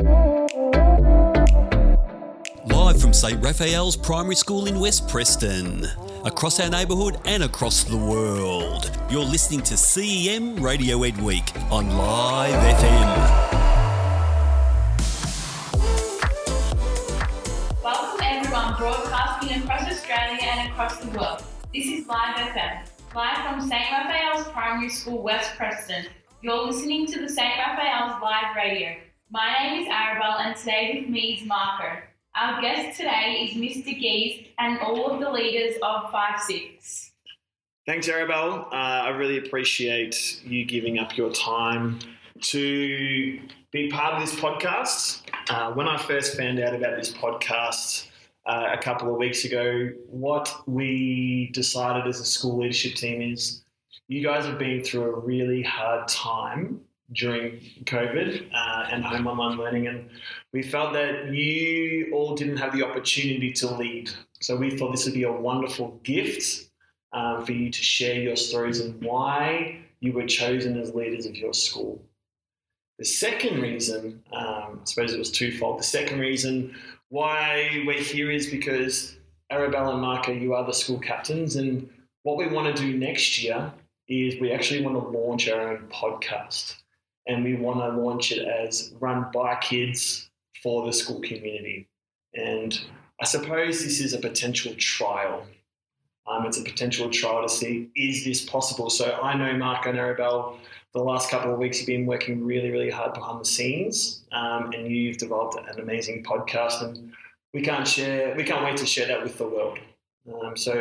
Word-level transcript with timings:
Live 0.00 0.48
from 2.98 3.12
St. 3.12 3.42
Raphael's 3.44 3.98
Primary 3.98 4.34
School 4.34 4.66
in 4.66 4.80
West 4.80 5.06
Preston, 5.08 5.86
across 6.24 6.58
our 6.58 6.70
neighbourhood 6.70 7.20
and 7.26 7.42
across 7.42 7.84
the 7.84 7.98
world. 7.98 8.90
You're 9.10 9.26
listening 9.26 9.60
to 9.64 9.74
CEM 9.74 10.62
Radio 10.62 11.02
Ed 11.02 11.20
Week 11.20 11.44
on 11.70 11.94
Live 11.98 12.54
FM. 12.76 13.52
Welcome 17.84 18.20
everyone 18.22 18.76
broadcasting 18.78 19.62
across 19.62 19.82
Australia 19.82 20.38
and 20.40 20.70
across 20.70 20.96
the 20.96 21.10
world. 21.10 21.42
This 21.74 21.84
is 21.88 22.06
Live 22.06 22.36
FM, 22.36 22.86
live 23.14 23.46
from 23.46 23.60
St. 23.68 23.90
Raphael's 23.92 24.48
Primary 24.48 24.88
School, 24.88 25.22
West 25.22 25.54
Preston. 25.58 26.06
You're 26.40 26.64
listening 26.64 27.06
to 27.08 27.20
the 27.20 27.28
St. 27.28 27.58
Raphael's 27.58 28.22
Live 28.22 28.56
Radio. 28.56 28.96
My 29.32 29.54
name 29.62 29.82
is 29.82 29.88
Arabelle 29.88 30.40
and 30.40 30.56
today 30.56 30.98
with 30.98 31.08
me 31.08 31.38
is 31.40 31.46
Marco. 31.46 32.00
Our 32.34 32.60
guest 32.60 32.96
today 32.96 33.48
is 33.48 33.56
Mr. 33.56 33.96
Geese 33.96 34.48
and 34.58 34.80
all 34.80 35.12
of 35.12 35.20
the 35.20 35.30
leaders 35.30 35.76
of 35.84 36.10
5-6. 36.10 37.10
Thanks, 37.86 38.08
Arabelle. 38.08 38.66
Uh, 38.72 38.74
I 38.74 39.10
really 39.10 39.38
appreciate 39.38 40.42
you 40.44 40.64
giving 40.64 40.98
up 40.98 41.16
your 41.16 41.30
time 41.30 42.00
to 42.40 43.38
be 43.70 43.88
part 43.88 44.14
of 44.14 44.20
this 44.20 44.34
podcast. 44.34 45.22
Uh, 45.48 45.74
when 45.74 45.86
I 45.86 45.96
first 45.96 46.36
found 46.36 46.58
out 46.58 46.74
about 46.74 46.96
this 46.96 47.12
podcast 47.12 48.08
uh, 48.46 48.70
a 48.72 48.82
couple 48.82 49.12
of 49.12 49.16
weeks 49.16 49.44
ago, 49.44 49.92
what 50.08 50.52
we 50.66 51.50
decided 51.52 52.08
as 52.08 52.18
a 52.18 52.24
school 52.24 52.58
leadership 52.58 52.96
team 52.96 53.22
is 53.22 53.62
you 54.08 54.24
guys 54.24 54.44
have 54.46 54.58
been 54.58 54.82
through 54.82 55.04
a 55.04 55.20
really 55.20 55.62
hard 55.62 56.08
time 56.08 56.80
during 57.12 57.60
COVID 57.84 58.50
uh, 58.54 58.86
and 58.90 59.04
home 59.04 59.26
online 59.26 59.58
learning, 59.58 59.88
and 59.88 60.08
we 60.52 60.62
felt 60.62 60.92
that 60.92 61.32
you 61.32 62.10
all 62.12 62.34
didn't 62.34 62.58
have 62.58 62.72
the 62.72 62.84
opportunity 62.84 63.52
to 63.54 63.74
lead. 63.74 64.10
So 64.40 64.56
we 64.56 64.76
thought 64.76 64.92
this 64.92 65.04
would 65.04 65.14
be 65.14 65.24
a 65.24 65.32
wonderful 65.32 66.00
gift 66.02 66.70
um, 67.12 67.44
for 67.44 67.52
you 67.52 67.70
to 67.70 67.82
share 67.82 68.14
your 68.14 68.36
stories 68.36 68.80
and 68.80 69.02
why 69.02 69.80
you 70.00 70.12
were 70.12 70.26
chosen 70.26 70.80
as 70.80 70.94
leaders 70.94 71.26
of 71.26 71.36
your 71.36 71.52
school. 71.52 72.02
The 72.98 73.04
second 73.04 73.60
reason, 73.60 74.22
um, 74.32 74.80
I 74.82 74.84
suppose 74.84 75.12
it 75.12 75.18
was 75.18 75.32
twofold. 75.32 75.78
The 75.78 75.84
second 75.84 76.20
reason 76.20 76.74
why 77.08 77.82
we're 77.86 77.98
here 77.98 78.30
is 78.30 78.46
because 78.46 79.16
Arabelle 79.50 79.92
and 79.92 80.00
Marco, 80.00 80.32
you 80.32 80.54
are 80.54 80.64
the 80.64 80.72
school 80.72 80.98
captains, 80.98 81.56
and 81.56 81.90
what 82.22 82.36
we 82.36 82.46
want 82.46 82.74
to 82.74 82.82
do 82.82 82.96
next 82.96 83.42
year 83.42 83.72
is 84.08 84.40
we 84.40 84.52
actually 84.52 84.82
want 84.82 84.96
to 84.96 85.18
launch 85.18 85.48
our 85.48 85.72
own 85.72 85.88
podcast 85.88 86.79
and 87.30 87.44
we 87.44 87.54
want 87.54 87.78
to 87.78 88.00
launch 88.00 88.32
it 88.32 88.46
as 88.46 88.92
run 88.98 89.30
by 89.32 89.54
kids 89.56 90.28
for 90.62 90.84
the 90.84 90.92
school 90.92 91.20
community. 91.20 91.86
And 92.34 92.78
I 93.20 93.24
suppose 93.24 93.84
this 93.84 94.00
is 94.00 94.14
a 94.14 94.18
potential 94.18 94.74
trial. 94.78 95.46
Um, 96.26 96.44
it's 96.46 96.58
a 96.58 96.62
potential 96.62 97.08
trial 97.08 97.42
to 97.42 97.48
see 97.48 97.88
is 97.94 98.24
this 98.24 98.44
possible. 98.44 98.90
So 98.90 99.18
I 99.22 99.36
know 99.36 99.56
Mark 99.56 99.86
and 99.86 99.96
Arabelle, 99.96 100.58
the 100.92 101.00
last 101.00 101.30
couple 101.30 101.52
of 101.52 101.58
weeks 101.60 101.78
you've 101.78 101.86
been 101.86 102.04
working 102.04 102.44
really, 102.44 102.70
really 102.70 102.90
hard 102.90 103.14
behind 103.14 103.40
the 103.40 103.44
scenes, 103.44 104.22
um, 104.32 104.72
and 104.72 104.88
you've 104.88 105.18
developed 105.18 105.56
an 105.68 105.78
amazing 105.80 106.24
podcast, 106.24 106.82
and 106.82 107.12
we 107.54 107.62
can't 107.62 107.86
share, 107.86 108.34
we 108.34 108.42
can't 108.42 108.64
wait 108.64 108.76
to 108.78 108.86
share 108.86 109.06
that 109.06 109.22
with 109.22 109.38
the 109.38 109.46
world. 109.46 109.78
Um, 110.42 110.56
so 110.56 110.72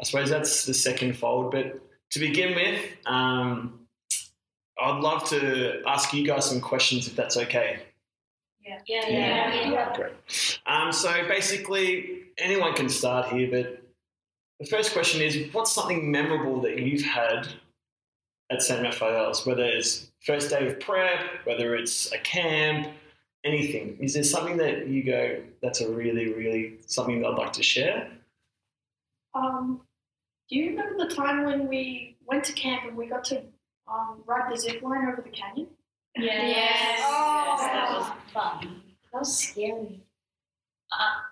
I 0.00 0.04
suppose 0.04 0.30
that's 0.30 0.66
the 0.66 0.74
second 0.74 1.16
fold. 1.16 1.52
But 1.52 1.80
to 2.10 2.18
begin 2.18 2.56
with, 2.56 2.80
um, 3.06 3.81
I'd 4.82 5.00
love 5.00 5.28
to 5.30 5.82
ask 5.86 6.12
you 6.12 6.26
guys 6.26 6.48
some 6.48 6.60
questions 6.60 7.06
if 7.06 7.14
that's 7.16 7.36
okay. 7.36 7.80
Yeah. 8.64 8.78
Yeah, 8.86 9.08
Yeah. 9.08 9.70
yeah. 9.70 9.96
Great. 9.96 10.60
Um, 10.66 10.92
so 10.92 11.26
basically, 11.28 12.22
anyone 12.38 12.74
can 12.74 12.88
start 12.88 13.32
here, 13.32 13.48
but 13.50 13.82
the 14.60 14.66
first 14.66 14.92
question 14.92 15.20
is 15.20 15.52
what's 15.52 15.72
something 15.72 16.10
memorable 16.10 16.60
that 16.62 16.78
you've 16.78 17.02
had 17.02 17.48
at 18.50 18.62
St. 18.62 18.82
Raphael's, 18.82 19.46
whether 19.46 19.64
it's 19.64 20.10
first 20.24 20.50
day 20.50 20.66
of 20.68 20.78
prep, 20.80 21.20
whether 21.44 21.74
it's 21.74 22.12
a 22.12 22.18
camp, 22.18 22.88
anything? 23.44 23.96
Is 24.00 24.14
there 24.14 24.22
something 24.22 24.56
that 24.58 24.86
you 24.86 25.02
go, 25.04 25.42
that's 25.62 25.80
a 25.80 25.90
really, 25.90 26.32
really 26.32 26.74
something 26.86 27.20
that 27.22 27.28
I'd 27.28 27.38
like 27.38 27.52
to 27.54 27.62
share? 27.62 28.08
Um, 29.34 29.80
do 30.48 30.56
you 30.58 30.70
remember 30.70 31.08
the 31.08 31.14
time 31.14 31.44
when 31.44 31.66
we 31.66 32.16
went 32.26 32.44
to 32.44 32.52
camp 32.52 32.82
and 32.86 32.96
we 32.96 33.06
got 33.06 33.24
to 33.24 33.42
um, 33.88 34.22
ride 34.26 34.52
the 34.52 34.58
zip 34.58 34.82
line 34.82 35.06
over 35.06 35.22
the 35.22 35.30
canyon? 35.30 35.68
Yes. 36.16 36.42
Yes. 36.56 36.98
Yes, 36.98 37.60
that 37.60 37.72
that 37.72 37.98
was 37.98 38.08
was 38.08 38.32
fun. 38.32 38.82
That 39.12 39.18
was 39.20 39.38
scary. 39.38 40.00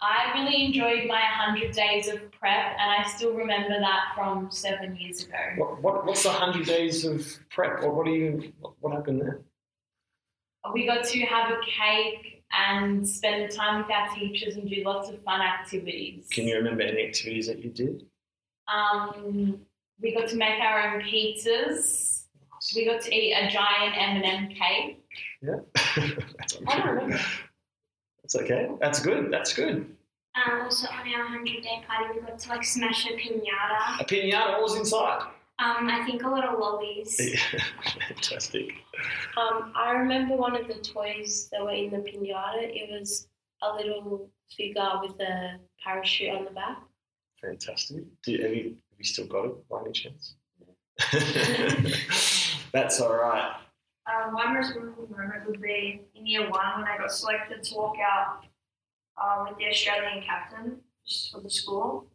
I 0.03 0.33
really 0.35 0.65
enjoyed 0.65 1.07
my 1.07 1.21
100 1.21 1.73
days 1.73 2.09
of 2.09 2.31
prep, 2.33 2.77
and 2.79 2.91
I 2.91 3.07
still 3.09 3.35
remember 3.35 3.79
that 3.79 4.13
from 4.15 4.51
seven 4.51 4.97
years 4.97 5.25
ago. 5.25 5.37
What, 5.57 5.83
what, 5.83 6.07
what's 6.07 6.23
the 6.23 6.31
100 6.31 6.67
days 6.67 7.05
of 7.05 7.27
prep? 7.51 7.83
Or 7.83 7.93
what, 7.93 8.07
do 8.07 8.13
you, 8.13 8.53
what 8.81 8.95
happened 8.95 9.21
there? 9.21 9.41
We 10.73 10.87
got 10.87 11.05
to 11.05 11.21
have 11.27 11.51
a 11.51 11.61
cake 11.61 12.43
and 12.53 13.07
spend 13.07 13.51
time 13.53 13.83
with 13.83 13.91
our 13.91 14.09
teachers 14.15 14.57
and 14.57 14.69
do 14.69 14.83
lots 14.85 15.09
of 15.09 15.23
fun 15.23 15.41
activities. 15.41 16.27
Can 16.31 16.47
you 16.47 16.57
remember 16.57 16.83
any 16.83 17.07
activities 17.07 17.47
that 17.47 17.63
you 17.63 17.71
did? 17.71 18.07
Um, 18.67 19.61
we 20.01 20.15
got 20.15 20.29
to 20.29 20.37
make 20.37 20.61
our 20.61 20.95
own 20.95 21.03
pizzas. 21.03 22.20
We 22.75 22.85
got 22.85 23.03
to 23.03 23.15
eat 23.15 23.33
a 23.33 23.51
giant 23.51 24.25
M&M 24.25 24.49
cake. 24.49 25.03
Yeah. 25.43 25.57
That's 26.39 26.59
I 26.67 26.79
don't 26.79 26.89
remember. 26.89 27.21
That's 28.23 28.37
okay. 28.37 28.69
That's 28.81 29.01
good. 29.01 29.33
That's 29.33 29.55
good. 29.55 29.97
Um, 30.37 30.63
also 30.63 30.87
on 30.89 31.13
our 31.13 31.25
100 31.25 31.63
day 31.63 31.83
party, 31.89 32.21
we 32.21 32.27
got 32.27 32.39
to 32.39 32.49
like 32.49 32.65
smash 32.65 33.07
a 33.07 33.17
pinata. 33.17 34.01
A 34.01 34.05
pinata, 34.05 34.53
what 34.53 34.63
was 34.63 34.77
inside? 34.77 35.23
Um, 35.59 35.89
I 35.89 36.05
think 36.07 36.23
a 36.23 36.29
lot 36.29 36.45
of 36.45 36.59
lollies. 36.59 37.17
Fantastic. 38.09 38.71
Um, 39.37 39.73
I 39.75 39.93
remember 39.93 40.37
one 40.37 40.57
of 40.57 40.69
the 40.69 40.75
toys 40.75 41.49
that 41.53 41.63
were 41.63 41.73
in 41.73 41.91
the 41.91 41.99
pinata. 41.99 42.63
It 42.63 42.91
was 42.91 43.27
a 43.63 43.75
little 43.75 44.31
figure 44.57 44.91
with 45.03 45.21
a 45.21 45.59
parachute 45.83 46.35
on 46.35 46.45
the 46.45 46.51
back. 46.51 46.79
Fantastic. 47.41 48.05
Do 48.23 48.33
you, 48.33 48.43
have, 48.43 48.55
you, 48.55 48.63
have 48.65 48.99
you 48.99 49.05
still 49.05 49.27
got 49.27 49.47
it 49.47 49.69
by 49.69 49.81
any 49.81 49.93
chance? 49.93 50.35
That's 52.73 53.01
all 53.01 53.15
right. 53.17 53.53
Um, 54.07 54.33
my 54.33 54.53
most 54.53 54.75
memorable 54.75 55.09
moment 55.11 55.47
would 55.47 55.61
be 55.61 56.03
in 56.15 56.27
year 56.27 56.43
one 56.51 56.79
when 56.81 56.89
I 56.89 56.97
got 56.99 57.13
selected 57.13 57.63
to 57.65 57.75
walk 57.75 57.97
out 57.99 58.45
uh, 59.21 59.45
with 59.49 59.59
the 59.59 59.67
Australian 59.69 60.23
captain 60.25 60.77
just 61.07 61.33
for 61.33 61.41
the 61.41 61.51
school, 61.51 62.07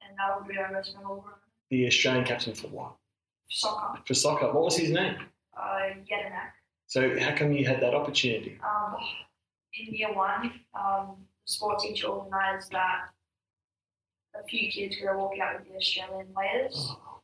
and 0.00 0.16
that 0.18 0.38
would 0.38 0.48
be 0.48 0.58
our 0.58 0.70
most 0.72 0.94
memorable 0.94 1.16
moment. 1.22 1.36
The 1.70 1.86
Australian 1.86 2.24
captain 2.24 2.54
for 2.54 2.68
what? 2.68 2.92
Soccer, 3.50 4.00
For 4.06 4.14
soccer. 4.14 4.46
What 4.52 4.64
was 4.64 4.76
his 4.76 4.90
name? 4.90 5.16
uh, 5.56 5.80
Jedinak. 6.08 6.52
So 6.86 7.18
how 7.18 7.34
come 7.34 7.52
you 7.52 7.66
had 7.66 7.80
that 7.80 7.94
opportunity? 7.94 8.58
Um, 8.64 8.96
in 9.78 9.94
year 9.94 10.12
one, 10.12 10.52
um, 10.74 11.16
the 11.46 11.52
sport 11.52 11.78
teacher 11.80 12.06
organised 12.08 12.70
that 12.72 13.08
a 14.38 14.42
few 14.44 14.70
kids 14.70 14.96
were 15.00 15.06
going 15.08 15.16
to 15.18 15.22
walk 15.22 15.38
out 15.38 15.58
with 15.60 15.68
the 15.68 15.76
Australian 15.76 16.26
players. 16.34 16.74
Oh, 16.76 17.20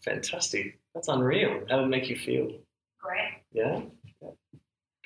fantastic. 0.00 0.78
That's 0.96 1.08
unreal. 1.08 1.60
How 1.68 1.76
did 1.76 1.84
it 1.84 1.88
make 1.88 2.08
you 2.08 2.16
feel? 2.16 2.50
Great. 2.98 3.42
Yeah? 3.52 3.82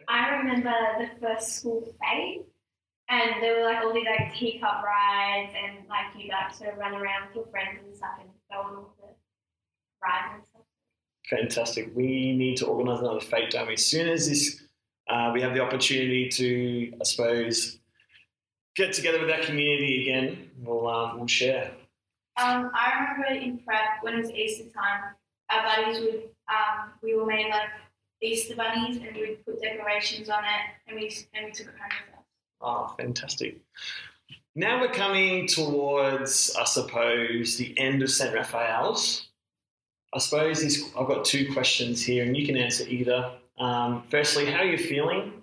I 0.09 0.37
remember 0.37 0.73
the 1.01 1.21
first 1.21 1.56
school 1.56 1.83
fete, 2.01 2.43
and 3.09 3.43
there 3.43 3.56
were 3.56 3.65
like 3.65 3.83
all 3.83 3.93
these 3.93 4.06
like 4.06 4.33
teacup 4.33 4.84
rides, 4.84 5.53
and 5.61 5.89
like 5.89 6.06
you 6.17 6.31
got 6.31 6.55
to 6.59 6.71
run 6.78 6.95
around 6.95 7.27
with 7.27 7.34
your 7.34 7.47
friends 7.47 7.81
and 7.84 7.97
stuff 7.97 8.11
and 8.21 8.28
go 8.53 8.59
on 8.59 8.77
all 8.77 8.95
the 9.01 9.09
rides 10.01 10.34
and 10.37 10.43
stuff. 10.47 10.62
Fantastic. 11.28 11.91
We 11.97 12.37
need 12.37 12.59
to 12.59 12.67
organise 12.67 13.01
another 13.01 13.19
fete, 13.19 13.51
don't 13.51 13.67
we? 13.67 13.72
As 13.72 13.84
soon 13.84 14.09
as 14.09 14.28
this, 14.28 14.62
uh, 15.09 15.33
we 15.34 15.41
have 15.41 15.55
the 15.55 15.61
opportunity 15.61 16.28
to, 16.28 16.93
I 17.01 17.04
suppose, 17.04 17.81
get 18.77 18.93
together 18.93 19.19
with 19.19 19.28
that 19.28 19.43
community 19.43 20.03
again, 20.03 20.51
we'll, 20.60 20.86
um, 20.86 21.19
we'll 21.19 21.27
share. 21.27 21.72
Um, 22.41 22.71
I 22.75 22.93
remember 22.95 23.45
in 23.45 23.59
prep 23.59 24.03
when 24.03 24.15
it 24.15 24.19
was 24.19 24.31
Easter 24.31 24.71
time, 24.71 25.16
our 25.50 25.62
buddies 25.62 26.00
would 26.00 26.22
um, 26.48 26.91
we 27.02 27.14
were 27.14 27.26
made 27.26 27.50
like 27.50 27.68
Easter 28.22 28.56
bunnies 28.56 28.97
and 28.97 29.14
we 29.14 29.20
would 29.20 29.47
put 29.47 29.62
decorations 29.62 30.28
on 30.28 30.44
it 30.44 30.70
and 30.86 30.97
we 30.97 31.14
and 31.34 31.47
we 31.47 31.52
took 31.52 31.66
it 31.66 31.74
home 31.78 31.91
with 32.06 32.18
us. 32.18 32.24
Oh, 32.60 32.94
fantastic. 32.98 33.60
Now 34.56 34.80
we're 34.80 34.92
coming 34.92 35.47
towards, 35.47 36.54
I 36.58 36.64
suppose, 36.64 37.56
the 37.56 37.78
end 37.78 38.02
of 38.02 38.10
St. 38.10 38.34
Raphael's. 38.34 39.28
I 40.12 40.18
suppose 40.18 40.82
I've 40.98 41.06
got 41.06 41.24
two 41.24 41.52
questions 41.52 42.02
here, 42.02 42.24
and 42.24 42.36
you 42.36 42.44
can 42.44 42.56
answer 42.56 42.84
either. 42.88 43.32
Um, 43.58 44.02
firstly, 44.10 44.47
how 44.47 44.58
are 44.58 44.64
you 44.64 44.76
feeling 44.76 45.41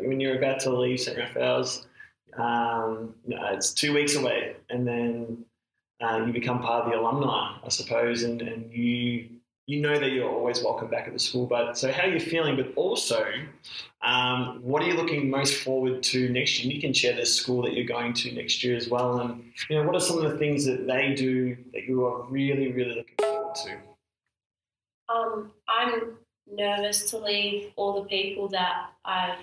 when 0.00 0.18
you're 0.18 0.36
about 0.36 0.58
to 0.60 0.70
leave 0.70 0.98
St. 0.98 1.16
Raphael's? 1.16 1.86
Um, 2.36 3.14
no, 3.26 3.38
it's 3.52 3.72
two 3.72 3.94
weeks 3.94 4.16
away, 4.16 4.56
and 4.68 4.86
then 4.86 5.44
uh, 6.00 6.22
you 6.26 6.32
become 6.32 6.60
part 6.60 6.84
of 6.84 6.92
the 6.92 6.98
alumni, 6.98 7.56
I 7.64 7.68
suppose, 7.68 8.22
and, 8.22 8.40
and 8.40 8.72
you 8.72 9.28
you 9.68 9.82
know 9.82 9.98
that 9.98 10.12
you're 10.12 10.28
always 10.28 10.64
welcome 10.64 10.88
back 10.88 11.06
at 11.06 11.12
the 11.12 11.18
school. 11.18 11.46
But 11.46 11.76
so, 11.76 11.92
how 11.92 12.04
are 12.04 12.08
you 12.08 12.18
feeling? 12.18 12.56
But 12.56 12.72
also, 12.74 13.22
um, 14.00 14.60
what 14.62 14.82
are 14.82 14.86
you 14.86 14.94
looking 14.94 15.28
most 15.28 15.62
forward 15.62 16.02
to 16.04 16.30
next 16.30 16.64
year? 16.64 16.74
You 16.74 16.80
can 16.80 16.94
share 16.94 17.14
the 17.14 17.26
school 17.26 17.62
that 17.62 17.74
you're 17.74 17.84
going 17.84 18.14
to 18.14 18.32
next 18.32 18.64
year 18.64 18.76
as 18.76 18.88
well, 18.88 19.20
and 19.20 19.44
you 19.68 19.76
know 19.76 19.82
what 19.82 19.94
are 19.94 20.00
some 20.00 20.24
of 20.24 20.32
the 20.32 20.38
things 20.38 20.64
that 20.64 20.86
they 20.86 21.14
do 21.14 21.56
that 21.74 21.84
you 21.86 22.06
are 22.06 22.22
really, 22.22 22.72
really 22.72 22.94
looking 22.94 23.16
forward 23.18 23.54
to. 23.56 23.78
Um, 25.14 25.52
I'm 25.68 26.16
nervous 26.50 27.10
to 27.10 27.18
leave 27.18 27.72
all 27.76 28.02
the 28.02 28.08
people 28.08 28.48
that 28.48 28.92
I've. 29.04 29.36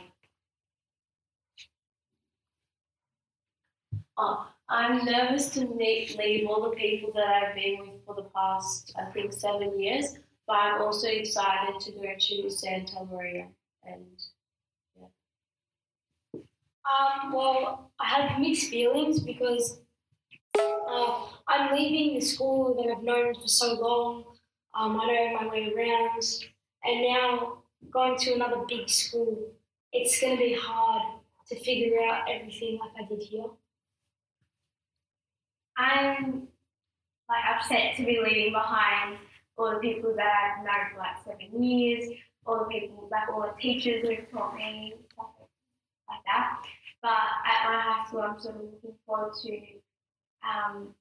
Oh, 4.18 4.48
I'm 4.68 5.06
nervous 5.06 5.50
to 5.50 5.66
leave 5.66 6.48
all 6.48 6.64
the 6.70 6.76
people 6.76 7.12
that 7.14 7.28
I've 7.28 7.56
been 7.56 7.82
with 7.82 8.06
for 8.06 8.16
the 8.16 8.24
past, 8.36 8.94
I 8.98 9.06
think, 9.12 9.32
seven 9.32 9.80
years. 9.80 10.18
But 10.48 10.58
I'm 10.58 10.82
also 10.82 11.08
excited 11.08 11.80
to 11.80 11.92
go 11.92 12.04
to 12.18 12.50
Santa 12.50 13.04
Maria 13.12 13.48
and 13.84 14.06
yeah. 15.00 16.40
Um, 16.86 17.34
well, 17.34 17.92
I 18.00 18.06
have 18.06 18.40
mixed 18.40 18.70
feelings 18.70 19.20
because 19.20 19.80
uh, 20.58 21.22
I'm 21.48 21.76
leaving 21.76 22.20
the 22.20 22.26
school 22.26 22.76
that 22.76 22.92
I've 22.92 23.04
known 23.04 23.34
for 23.36 23.48
so 23.48 23.74
long. 23.74 24.24
Um, 24.74 25.00
I 25.02 25.08
know 25.08 25.42
my 25.42 25.48
way 25.48 25.74
around, 25.74 26.24
and 26.84 27.02
now 27.02 27.64
going 27.92 28.18
to 28.20 28.34
another 28.34 28.64
big 28.68 28.90
school, 28.90 29.52
it's 29.94 30.20
going 30.20 30.38
to 30.38 30.44
be 30.44 30.58
hard 30.60 31.02
to 31.48 31.60
figure 31.64 31.98
out 32.02 32.30
everything 32.30 32.80
like 32.80 32.92
I 33.04 33.08
did 33.08 33.24
here. 33.24 33.46
I'm 35.78 36.48
like 37.30 37.44
upset 37.56 37.96
to 37.98 38.06
be 38.06 38.20
leaving 38.24 38.54
behind 38.54 39.18
all 39.58 39.72
the 39.72 39.80
people 39.80 40.14
that 40.16 40.58
I've 40.58 40.64
known 40.64 40.92
for 40.94 41.00
like 41.00 41.24
seven 41.26 41.64
years, 41.64 42.10
all 42.46 42.60
the 42.60 42.66
people, 42.66 43.08
like 43.12 43.30
all 43.30 43.42
the 43.42 43.62
teachers 43.62 44.08
who've 44.08 44.30
taught 44.32 44.56
me, 44.56 44.94
stuff 45.14 45.28
like 46.10 46.20
that. 46.26 46.62
But 47.02 47.12
at 47.12 47.70
my 47.70 47.80
high 47.82 48.08
school, 48.08 48.22
I'm 48.22 48.40
sort 48.40 48.56
of 48.56 48.62
looking 48.62 48.96
forward 49.06 49.34
to, 49.44 49.58
um, 50.44 50.96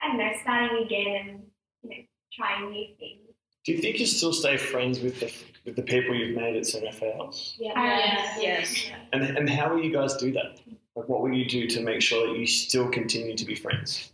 I 0.00 0.08
don't 0.08 0.18
know, 0.18 0.32
starting 0.42 0.84
again 0.84 1.16
and 1.16 1.42
you 1.82 1.90
know 1.90 2.04
trying 2.32 2.70
new 2.70 2.86
things. 2.98 3.18
Do 3.64 3.72
you 3.72 3.78
think 3.78 4.00
you 4.00 4.06
still 4.06 4.32
stay 4.32 4.56
friends 4.56 5.00
with 5.00 5.20
the 5.20 5.32
with 5.64 5.76
the 5.76 5.82
people 5.82 6.14
you've 6.14 6.36
made 6.36 6.56
at 6.56 6.66
St. 6.66 6.84
Raphael's? 6.84 7.54
Yeah. 7.58 7.72
Yes, 7.76 8.38
yes. 8.40 8.90
And 9.12 9.22
and 9.22 9.48
how 9.48 9.72
will 9.72 9.82
you 9.82 9.92
guys 9.92 10.16
do 10.16 10.32
that? 10.32 10.58
Like, 10.94 11.08
what 11.08 11.22
will 11.22 11.32
you 11.32 11.46
do 11.46 11.66
to 11.68 11.80
make 11.80 12.02
sure 12.02 12.26
that 12.28 12.38
you 12.38 12.46
still 12.46 12.88
continue 12.88 13.36
to 13.36 13.44
be 13.44 13.54
friends? 13.54 14.12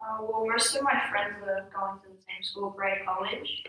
Uh, 0.00 0.18
well, 0.22 0.46
most 0.46 0.74
of 0.76 0.82
my 0.82 1.00
friends 1.10 1.36
are 1.42 1.68
going 1.74 1.98
to 2.00 2.08
the 2.08 2.16
same 2.16 2.42
school, 2.42 2.70
Bray 2.70 3.00
College, 3.04 3.64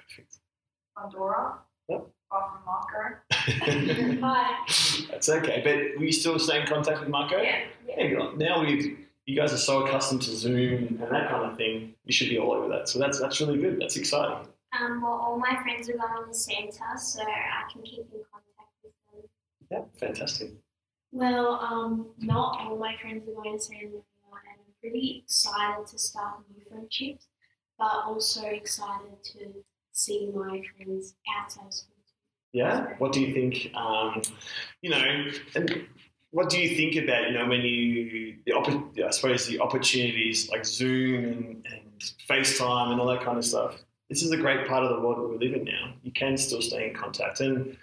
Pandora, 0.97 1.59
Yep. 1.89 2.07
apart 2.31 2.51
from 2.53 2.65
Marco. 2.65 3.17
Hi. 4.21 4.65
That's 5.11 5.29
okay. 5.29 5.61
But 5.63 5.97
will 5.99 6.05
you 6.05 6.11
still 6.11 6.39
stay 6.39 6.61
in 6.61 6.67
contact 6.67 6.99
with 6.99 7.09
Marco? 7.09 7.41
Yeah. 7.41 7.63
Yeah, 7.87 8.03
you 8.05 8.33
now 8.37 8.61
we've 8.61 8.97
you 9.25 9.35
guys 9.37 9.53
are 9.53 9.57
so 9.57 9.85
accustomed 9.85 10.21
to 10.23 10.31
Zoom 10.31 10.87
and 10.87 10.99
that 10.99 11.29
kind 11.29 11.49
of 11.49 11.55
thing, 11.57 11.93
you 12.05 12.11
should 12.13 12.29
be 12.29 12.37
all 12.37 12.51
over 12.51 12.67
that. 12.69 12.89
So 12.89 12.99
that's 12.99 13.19
that's 13.19 13.39
really 13.41 13.57
good. 13.59 13.79
That's 13.79 13.95
exciting. 13.95 14.47
Um, 14.79 15.01
well, 15.01 15.11
all 15.13 15.37
my 15.37 15.61
friends 15.61 15.89
are 15.89 15.93
going 15.93 16.27
to 16.27 16.33
Santa, 16.33 16.97
so 16.97 17.21
I 17.21 17.71
can 17.71 17.81
keep 17.83 17.99
in 17.99 18.21
contact 18.31 18.71
with 18.83 18.91
them. 19.11 19.29
Yeah, 19.69 19.81
fantastic. 19.99 20.51
Well, 21.13 21.59
um, 21.61 22.07
not 22.17 22.59
all 22.59 22.75
my 22.75 22.97
friends 22.97 23.29
are 23.29 23.33
going 23.33 23.55
to 23.55 23.63
San 23.63 23.77
Maria, 23.77 23.91
and 23.91 24.59
I'm 24.59 24.73
pretty 24.81 25.21
excited 25.23 25.85
to 25.85 25.99
start 25.99 26.39
new 26.49 26.63
friendships, 26.67 27.27
but 27.77 27.91
also 28.07 28.47
excited 28.47 29.23
to 29.23 29.63
see 29.91 30.31
my 30.33 30.63
friends 30.75 31.13
outside 31.37 31.67
of 31.67 31.73
school. 31.73 31.95
Yeah. 32.51 32.95
What 32.97 33.11
do 33.11 33.21
you 33.21 33.31
think? 33.31 33.71
Um, 33.75 34.23
you 34.81 34.89
know, 34.89 35.27
and 35.53 35.85
what 36.31 36.49
do 36.49 36.59
you 36.59 36.75
think 36.75 36.95
about 36.95 37.29
you 37.29 37.37
know 37.37 37.45
when 37.45 37.61
you 37.61 38.37
the 38.47 39.03
I 39.05 39.11
suppose 39.11 39.45
the 39.45 39.59
opportunities 39.59 40.49
like 40.49 40.65
Zoom 40.65 41.25
and, 41.25 41.67
and 41.71 42.03
FaceTime 42.27 42.91
and 42.91 42.99
all 42.99 43.07
that 43.07 43.21
kind 43.21 43.37
of 43.37 43.45
stuff. 43.45 43.83
This 44.09 44.23
is 44.23 44.31
a 44.31 44.37
great 44.37 44.67
part 44.67 44.83
of 44.83 44.89
the 44.89 44.99
world 44.99 45.17
that 45.17 45.27
we 45.27 45.47
live 45.47 45.55
in 45.55 45.63
now. 45.63 45.93
You 46.01 46.11
can 46.11 46.37
still 46.37 46.61
stay 46.63 46.89
in 46.89 46.95
contact 46.95 47.39
and. 47.39 47.77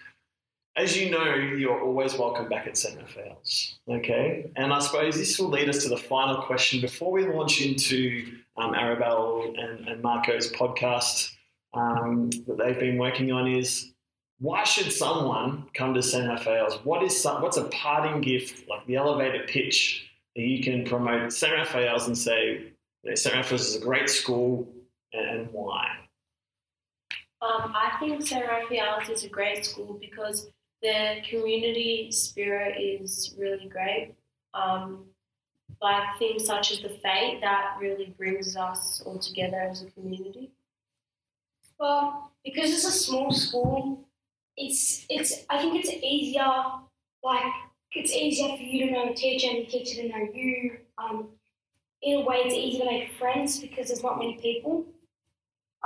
As 0.80 0.96
you 0.96 1.10
know, 1.10 1.34
you're 1.34 1.78
always 1.78 2.16
welcome 2.16 2.48
back 2.48 2.66
at 2.66 2.74
St. 2.74 2.98
Raphael's. 2.98 3.78
Okay, 3.86 4.50
and 4.56 4.72
I 4.72 4.78
suppose 4.78 5.14
this 5.14 5.38
will 5.38 5.50
lead 5.50 5.68
us 5.68 5.82
to 5.82 5.90
the 5.90 5.96
final 5.98 6.40
question 6.40 6.80
before 6.80 7.12
we 7.12 7.26
launch 7.26 7.60
into 7.60 8.38
um, 8.56 8.72
Arabelle 8.72 9.54
and, 9.58 9.86
and 9.86 10.02
Marco's 10.02 10.50
podcast 10.50 11.32
um, 11.74 12.30
that 12.46 12.56
they've 12.56 12.80
been 12.80 12.96
working 12.96 13.30
on. 13.30 13.46
Is 13.46 13.92
why 14.38 14.64
should 14.64 14.90
someone 14.90 15.66
come 15.74 15.92
to 15.92 16.02
St. 16.02 16.26
Raphael's? 16.26 16.76
What 16.82 17.02
is 17.02 17.20
some, 17.20 17.42
what's 17.42 17.58
a 17.58 17.64
parting 17.64 18.22
gift, 18.22 18.66
like 18.66 18.86
the 18.86 18.96
elevator 18.96 19.44
pitch, 19.46 20.10
that 20.34 20.42
you 20.42 20.64
can 20.64 20.86
promote 20.86 21.30
St. 21.30 21.52
Raphael's 21.52 22.06
and 22.06 22.16
say, 22.16 22.72
you 23.02 23.10
know, 23.10 23.14
St. 23.14 23.52
Is 23.52 23.76
a 23.76 23.80
great 23.80 24.08
school 24.08 24.66
and, 25.12 25.46
why? 25.52 25.88
Um, 27.42 27.74
I 27.76 27.98
think 28.00 28.26
St. 28.26 28.46
Is 29.10 29.24
a 29.24 29.28
great 29.28 29.66
school 29.66 29.98
because 30.00 30.48
the 30.82 31.16
community 31.28 32.10
spirit 32.10 32.80
is 32.80 33.34
really 33.38 33.68
great. 33.68 34.14
Um, 34.54 35.04
like 35.80 36.18
things 36.18 36.44
such 36.44 36.72
as 36.72 36.80
the 36.80 36.88
fete 36.88 37.40
that 37.40 37.76
really 37.80 38.14
brings 38.18 38.56
us 38.56 39.02
all 39.04 39.18
together 39.18 39.60
as 39.60 39.82
a 39.82 39.90
community. 39.90 40.50
Well, 41.78 42.32
because 42.44 42.70
it's 42.70 42.84
a 42.84 42.92
small 42.92 43.30
school, 43.30 44.06
it's 44.56 45.06
it's. 45.08 45.44
I 45.48 45.58
think 45.58 45.76
it's 45.76 45.90
easier. 45.90 46.46
Like 47.22 47.52
it's 47.92 48.12
easier 48.12 48.56
for 48.56 48.62
you 48.62 48.86
to 48.86 48.92
know 48.92 49.10
a 49.10 49.14
teacher 49.14 49.48
and 49.50 49.66
the 49.66 49.70
teacher 49.70 50.02
to 50.02 50.08
know 50.08 50.28
you. 50.34 50.78
Um, 50.98 51.28
in 52.02 52.20
a 52.20 52.24
way, 52.24 52.36
it's 52.36 52.54
easy 52.54 52.78
to 52.78 52.84
make 52.84 53.12
friends 53.18 53.58
because 53.58 53.88
there's 53.88 54.02
not 54.02 54.18
many 54.18 54.38
people. 54.38 54.86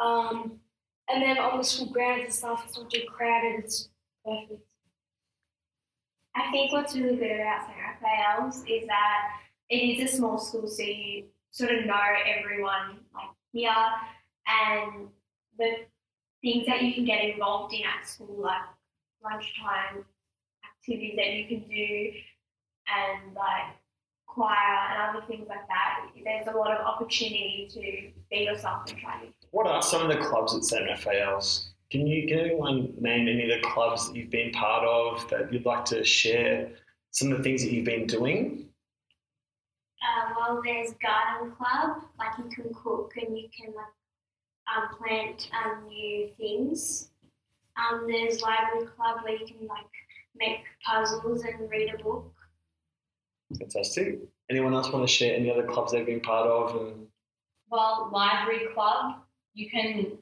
Um, 0.03 0.61
and 1.09 1.23
then 1.23 1.39
on 1.39 1.59
the 1.59 1.65
school 1.65 1.93
grounds 1.93 2.25
and 2.25 2.35
stuff, 2.35 2.65
it's 2.67 2.79
not 2.79 2.91
too 2.91 3.03
crowded. 3.09 3.65
It's 3.65 3.89
perfect. 4.25 4.63
I 6.37 6.51
think 6.51 6.73
what's 6.73 6.97
really 6.97 7.17
good 7.17 7.31
about 7.31 7.67
St. 7.67 7.77
Raphael's 7.79 8.65
is 8.67 8.87
that 8.87 9.41
it 9.71 9.77
is 9.77 10.13
a 10.13 10.17
small 10.17 10.39
school, 10.39 10.67
so 10.67 10.83
you 10.83 11.25
sort 11.51 11.73
of 11.73 11.87
know 11.87 12.01
everyone 12.27 12.99
like 13.15 13.29
here, 13.53 13.71
and 14.47 15.09
the 15.59 15.87
things 16.43 16.67
that 16.67 16.83
you 16.83 16.93
can 16.93 17.05
get 17.05 17.25
involved 17.25 17.73
in 17.73 17.83
at 17.85 18.07
school, 18.07 18.43
like 18.43 18.63
lunchtime 19.23 20.05
activities 20.65 21.17
that 21.17 21.33
you 21.33 21.47
can 21.47 21.69
do, 21.69 22.11
and 22.89 23.35
like 23.35 23.77
choir 24.27 24.51
and 24.91 25.17
other 25.17 25.27
things 25.27 25.47
like 25.49 25.67
that. 25.69 26.09
There's 26.25 26.49
a 26.49 26.59
lot 26.59 26.73
of 26.73 26.85
opportunity 26.85 27.69
to 27.73 28.11
be 28.31 28.43
yourself 28.45 28.83
and 28.89 28.99
try 28.99 29.21
What 29.53 29.67
are 29.67 29.81
some 29.81 30.03
of 30.03 30.09
the 30.09 30.23
clubs 30.25 30.55
at 30.55 30.65
St. 30.65 30.87
Raphael's? 30.89 31.74
Can 31.95 32.09
you 32.09 32.27
can 32.27 32.41
anyone 32.41 32.93
name 32.99 33.29
any 33.29 33.45
of 33.45 33.63
the 33.63 33.69
clubs 33.69 34.09
that 34.09 34.17
you've 34.17 34.29
been 34.29 34.51
part 34.51 34.85
of 34.85 35.31
that 35.31 35.53
you'd 35.53 35.65
like 35.65 35.85
to 35.85 36.03
share 36.03 36.73
some 37.13 37.31
of 37.31 37.39
the 37.39 37.45
things 37.45 37.63
that 37.63 37.71
you've 37.71 37.85
been 37.85 38.09
doing? 38.09 38.69
Uh, 40.03 40.35
well, 40.37 40.61
there's 40.65 40.93
garden 40.95 41.53
club, 41.53 41.99
like 42.19 42.37
you 42.37 42.51
can 42.51 42.75
cook 42.75 43.13
and 43.17 43.39
you 43.39 43.49
can 43.57 43.73
like 43.75 43.87
um, 44.77 44.89
plant 44.99 45.49
um, 45.65 45.87
new 45.87 46.27
things. 46.37 47.11
Um, 47.77 48.09
there's 48.09 48.43
library 48.43 48.89
club 48.97 49.21
where 49.23 49.37
you 49.37 49.47
can 49.47 49.69
like 49.69 49.87
make 50.35 50.65
puzzles 50.85 51.45
and 51.45 51.71
read 51.71 51.95
a 51.95 52.03
book. 52.03 52.35
Fantastic. 53.57 54.19
Anyone 54.51 54.75
else 54.75 54.91
want 54.91 55.07
to 55.07 55.15
share 55.15 55.37
any 55.37 55.49
other 55.49 55.63
clubs 55.63 55.93
they've 55.93 56.05
been 56.05 56.23
part 56.23 56.49
of? 56.49 56.75
And 56.75 57.07
Well, 57.71 58.11
library 58.13 58.67
club, 58.75 59.21
you 59.53 59.71
can 59.71 60.19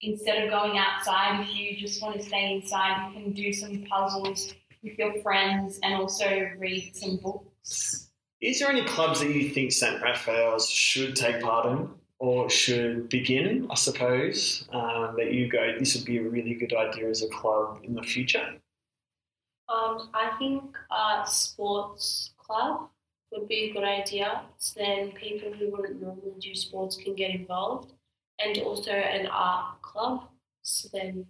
instead 0.00 0.44
of 0.44 0.50
going 0.50 0.78
outside, 0.78 1.40
if 1.40 1.54
you 1.54 1.76
just 1.76 2.02
want 2.02 2.16
to 2.16 2.22
stay 2.22 2.54
inside, 2.54 3.12
you 3.14 3.22
can 3.22 3.32
do 3.32 3.52
some 3.52 3.84
puzzles 3.84 4.54
with 4.82 4.98
your 4.98 5.20
friends 5.22 5.78
and 5.82 5.94
also 5.94 6.50
read 6.58 6.96
some 6.96 7.16
books. 7.18 8.10
is 8.40 8.58
there 8.58 8.70
any 8.70 8.84
clubs 8.84 9.20
that 9.20 9.30
you 9.30 9.50
think 9.50 9.72
St. 9.72 10.02
Raphael's 10.02 10.68
should 10.68 11.16
take 11.16 11.40
part 11.42 11.66
in 11.66 11.90
or 12.18 12.48
should 12.48 13.08
begin? 13.08 13.66
I 13.70 13.74
suppose 13.74 14.66
um, 14.72 15.14
that 15.18 15.32
you 15.32 15.48
go. 15.48 15.74
This 15.78 15.94
would 15.94 16.04
be 16.04 16.18
a 16.18 16.22
really 16.22 16.54
good 16.54 16.74
idea 16.74 17.08
as 17.08 17.22
a 17.22 17.28
club 17.28 17.80
in 17.82 17.94
the 17.94 18.02
future. 18.02 18.54
Um, 19.68 20.10
I 20.14 20.32
think 20.38 20.76
a 20.90 21.24
sports 21.26 22.30
club 22.38 22.88
would 23.30 23.46
be 23.46 23.70
a 23.70 23.72
good 23.72 23.84
idea. 23.84 24.42
So 24.58 24.80
then 24.80 25.12
people 25.12 25.52
who 25.52 25.70
wouldn't 25.70 26.02
normally 26.02 26.32
do 26.40 26.54
sports 26.54 26.96
can 26.96 27.14
get 27.14 27.30
involved, 27.30 27.92
and 28.44 28.58
also 28.58 28.92
an 28.92 29.26
art 29.26 29.80
club. 29.82 30.28
So 30.62 30.88
then 30.92 31.26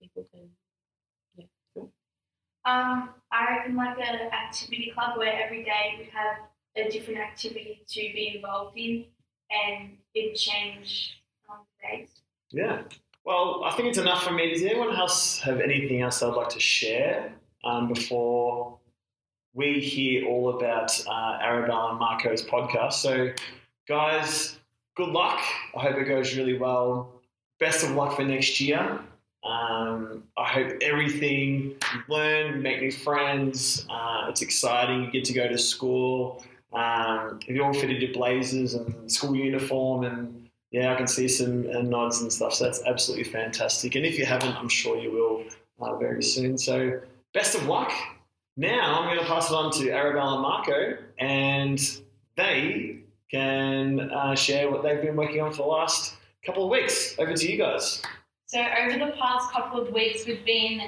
people 0.00 0.26
can. 0.32 0.48
yeah. 1.36 1.44
Um, 2.64 3.10
I 3.30 3.50
reckon 3.50 3.76
like 3.76 3.98
an 3.98 4.30
activity 4.32 4.92
club 4.94 5.16
where 5.16 5.32
every 5.42 5.62
day 5.62 5.96
we 5.98 6.08
have 6.12 6.38
a 6.76 6.90
different 6.90 7.20
activity 7.20 7.82
to 7.88 8.00
be 8.00 8.34
involved 8.36 8.76
in, 8.76 9.04
and 9.50 9.90
it 10.14 10.34
change 10.34 11.22
um, 11.48 11.60
days. 11.82 12.08
Yeah. 12.52 12.82
Well, 13.24 13.62
I 13.64 13.74
think 13.74 13.88
it's 13.88 13.98
enough 13.98 14.22
for 14.22 14.32
me. 14.32 14.52
Does 14.52 14.62
anyone 14.62 14.94
else 14.94 15.40
have 15.40 15.60
anything 15.60 16.00
else 16.02 16.20
they'd 16.20 16.26
like 16.28 16.48
to 16.50 16.60
share 16.60 17.32
um, 17.64 17.88
before 17.88 18.78
we 19.52 19.80
hear 19.80 20.26
all 20.26 20.56
about 20.56 20.98
uh, 21.08 21.38
Arabelle 21.42 21.90
and 21.90 21.98
Marco's 21.98 22.44
podcast? 22.44 22.94
So, 22.94 23.32
guys, 23.88 24.55
good 24.96 25.10
luck. 25.10 25.40
I 25.76 25.80
hope 25.80 25.96
it 25.96 26.04
goes 26.04 26.36
really 26.36 26.58
well. 26.58 27.12
Best 27.60 27.84
of 27.84 27.90
luck 27.90 28.16
for 28.16 28.24
next 28.24 28.60
year. 28.60 28.98
Um, 29.44 30.24
I 30.36 30.44
hope 30.44 30.72
everything 30.80 31.76
you 31.94 32.02
learn, 32.08 32.62
make 32.62 32.80
new 32.80 32.90
friends. 32.90 33.86
Uh, 33.88 34.26
it's 34.28 34.42
exciting. 34.42 35.04
You 35.04 35.10
get 35.10 35.24
to 35.26 35.32
go 35.32 35.46
to 35.46 35.56
school. 35.56 36.44
Um, 36.72 37.38
you 37.46 37.62
all 37.62 37.72
fitted 37.72 38.02
your 38.02 38.12
blazers 38.12 38.74
and 38.74 39.10
school 39.10 39.36
uniform, 39.36 40.04
and 40.04 40.48
yeah, 40.72 40.92
I 40.92 40.96
can 40.96 41.06
see 41.06 41.28
some 41.28 41.68
uh, 41.70 41.80
nods 41.80 42.20
and 42.20 42.32
stuff. 42.32 42.54
So 42.54 42.64
that's 42.64 42.82
absolutely 42.84 43.30
fantastic. 43.30 43.94
And 43.94 44.04
if 44.04 44.18
you 44.18 44.26
haven't, 44.26 44.56
I'm 44.56 44.68
sure 44.68 44.98
you 44.98 45.12
will 45.12 45.44
uh, 45.80 45.96
very 45.96 46.22
soon. 46.22 46.58
So 46.58 47.00
best 47.32 47.54
of 47.54 47.66
luck. 47.66 47.92
Now 48.56 49.00
I'm 49.00 49.14
going 49.14 49.20
to 49.20 49.30
pass 49.30 49.50
it 49.50 49.54
on 49.54 49.70
to 49.72 49.90
Arabelle 49.90 50.34
and 50.34 50.42
Marco, 50.42 50.96
and 51.18 51.78
they 52.36 53.00
can 53.30 54.10
uh, 54.10 54.34
share 54.34 54.70
what 54.70 54.82
they've 54.82 55.02
been 55.02 55.16
working 55.16 55.40
on 55.40 55.50
for 55.50 55.62
the 55.62 55.68
last 55.68 56.14
couple 56.44 56.64
of 56.64 56.70
weeks. 56.70 57.14
Over 57.18 57.34
to 57.34 57.50
you 57.50 57.58
guys. 57.58 58.02
So 58.46 58.60
over 58.60 58.98
the 58.98 59.12
past 59.18 59.50
couple 59.52 59.80
of 59.80 59.92
weeks, 59.92 60.24
we've 60.26 60.44
been 60.44 60.80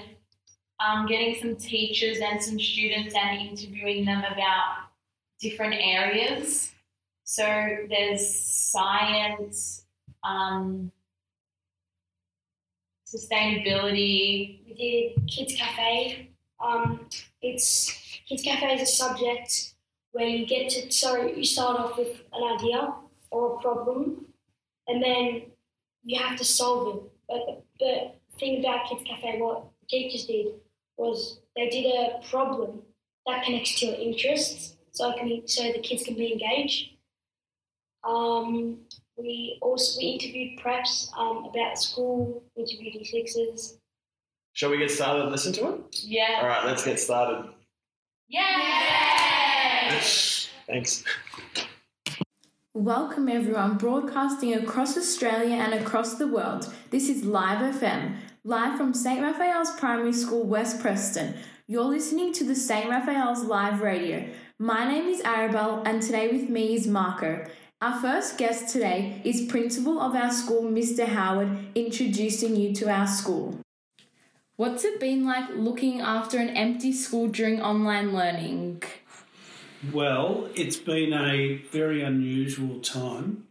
um, 0.81 1.07
getting 1.07 1.35
some 1.41 1.57
teachers 1.57 2.19
and 2.21 2.43
some 2.43 2.59
students 2.59 3.15
and 3.15 3.49
interviewing 3.49 4.05
them 4.05 4.19
about 4.19 4.89
different 5.41 5.75
areas. 5.77 6.71
So 7.25 7.45
there's 7.91 8.27
science, 8.29 9.85
um, 10.23 10.93
sustainability. 13.07 14.61
We 14.67 14.75
did 15.17 15.29
Kids 15.29 15.55
Cafe. 15.57 16.31
Um, 16.65 17.09
it's 17.43 18.21
Kids 18.29 18.43
Cafe 18.43 18.75
is 18.75 18.83
a 18.83 18.87
subject 18.87 19.75
where 20.19 20.27
you 20.27 20.45
get 20.45 20.69
to 20.69 20.91
so 20.91 21.27
you 21.27 21.45
start 21.45 21.79
off 21.79 21.97
with 21.97 22.09
an 22.33 22.57
idea 22.57 22.93
or 23.31 23.55
a 23.55 23.61
problem, 23.61 24.27
and 24.89 25.01
then 25.01 25.43
you 26.03 26.21
have 26.21 26.37
to 26.37 26.45
solve 26.45 26.97
it. 26.97 27.03
But 27.29 27.65
the 27.79 28.11
thing 28.37 28.59
about 28.59 28.89
Kids 28.89 29.05
Cafe, 29.09 29.39
what 29.41 29.67
the 29.81 29.87
teachers 29.87 30.27
did 30.27 30.47
was 30.97 31.39
they 31.55 31.71
did 31.71 31.87
a 31.87 32.21
problem 32.29 32.83
that 33.27 33.45
connects 33.45 33.79
to 33.79 33.87
your 33.87 33.95
interests, 33.95 34.75
so 34.91 35.09
it 35.11 35.19
can 35.19 35.47
so 35.47 35.71
the 35.71 35.79
kids 35.79 36.03
can 36.03 36.15
be 36.15 36.33
engaged. 36.33 36.91
Um, 38.03 38.79
we 39.17 39.59
also 39.63 40.01
we 40.01 40.07
interviewed 40.09 40.59
preps 40.59 41.17
um, 41.17 41.45
about 41.45 41.79
school, 41.79 42.43
interviewed 42.57 42.95
E6s. 42.95 43.75
Shall 44.53 44.71
we 44.71 44.79
get 44.79 44.91
started 44.91 45.23
and 45.23 45.31
listen 45.31 45.53
to 45.53 45.75
it? 45.75 46.01
Yeah. 46.03 46.41
All 46.41 46.49
right, 46.49 46.65
let's 46.65 46.85
get 46.85 46.99
started. 46.99 47.53
Yay! 48.27 49.18
Thanks. 49.89 51.03
Welcome 52.75 53.29
everyone, 53.29 53.79
broadcasting 53.79 54.53
across 54.53 54.99
Australia 54.99 55.57
and 55.57 55.73
across 55.73 56.17
the 56.17 56.27
world. 56.29 56.73
This 56.91 57.09
is 57.09 57.25
Live 57.25 57.75
FM, 57.75 58.17
live 58.45 58.77
from 58.77 58.93
St. 58.93 59.23
Raphael's 59.23 59.71
Primary 59.73 60.13
School, 60.13 60.45
West 60.45 60.81
Preston. 60.81 61.35
You're 61.67 61.85
listening 61.85 62.35
to 62.35 62.45
the 62.45 62.55
St. 62.55 62.91
Raphael's 62.91 63.45
Live 63.45 63.81
Radio. 63.81 64.29
My 64.59 64.87
name 64.87 65.09
is 65.09 65.23
Arabelle, 65.23 65.83
and 65.87 66.03
today 66.03 66.29
with 66.29 66.51
me 66.51 66.75
is 66.75 66.87
Marco. 66.87 67.47
Our 67.81 67.99
first 67.99 68.37
guest 68.37 68.71
today 68.71 69.23
is 69.25 69.47
Principal 69.47 70.01
of 70.01 70.15
our 70.15 70.31
school, 70.31 70.65
Mr. 70.65 71.07
Howard, 71.07 71.49
introducing 71.75 72.57
you 72.57 72.75
to 72.75 72.91
our 72.91 73.07
school. 73.07 73.59
What's 74.57 74.85
it 74.85 75.01
been 75.01 75.25
like 75.25 75.49
looking 75.55 76.03
after 76.03 76.37
an 76.39 76.51
empty 76.51 76.93
school 76.93 77.29
during 77.29 77.63
online 77.63 78.13
learning? 78.13 78.83
Well, 79.93 80.49
it's 80.57 80.77
been 80.77 81.13
a 81.13 81.59
very 81.71 82.03
unusual 82.03 82.81
time, 82.81 83.45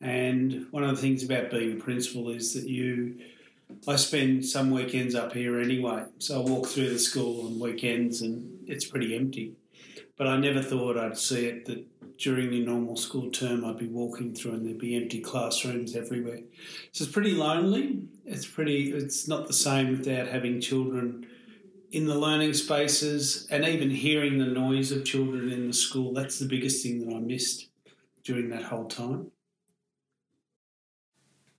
and 0.00 0.66
one 0.70 0.84
of 0.84 0.94
the 0.94 1.02
things 1.02 1.24
about 1.24 1.50
being 1.50 1.72
a 1.72 1.82
principal 1.82 2.30
is 2.30 2.54
that 2.54 2.68
you. 2.68 3.18
I 3.86 3.96
spend 3.96 4.46
some 4.46 4.70
weekends 4.70 5.14
up 5.14 5.32
here 5.32 5.60
anyway, 5.60 6.04
so 6.18 6.40
I 6.40 6.48
walk 6.48 6.68
through 6.68 6.90
the 6.90 6.98
school 6.98 7.46
on 7.46 7.58
weekends 7.58 8.22
and 8.22 8.64
it's 8.66 8.86
pretty 8.86 9.14
empty. 9.14 9.56
But 10.16 10.26
I 10.26 10.38
never 10.38 10.62
thought 10.62 10.96
I'd 10.96 11.18
see 11.18 11.46
it 11.46 11.66
that 11.66 11.84
during 12.16 12.50
the 12.50 12.64
normal 12.64 12.96
school 12.96 13.30
term 13.30 13.66
I'd 13.66 13.76
be 13.76 13.88
walking 13.88 14.34
through 14.34 14.52
and 14.52 14.66
there'd 14.66 14.78
be 14.78 14.96
empty 14.96 15.20
classrooms 15.20 15.94
everywhere. 15.94 16.40
So 16.92 17.04
it's 17.04 17.12
pretty 17.12 17.32
lonely. 17.32 18.04
It's 18.24 18.46
pretty. 18.46 18.92
It's 18.92 19.28
not 19.28 19.48
the 19.48 19.52
same 19.52 19.98
without 19.98 20.28
having 20.28 20.60
children 20.60 21.26
in 21.90 22.06
the 22.06 22.18
learning 22.18 22.54
spaces 22.54 23.46
and 23.50 23.64
even 23.64 23.90
hearing 23.90 24.38
the 24.38 24.46
noise 24.46 24.92
of 24.92 25.04
children 25.04 25.50
in 25.50 25.68
the 25.68 25.72
school. 25.72 26.12
That's 26.12 26.38
the 26.38 26.46
biggest 26.46 26.82
thing 26.82 27.06
that 27.06 27.14
I 27.14 27.18
missed 27.18 27.68
during 28.24 28.50
that 28.50 28.64
whole 28.64 28.86
time. 28.86 29.30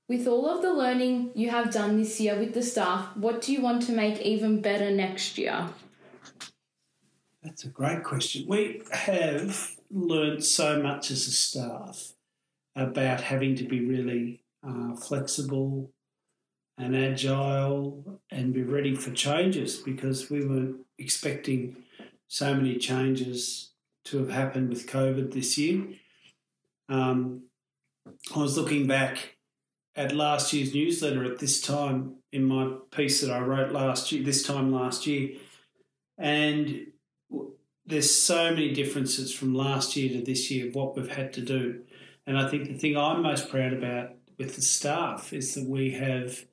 With 0.08 0.28
all 0.28 0.50
of 0.50 0.62
the 0.62 0.74
learning 0.74 1.32
you 1.36 1.50
have 1.52 1.72
done 1.72 1.98
this 1.98 2.20
year 2.20 2.38
with 2.38 2.54
the 2.54 2.64
staff, 2.64 3.16
what 3.16 3.42
do 3.42 3.54
you 3.54 3.62
want 3.62 3.84
to 3.84 3.92
make 3.92 4.20
even 4.22 4.62
better 4.62 4.90
next 4.92 5.38
year? 5.38 5.68
That's 7.44 7.64
a 7.64 7.70
great 7.70 8.04
question. 8.04 8.46
We 8.48 8.82
have 8.92 9.76
learned 9.92 10.44
so 10.44 10.82
much 10.82 11.12
as 11.12 11.28
a 11.28 11.32
staff 11.32 12.14
about 12.76 13.22
having 13.22 13.56
to 13.56 13.64
be 13.64 13.86
really 13.86 14.44
uh, 14.68 14.96
flexible 14.96 15.92
and 16.80 16.96
agile 16.96 18.22
and 18.32 18.54
be 18.54 18.64
ready 18.64 18.96
for 18.96 19.12
changes 19.12 19.78
because 19.78 20.30
we 20.30 20.46
weren't 20.46 20.78
expecting 20.98 21.76
so 22.28 22.56
many 22.56 22.78
changes 22.78 23.72
to 24.06 24.18
have 24.20 24.30
happened 24.30 24.70
with 24.70 24.88
COVID 24.88 25.34
this 25.34 25.58
year. 25.58 25.86
Um, 26.88 27.44
I 28.34 28.40
was 28.40 28.58
looking 28.58 28.88
back 28.88 29.36
at 29.96 30.16
last 30.16 30.54
year's 30.54 30.74
newsletter 30.74 31.26
at 31.26 31.40
this 31.40 31.62
time 31.62 32.16
in 32.32 32.46
my 32.46 32.72
piece 32.92 33.22
that 33.22 33.32
I 33.32 33.40
wrote 33.40 33.72
last 33.72 34.12
year, 34.12 34.24
this 34.24 34.44
time 34.44 34.72
last 34.72 35.06
year, 35.06 35.32
and 36.18 36.88
there's 37.86 38.14
so 38.14 38.52
many 38.52 38.74
differences 38.74 39.34
from 39.34 39.54
last 39.54 39.96
year 39.96 40.18
to 40.18 40.24
this 40.24 40.50
year 40.50 40.68
of 40.68 40.76
what 40.76 40.96
we've 40.96 41.12
had 41.12 41.34
to 41.34 41.42
do. 41.42 41.82
And 42.26 42.38
I 42.38 42.48
think 42.48 42.68
the 42.68 42.78
thing 42.78 42.96
I'm 42.96 43.22
most 43.22 43.50
proud 43.50 43.74
about 43.74 44.12
with 44.38 44.56
the 44.56 44.62
staff 44.62 45.34
is 45.34 45.56
that 45.56 45.66
we 45.66 45.92
have 45.92 46.46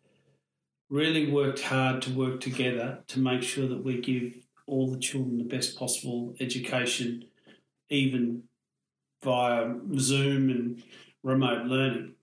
really 0.88 1.30
worked 1.30 1.62
hard 1.62 2.02
to 2.02 2.12
work 2.12 2.40
together 2.40 3.00
to 3.08 3.18
make 3.18 3.42
sure 3.42 3.66
that 3.66 3.84
we 3.84 4.00
give 4.00 4.34
all 4.66 4.90
the 4.90 4.98
children 4.98 5.38
the 5.38 5.44
best 5.44 5.78
possible 5.78 6.34
education, 6.40 7.24
even 7.88 8.42
via 9.22 9.74
Zoom 9.98 10.50
and 10.50 10.82
remote 11.22 11.66
learning. 11.66 12.14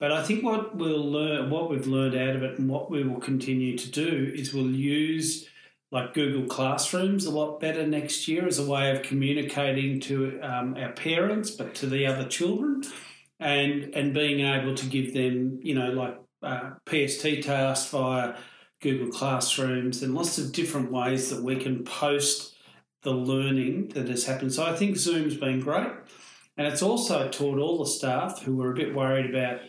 But 0.00 0.12
I 0.12 0.22
think 0.22 0.44
what 0.44 0.76
we'll 0.76 1.10
learn, 1.10 1.50
what 1.50 1.70
we've 1.70 1.86
learned 1.86 2.16
out 2.16 2.36
of 2.36 2.42
it, 2.42 2.58
and 2.58 2.68
what 2.68 2.90
we 2.90 3.04
will 3.04 3.20
continue 3.20 3.78
to 3.78 3.90
do 3.90 4.32
is 4.34 4.52
we'll 4.52 4.70
use 4.70 5.48
like 5.92 6.12
Google 6.12 6.46
Classrooms 6.46 7.24
a 7.24 7.30
lot 7.30 7.60
better 7.60 7.86
next 7.86 8.26
year 8.26 8.48
as 8.48 8.58
a 8.58 8.68
way 8.68 8.90
of 8.90 9.02
communicating 9.02 10.00
to 10.00 10.40
um, 10.40 10.76
our 10.76 10.90
parents, 10.92 11.52
but 11.52 11.74
to 11.76 11.86
the 11.86 12.06
other 12.06 12.26
children, 12.28 12.82
and 13.38 13.94
and 13.94 14.12
being 14.12 14.44
able 14.44 14.74
to 14.74 14.86
give 14.86 15.14
them, 15.14 15.60
you 15.62 15.74
know, 15.74 15.90
like 15.92 16.18
uh, 16.44 16.74
PST 16.88 17.42
tasks 17.42 17.90
via 17.90 18.34
Google 18.80 19.08
Classrooms 19.08 20.02
and 20.02 20.14
lots 20.14 20.38
of 20.38 20.52
different 20.52 20.92
ways 20.92 21.30
that 21.30 21.42
we 21.42 21.56
can 21.56 21.84
post 21.84 22.54
the 23.02 23.12
learning 23.12 23.88
that 23.88 24.08
has 24.08 24.24
happened. 24.24 24.52
So 24.52 24.64
I 24.64 24.74
think 24.74 24.96
Zoom's 24.96 25.36
been 25.36 25.60
great. 25.60 25.92
And 26.56 26.66
it's 26.66 26.82
also 26.82 27.28
taught 27.28 27.58
all 27.58 27.78
the 27.78 27.90
staff 27.90 28.42
who 28.42 28.56
were 28.56 28.70
a 28.70 28.76
bit 28.76 28.94
worried 28.94 29.28
about 29.28 29.60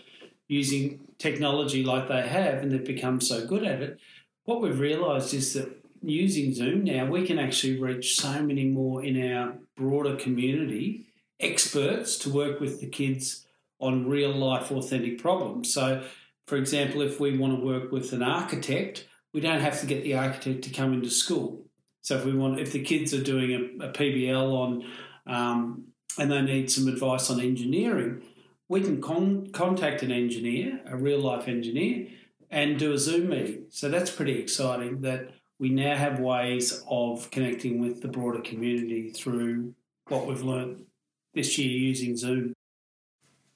using 0.48 1.01
technology 1.17 1.84
like 1.84 2.08
they 2.08 2.27
have 2.27 2.55
and 2.55 2.72
they've 2.72 2.86
become 2.86 3.20
so 3.20 3.46
good 3.46 3.63
at 3.63 3.82
it. 3.82 4.00
What 4.44 4.62
we've 4.62 4.79
realised 4.79 5.34
is 5.34 5.53
that 5.53 5.84
using 6.01 6.53
Zoom 6.53 6.84
now, 6.84 7.05
we 7.05 7.25
can 7.25 7.39
actually 7.39 7.79
reach 7.79 8.15
so 8.20 8.44
many 8.44 8.65
more 8.65 9.03
in 9.03 9.34
our 9.34 9.58
broader 9.75 10.15
community, 10.15 11.05
experts 11.39 12.17
to 12.20 12.29
work 12.29 12.60
with 12.60 12.79
the 12.79 12.88
kids 12.88 13.46
on 13.79 14.08
real 14.08 14.32
life 14.32 14.72
authentic 14.72 15.22
problems. 15.22 15.74
So 15.74 16.03
for 16.48 16.58
example, 16.58 17.02
if 17.02 17.20
we 17.20 17.38
want 17.38 17.58
to 17.58 17.66
work 17.66 17.92
with 17.92 18.14
an 18.14 18.22
architect, 18.22 19.08
we 19.34 19.42
don't 19.42 19.62
have 19.62 19.80
to 19.82 19.86
get 19.86 20.04
the 20.04 20.16
architect 20.16 20.64
to 20.64 20.70
come 20.70 20.94
into 20.94 21.10
school. 21.10 21.66
So 22.02 22.18
if 22.18 22.25
we 22.25 22.34
want, 22.34 22.60
if 22.60 22.72
the 22.72 22.84
kids 22.84 23.14
are 23.14 23.24
doing 23.24 23.80
a, 23.82 23.88
a 23.88 23.92
PBL 23.92 24.52
on, 24.52 24.86
um, 25.28 25.86
and 26.18 26.32
they 26.32 26.42
need 26.42 26.72
some 26.72 26.88
advice 26.88 27.30
on 27.30 27.42
engineering, 27.42 28.22
we 28.70 28.82
can 28.82 29.02
con- 29.02 29.48
contact 29.48 30.04
an 30.04 30.12
engineer, 30.12 30.82
a 30.88 30.96
real 30.96 31.20
life 31.20 31.48
engineer, 31.48 32.08
and 32.50 32.80
do 32.80 32.94
a 32.94 32.98
Zoom 32.98 33.30
meeting. 33.30 33.66
So 33.70 33.90
that's 33.90 34.10
pretty 34.10 34.40
exciting 34.40 35.02
that 35.02 35.32
we 35.60 35.70
now 35.70 35.96
have 35.96 36.20
ways 36.20 36.84
of 36.90 37.30
connecting 37.32 37.82
with 37.82 38.02
the 38.02 38.08
broader 38.08 38.42
community 38.42 39.10
through 39.10 39.74
what 40.08 40.28
we've 40.28 40.42
learned 40.42 40.86
this 41.34 41.58
year 41.58 41.70
using 41.70 42.16
Zoom. 42.18 42.54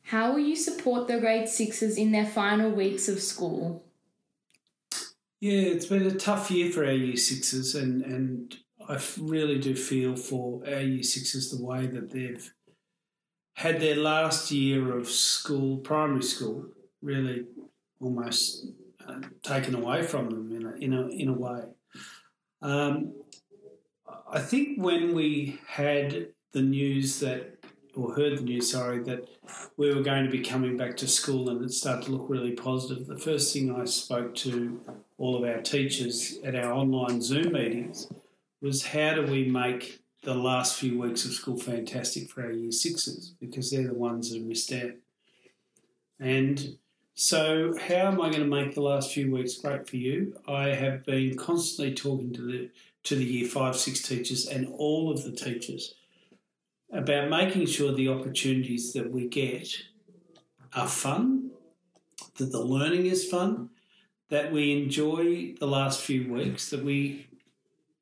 How 0.09 0.31
will 0.31 0.39
you 0.39 0.55
support 0.55 1.07
the 1.07 1.19
grade 1.19 1.47
sixes 1.47 1.95
in 1.95 2.11
their 2.11 2.25
final 2.25 2.71
weeks 2.71 3.07
of 3.07 3.21
school? 3.21 3.83
Yeah, 5.39 5.61
it's 5.61 5.85
been 5.85 6.07
a 6.07 6.15
tough 6.15 6.49
year 6.49 6.71
for 6.71 6.83
our 6.83 6.91
year 6.91 7.15
sixes, 7.15 7.75
and, 7.75 8.01
and 8.01 8.57
I 8.87 8.99
really 9.19 9.59
do 9.59 9.75
feel 9.75 10.15
for 10.15 10.63
our 10.65 10.81
year 10.81 11.03
sixes 11.03 11.51
the 11.51 11.63
way 11.63 11.85
that 11.85 12.09
they've 12.09 12.51
had 13.53 13.79
their 13.79 13.97
last 13.97 14.49
year 14.49 14.97
of 14.97 15.07
school, 15.07 15.77
primary 15.77 16.23
school, 16.23 16.65
really 17.03 17.45
almost 18.01 18.65
uh, 19.07 19.19
taken 19.43 19.75
away 19.75 20.01
from 20.01 20.31
them 20.31 20.55
in 20.55 20.65
a, 20.65 20.71
in 20.77 20.93
a, 20.93 21.07
in 21.09 21.27
a 21.27 21.33
way. 21.33 21.65
Um, 22.63 23.13
I 24.27 24.39
think 24.39 24.81
when 24.81 25.13
we 25.13 25.59
had 25.67 26.29
the 26.51 26.63
news 26.63 27.19
that, 27.19 27.58
or 27.95 28.15
heard 28.15 28.37
the 28.37 28.41
news, 28.41 28.71
sorry, 28.71 28.99
that 29.03 29.27
we 29.77 29.93
were 29.93 30.01
going 30.01 30.25
to 30.25 30.31
be 30.31 30.41
coming 30.41 30.77
back 30.77 30.95
to 30.97 31.07
school 31.07 31.49
and 31.49 31.63
it 31.63 31.71
started 31.71 32.05
to 32.05 32.11
look 32.11 32.29
really 32.29 32.51
positive, 32.51 33.07
the 33.07 33.17
first 33.17 33.53
thing 33.53 33.73
I 33.73 33.85
spoke 33.85 34.35
to 34.35 34.79
all 35.17 35.35
of 35.35 35.49
our 35.49 35.61
teachers 35.61 36.37
at 36.43 36.55
our 36.55 36.71
online 36.71 37.21
Zoom 37.21 37.53
meetings 37.53 38.07
was 38.61 38.87
how 38.87 39.15
do 39.15 39.23
we 39.23 39.45
make 39.45 40.01
the 40.23 40.35
last 40.35 40.77
few 40.77 40.99
weeks 40.99 41.25
of 41.25 41.31
school 41.31 41.57
fantastic 41.57 42.29
for 42.29 42.43
our 42.43 42.51
year 42.51 42.71
sixes 42.71 43.33
because 43.39 43.71
they're 43.71 43.87
the 43.87 43.93
ones 43.93 44.29
that 44.29 44.37
have 44.37 44.47
missed 44.47 44.71
out. 44.73 44.91
And 46.19 46.77
so, 47.15 47.75
how 47.77 48.07
am 48.07 48.21
I 48.21 48.29
going 48.29 48.43
to 48.43 48.45
make 48.45 48.75
the 48.75 48.81
last 48.81 49.13
few 49.13 49.31
weeks 49.31 49.55
great 49.55 49.87
for 49.87 49.97
you? 49.97 50.35
I 50.47 50.69
have 50.69 51.05
been 51.05 51.37
constantly 51.37 51.93
talking 51.93 52.33
to 52.33 52.41
the 52.41 52.69
to 53.03 53.15
the 53.15 53.23
year 53.23 53.47
five, 53.47 53.75
six 53.75 54.01
teachers 54.01 54.45
and 54.47 54.67
all 54.67 55.09
of 55.09 55.23
the 55.23 55.31
teachers 55.31 55.95
about 56.91 57.29
making 57.29 57.65
sure 57.67 57.91
the 57.91 58.09
opportunities 58.09 58.93
that 58.93 59.11
we 59.11 59.27
get 59.27 59.69
are 60.73 60.87
fun, 60.87 61.51
that 62.37 62.51
the 62.51 62.61
learning 62.61 63.05
is 63.05 63.27
fun, 63.27 63.69
that 64.29 64.51
we 64.51 64.81
enjoy 64.83 65.53
the 65.59 65.67
last 65.67 66.01
few 66.01 66.31
weeks, 66.31 66.69
that 66.69 66.83
we 66.83 67.27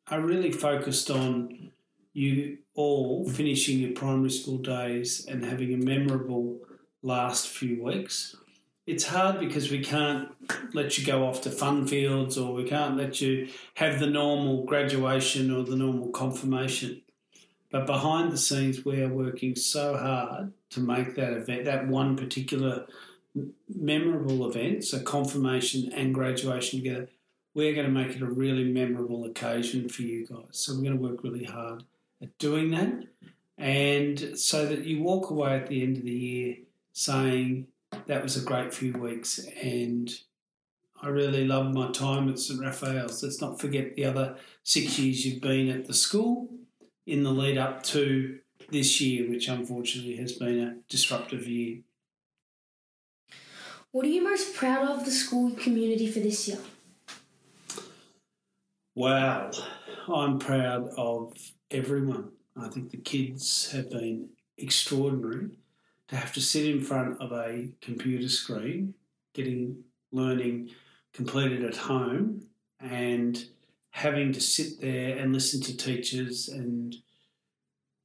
are 0.10 0.22
really 0.22 0.52
focused 0.52 1.10
on 1.10 1.72
you 2.14 2.58
all 2.74 3.28
finishing 3.30 3.80
your 3.80 3.92
primary 3.92 4.30
school 4.30 4.58
days 4.58 5.26
and 5.28 5.44
having 5.44 5.74
a 5.74 5.78
memorable 5.78 6.60
last 7.02 7.48
few 7.48 7.84
weeks. 7.84 8.36
It's 8.86 9.06
hard 9.06 9.40
because 9.40 9.70
we 9.70 9.84
can't 9.84 10.30
let 10.74 10.98
you 10.98 11.06
go 11.06 11.28
off 11.28 11.42
to 11.42 11.50
Funfields 11.50 12.38
or 12.38 12.54
we 12.54 12.64
can't 12.64 12.96
let 12.96 13.20
you 13.20 13.50
have 13.76 14.00
the 14.00 14.08
normal 14.08 14.64
graduation 14.64 15.52
or 15.52 15.64
the 15.64 15.76
normal 15.76 16.10
confirmation. 16.10 17.02
But 17.70 17.86
behind 17.86 18.32
the 18.32 18.38
scenes, 18.38 18.86
we 18.86 19.02
are 19.02 19.10
working 19.10 19.56
so 19.56 19.98
hard 19.98 20.54
to 20.70 20.80
make 20.80 21.16
that 21.16 21.34
event, 21.34 21.66
that 21.66 21.88
one 21.88 22.16
particular 22.16 22.86
memorable 23.74 24.50
event, 24.50 24.86
so 24.86 25.00
confirmation 25.02 25.92
and 25.92 26.14
graduation 26.14 26.80
together, 26.80 27.10
we're 27.54 27.74
going 27.74 27.86
to 27.86 27.92
make 27.92 28.16
it 28.16 28.22
a 28.22 28.26
really 28.26 28.64
memorable 28.64 29.26
occasion 29.26 29.90
for 29.90 30.04
you 30.04 30.26
guys. 30.26 30.44
So 30.52 30.74
we're 30.74 30.84
going 30.84 30.98
to 30.98 31.04
work 31.04 31.24
really 31.24 31.46
hard 31.46 31.84
at 32.22 32.38
doing 32.38 32.72
that. 32.72 33.04
And 33.58 34.38
so 34.38 34.66
that 34.68 34.86
you 34.86 35.02
walk 35.02 35.30
away 35.30 35.56
at 35.56 35.68
the 35.68 35.82
end 35.84 35.98
of 35.98 36.04
the 36.04 36.12
year 36.12 36.58
saying, 36.94 37.68
that 38.06 38.24
was 38.24 38.38
a 38.38 38.46
great 38.46 38.74
few 38.74 38.94
weeks 38.94 39.40
and 39.62 40.12
I 41.02 41.10
really 41.10 41.46
loved 41.46 41.76
my 41.76 41.92
time 41.92 42.28
at 42.30 42.40
St 42.40 42.60
Raphael's. 42.60 43.22
Let's 43.22 43.42
not 43.42 43.60
forget 43.60 43.96
the 43.96 44.06
other 44.06 44.36
six 44.64 44.98
years 44.98 45.26
you've 45.26 45.42
been 45.42 45.70
at 45.70 45.86
the 45.86 45.94
school 45.94 46.50
in 47.08 47.24
the 47.24 47.32
lead 47.32 47.58
up 47.58 47.82
to 47.82 48.38
this 48.70 49.02
year, 49.02 49.30
which 49.30 49.48
unfortunately 49.48 50.18
has 50.18 50.34
been 50.34 50.60
a 50.60 50.76
disruptive 50.90 51.48
year. 51.48 51.80
What 53.92 54.06
are 54.06 54.10
you 54.10 54.24
most 54.24 54.54
proud 54.54 54.88
of 54.88 55.06
the 55.06 55.12
school 55.12 55.52
community 55.52 56.12
for 56.12 56.20
this 56.20 56.48
year? 56.48 56.60
Wow, 58.94 59.52
I'm 60.08 60.38
proud 60.38 60.90
of 60.98 61.34
everyone. 61.72 62.32
I 62.60 62.68
think 62.68 62.92
the 62.92 62.98
kids 62.98 63.72
have 63.72 63.90
been 63.90 64.30
extraordinary 64.58 65.58
to 66.10 66.16
have 66.16 66.34
to 66.34 66.42
sit 66.42 66.66
in 66.66 66.82
front 66.82 67.22
of 67.22 67.32
a 67.32 67.70
computer 67.82 68.28
screen, 68.28 68.94
getting 69.34 69.84
learning 70.12 70.72
completed 71.14 71.64
at 71.64 71.76
home, 71.76 72.44
and 72.80 73.46
having 73.98 74.32
to 74.32 74.40
sit 74.40 74.80
there 74.80 75.18
and 75.18 75.34
listen 75.34 75.60
to 75.60 75.76
teachers 75.76 76.50
and 76.50 76.96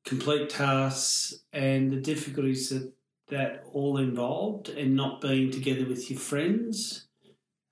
complete 0.07 0.49
tasks 0.49 1.35
and 1.53 1.91
the 1.91 2.01
difficulties 2.01 2.71
that 2.71 2.91
that 3.29 3.65
all 3.75 3.99
involved 3.99 4.71
and 4.71 4.97
not 4.97 5.21
being 5.21 5.51
together 5.51 5.87
with 5.87 6.11
your 6.11 6.19
friends 6.19 7.09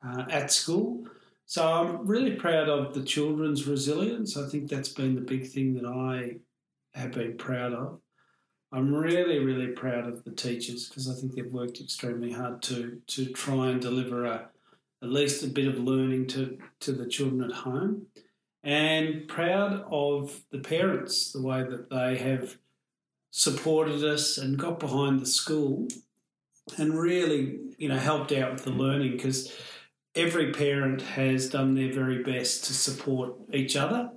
uh, 0.07 0.25
at 0.31 0.53
school. 0.53 1.07
So 1.47 1.67
I'm 1.67 2.07
really 2.07 2.35
proud 2.37 2.69
of 2.69 2.95
the 2.95 3.03
children's 3.03 3.67
resilience. 3.67 4.37
I 4.37 4.49
think 4.49 4.69
that's 4.69 4.91
been 4.91 5.15
the 5.15 5.21
big 5.23 5.47
thing 5.49 5.75
that 5.75 5.87
I 5.87 6.37
have 6.99 7.13
been 7.13 7.37
proud 7.39 7.73
of. 7.73 8.01
I'm 8.71 8.95
really, 8.95 9.39
really 9.39 9.69
proud 9.69 10.07
of 10.07 10.25
the 10.25 10.31
teachers 10.31 10.89
because 10.89 11.11
I 11.11 11.15
think 11.19 11.35
they've 11.35 11.53
worked 11.53 11.81
extremely 11.81 12.33
hard 12.33 12.61
to 12.65 13.01
to 13.15 13.27
try 13.33 13.69
and 13.71 13.81
deliver 13.81 14.27
a 14.27 14.51
at 15.03 15.11
least 15.11 15.43
a 15.43 15.49
bit 15.49 15.67
of 15.67 15.79
learning 15.79 16.27
to, 16.29 16.59
to 16.81 16.93
the 16.93 17.07
children 17.07 17.43
at 17.43 17.59
home. 17.59 18.07
And 18.63 19.27
proud 19.27 19.85
of 19.91 20.43
the 20.51 20.59
parents, 20.59 21.33
the 21.33 21.41
way 21.41 21.63
that 21.63 21.89
they 21.89 22.19
have 22.19 22.59
supported 23.31 24.05
us 24.05 24.37
and 24.37 24.59
got 24.59 24.79
behind 24.79 25.21
the 25.21 25.27
school 25.27 25.89
and 26.77 26.99
really, 26.99 27.59
you 27.79 27.89
know, 27.89 27.97
helped 27.97 28.33
out 28.33 28.53
with 28.53 28.65
the 28.65 28.71
learning 28.71 29.13
because 29.13 29.53
every 30.15 30.53
parent 30.53 31.01
has 31.01 31.49
done 31.49 31.75
their 31.75 31.93
very 31.93 32.23
best 32.23 32.65
to 32.65 32.75
support 32.75 33.35
each 33.53 33.77
other 33.77 34.11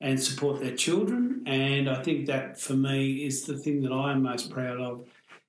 and 0.00 0.22
support 0.22 0.60
their 0.60 0.76
children. 0.76 1.42
And 1.46 1.88
I 1.88 2.02
think 2.02 2.26
that 2.26 2.60
for 2.60 2.74
me 2.74 3.24
is 3.24 3.44
the 3.44 3.58
thing 3.58 3.82
that 3.82 3.92
I'm 3.92 4.22
most 4.22 4.50
proud 4.50 4.78
of 4.78 5.04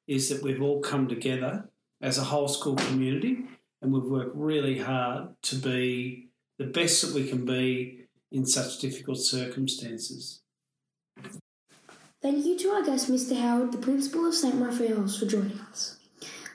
is 0.07 0.29
that 0.29 0.41
we've 0.41 0.61
all 0.61 0.79
come 0.79 1.07
together 1.07 1.69
as 2.01 2.17
a 2.17 2.23
whole 2.23 2.47
school 2.47 2.75
community 2.75 3.43
and 3.81 3.93
we've 3.93 4.03
worked 4.03 4.35
really 4.35 4.79
hard 4.79 5.29
to 5.43 5.55
be 5.55 6.29
the 6.57 6.65
best 6.65 7.01
that 7.01 7.13
we 7.13 7.27
can 7.27 7.45
be 7.45 8.05
in 8.31 8.45
such 8.45 8.79
difficult 8.79 9.17
circumstances. 9.19 10.41
Thank 12.21 12.45
you 12.45 12.57
to 12.59 12.69
our 12.69 12.83
guest, 12.83 13.09
Mr. 13.09 13.39
Howard, 13.39 13.71
the 13.71 13.77
Principal 13.77 14.25
of 14.25 14.33
St. 14.33 14.55
Raphael's, 14.55 15.17
for 15.17 15.25
joining 15.25 15.59
us. 15.71 15.97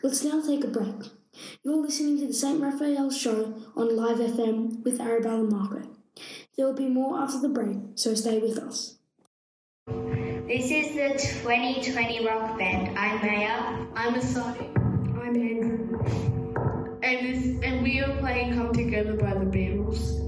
Let's 0.02 0.22
now 0.22 0.42
take 0.42 0.62
a 0.62 0.68
break. 0.68 1.10
You're 1.62 1.80
listening 1.80 2.18
to 2.20 2.26
the 2.26 2.34
St. 2.34 2.60
Raphael's 2.60 3.16
show 3.16 3.54
on 3.74 3.96
Live 3.96 4.18
FM 4.18 4.84
with 4.84 5.00
Arabella 5.00 5.44
Margaret. 5.44 5.88
There 6.56 6.66
will 6.66 6.74
be 6.74 6.88
more 6.88 7.18
after 7.18 7.40
the 7.40 7.48
break, 7.48 7.78
so 7.94 8.14
stay 8.14 8.38
with 8.38 8.58
us. 8.58 8.98
This 9.86 10.70
is 10.70 10.94
the 10.94 11.18
2020 11.42 12.26
Rock 12.26 12.58
Band. 12.58 12.98
I'm 12.98 13.26
Maya. 13.26 13.86
I'm 13.96 14.14
Asadi. 14.14 14.76
I'm 15.18 15.34
Andrew. 15.34 16.33
And 17.04 17.26
this, 17.26 17.44
and 17.62 17.82
we 17.82 18.00
are 18.00 18.16
playing 18.16 18.54
"Come 18.54 18.72
Together" 18.72 19.12
by 19.12 19.34
the 19.34 19.44
Beatles. 19.44 20.23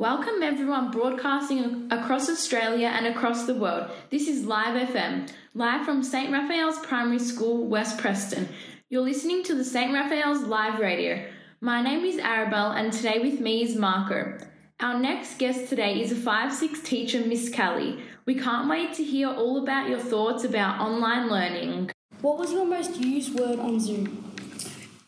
Welcome 0.00 0.44
everyone 0.44 0.92
broadcasting 0.92 1.88
across 1.90 2.30
Australia 2.30 2.86
and 2.86 3.04
across 3.04 3.46
the 3.46 3.54
world. 3.56 3.90
This 4.10 4.28
is 4.28 4.44
Live 4.44 4.90
FM, 4.90 5.28
live 5.54 5.84
from 5.84 6.04
St. 6.04 6.30
Raphael's 6.30 6.78
Primary 6.86 7.18
School, 7.18 7.66
West 7.66 7.98
Preston. 7.98 8.48
You're 8.88 9.02
listening 9.02 9.42
to 9.42 9.56
the 9.56 9.64
St. 9.64 9.92
Raphael's 9.92 10.42
Live 10.42 10.78
Radio. 10.78 11.26
My 11.60 11.82
name 11.82 12.04
is 12.04 12.14
Arabelle 12.18 12.76
and 12.76 12.92
today 12.92 13.18
with 13.18 13.40
me 13.40 13.64
is 13.64 13.74
Marco. 13.74 14.38
Our 14.78 15.00
next 15.00 15.36
guest 15.36 15.68
today 15.68 16.00
is 16.00 16.12
a 16.12 16.14
5-6 16.14 16.84
teacher, 16.84 17.26
Miss 17.26 17.48
Kelly. 17.48 17.98
We 18.24 18.36
can't 18.36 18.70
wait 18.70 18.92
to 18.94 19.02
hear 19.02 19.26
all 19.28 19.60
about 19.60 19.88
your 19.88 19.98
thoughts 19.98 20.44
about 20.44 20.80
online 20.80 21.28
learning. 21.28 21.90
What 22.20 22.38
was 22.38 22.52
your 22.52 22.66
most 22.66 23.00
used 23.00 23.36
word 23.36 23.58
on 23.58 23.80
Zoom? 23.80 24.32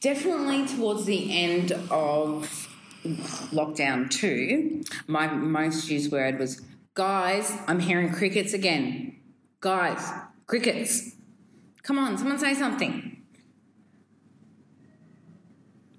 Definitely 0.00 0.66
towards 0.66 1.04
the 1.04 1.38
end 1.38 1.70
of 1.92 2.59
lockdown 3.04 4.10
two, 4.10 4.82
my 5.06 5.26
most 5.28 5.90
used 5.90 6.12
word 6.12 6.38
was, 6.38 6.60
guys, 6.94 7.52
I'm 7.66 7.80
hearing 7.80 8.12
crickets 8.12 8.52
again. 8.52 9.16
Guys, 9.60 10.10
crickets. 10.46 11.12
Come 11.82 11.98
on, 11.98 12.18
someone 12.18 12.38
say 12.38 12.54
something. 12.54 13.22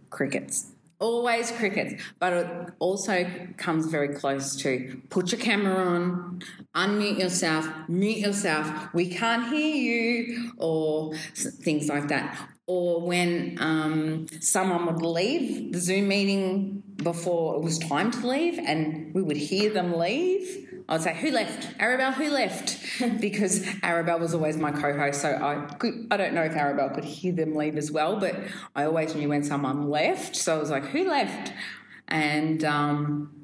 Crickets. 0.10 0.68
Always 1.00 1.52
crickets, 1.52 2.00
but 2.20 2.34
it 2.34 2.48
also 2.78 3.26
comes 3.58 3.88
very 3.88 4.10
close 4.10 4.56
to 4.58 5.02
put 5.10 5.32
your 5.32 5.42
camera 5.42 5.84
on, 5.84 6.44
unmute 6.76 7.18
yourself, 7.18 7.68
mute 7.88 8.20
yourself, 8.20 8.94
we 8.94 9.10
can't 9.10 9.48
hear 9.52 9.76
you, 9.76 10.52
or 10.58 11.16
things 11.34 11.90
like 11.90 12.08
that 12.10 12.38
or 12.72 13.02
when 13.02 13.58
um, 13.60 14.26
someone 14.40 14.86
would 14.86 15.02
leave 15.02 15.74
the 15.74 15.80
Zoom 15.80 16.08
meeting 16.08 16.82
before 16.96 17.56
it 17.56 17.62
was 17.62 17.78
time 17.78 18.12
to 18.12 18.26
leave 18.26 18.58
and 18.60 19.14
we 19.14 19.22
would 19.22 19.36
hear 19.36 19.70
them 19.74 19.98
leave. 19.98 20.70
I 20.88 20.94
would 20.94 21.02
say, 21.02 21.14
Who 21.16 21.32
left? 21.32 21.78
Arabelle, 21.80 22.14
who 22.14 22.30
left? 22.30 22.80
because 23.20 23.66
Arabelle 23.84 24.20
was 24.22 24.34
always 24.34 24.56
my 24.56 24.72
co 24.72 24.98
host. 24.98 25.22
So 25.22 25.30
I, 25.30 25.74
could, 25.76 26.08
I 26.12 26.16
don't 26.16 26.34
know 26.34 26.44
if 26.44 26.54
Arabelle 26.54 26.96
could 26.96 27.04
hear 27.04 27.34
them 27.34 27.56
leave 27.56 27.78
as 27.78 27.92
well, 27.92 28.18
but 28.18 28.36
I 28.74 28.86
always 28.86 29.16
knew 29.16 29.28
when 29.28 29.44
someone 29.44 29.90
left. 29.90 30.38
So 30.38 30.56
I 30.56 30.60
was 30.60 30.70
like, 30.70 30.86
Who 30.86 31.10
left? 31.10 31.52
And 32.08 32.64
um, 32.64 33.41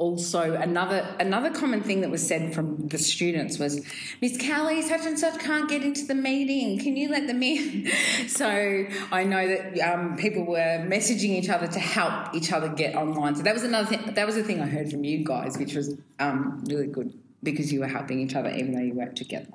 also 0.00 0.54
another 0.54 1.06
another 1.20 1.50
common 1.50 1.82
thing 1.82 2.00
that 2.00 2.10
was 2.10 2.26
said 2.26 2.54
from 2.54 2.88
the 2.88 2.96
students 2.96 3.58
was 3.58 3.84
miss 4.22 4.36
kelly 4.38 4.80
such 4.80 5.04
and 5.04 5.18
such 5.18 5.38
can't 5.38 5.68
get 5.68 5.82
into 5.82 6.06
the 6.06 6.14
meeting 6.14 6.78
can 6.78 6.96
you 6.96 7.10
let 7.10 7.26
them 7.26 7.42
in 7.42 7.86
so 8.26 8.48
i 9.12 9.22
know 9.22 9.46
that 9.46 9.78
um, 9.80 10.16
people 10.16 10.46
were 10.46 10.78
messaging 10.88 11.30
each 11.38 11.50
other 11.50 11.66
to 11.66 11.78
help 11.78 12.34
each 12.34 12.50
other 12.50 12.70
get 12.70 12.94
online 12.94 13.36
so 13.36 13.42
that 13.42 13.52
was 13.52 13.62
another 13.62 13.86
thing 13.86 14.14
that 14.14 14.26
was 14.26 14.36
the 14.36 14.42
thing 14.42 14.62
i 14.62 14.66
heard 14.66 14.90
from 14.90 15.04
you 15.04 15.22
guys 15.22 15.58
which 15.58 15.74
was 15.74 15.94
um, 16.18 16.64
really 16.66 16.86
good 16.86 17.12
because 17.42 17.70
you 17.70 17.80
were 17.80 17.88
helping 17.88 18.18
each 18.20 18.34
other 18.34 18.50
even 18.50 18.72
though 18.72 18.80
you 18.80 18.94
worked 18.94 19.16
together 19.16 19.52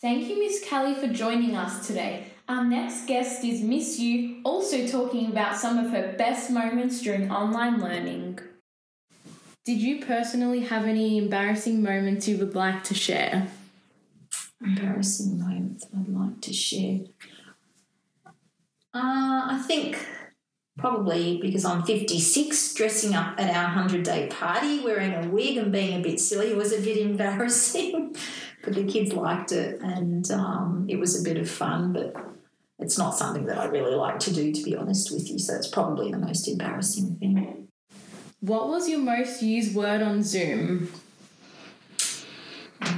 Thank 0.00 0.28
you, 0.28 0.38
Miss 0.38 0.64
Kelly, 0.64 0.94
for 0.94 1.08
joining 1.08 1.56
us 1.56 1.84
today. 1.84 2.28
Our 2.48 2.62
next 2.62 3.06
guest 3.06 3.42
is 3.42 3.62
Miss 3.62 3.98
Yu, 3.98 4.42
also 4.44 4.86
talking 4.86 5.26
about 5.26 5.56
some 5.56 5.76
of 5.76 5.90
her 5.90 6.14
best 6.16 6.52
moments 6.52 7.02
during 7.02 7.32
online 7.32 7.80
learning. 7.80 8.38
Did 9.68 9.82
you 9.82 10.02
personally 10.02 10.60
have 10.60 10.86
any 10.86 11.18
embarrassing 11.18 11.82
moments 11.82 12.26
you 12.26 12.38
would 12.38 12.54
like 12.54 12.84
to 12.84 12.94
share? 12.94 13.48
Embarrassing 14.64 15.38
moments 15.38 15.86
I'd 15.94 16.08
like 16.08 16.40
to 16.40 16.54
share. 16.54 17.00
Uh, 18.24 18.32
I 18.94 19.62
think 19.66 20.08
probably 20.78 21.38
because 21.42 21.66
I'm 21.66 21.82
56, 21.82 22.72
dressing 22.72 23.14
up 23.14 23.38
at 23.38 23.54
our 23.54 23.64
100 23.64 24.04
day 24.04 24.28
party, 24.28 24.80
wearing 24.80 25.12
a 25.12 25.28
wig 25.28 25.58
and 25.58 25.70
being 25.70 26.00
a 26.00 26.02
bit 26.02 26.18
silly 26.18 26.54
was 26.54 26.72
a 26.72 26.80
bit 26.80 26.96
embarrassing. 27.06 28.16
but 28.64 28.72
the 28.72 28.84
kids 28.84 29.12
liked 29.12 29.52
it 29.52 29.82
and 29.82 30.30
um, 30.30 30.86
it 30.88 30.98
was 30.98 31.20
a 31.20 31.22
bit 31.22 31.36
of 31.36 31.50
fun, 31.50 31.92
but 31.92 32.16
it's 32.78 32.96
not 32.96 33.18
something 33.18 33.44
that 33.44 33.58
I 33.58 33.66
really 33.66 33.96
like 33.96 34.18
to 34.20 34.32
do, 34.32 34.50
to 34.50 34.62
be 34.62 34.74
honest 34.74 35.12
with 35.12 35.28
you. 35.28 35.38
So 35.38 35.56
it's 35.56 35.68
probably 35.68 36.10
the 36.10 36.16
most 36.16 36.48
embarrassing 36.48 37.16
thing. 37.16 37.67
What 38.40 38.68
was 38.68 38.88
your 38.88 39.00
most 39.00 39.42
used 39.42 39.74
word 39.74 40.00
on 40.00 40.22
Zoom? 40.22 40.92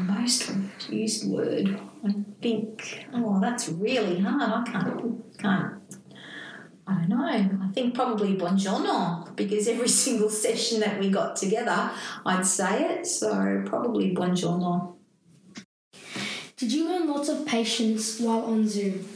Most 0.03 0.53
used 0.91 1.31
word. 1.31 1.81
I 2.07 2.15
think. 2.43 3.07
Oh, 3.15 3.41
that's 3.41 3.71
really 3.71 4.21
hard. 4.21 4.69
I 4.69 4.71
can't. 4.71 5.39
Can't. 5.39 5.75
I 6.87 6.95
don't 6.95 7.09
know. 7.09 7.27
I 7.27 7.69
think 7.73 7.95
probably 7.95 8.37
buongiorno 8.37 9.35
because 9.35 9.67
every 9.67 9.89
single 10.05 10.29
session 10.29 10.81
that 10.81 11.01
we 11.01 11.09
got 11.09 11.37
together, 11.37 11.91
I'd 12.27 12.45
say 12.45 12.85
it. 12.91 13.07
So 13.07 13.63
probably 13.65 14.15
buongiorno. 14.15 14.97
Did 16.59 16.73
you 16.73 16.87
learn 16.87 17.09
lots 17.09 17.31
of 17.31 17.47
patience 17.47 18.21
while 18.21 18.41
on 18.41 18.69
Zoom? 18.69 19.07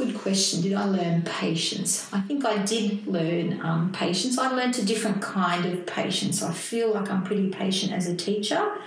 Good 0.00 0.16
question. 0.16 0.62
Did 0.62 0.72
I 0.72 0.86
learn 0.86 1.20
patience? 1.20 2.08
I 2.10 2.22
think 2.22 2.46
I 2.46 2.62
did 2.62 3.06
learn 3.06 3.60
um, 3.60 3.92
patience. 3.92 4.38
I 4.38 4.50
learned 4.50 4.78
a 4.78 4.82
different 4.82 5.20
kind 5.20 5.66
of 5.66 5.84
patience. 5.84 6.42
I 6.42 6.54
feel 6.54 6.94
like 6.94 7.10
I'm 7.10 7.22
pretty 7.22 7.50
patient 7.50 7.92
as 7.92 8.06
a 8.06 8.16
teacher, 8.16 8.78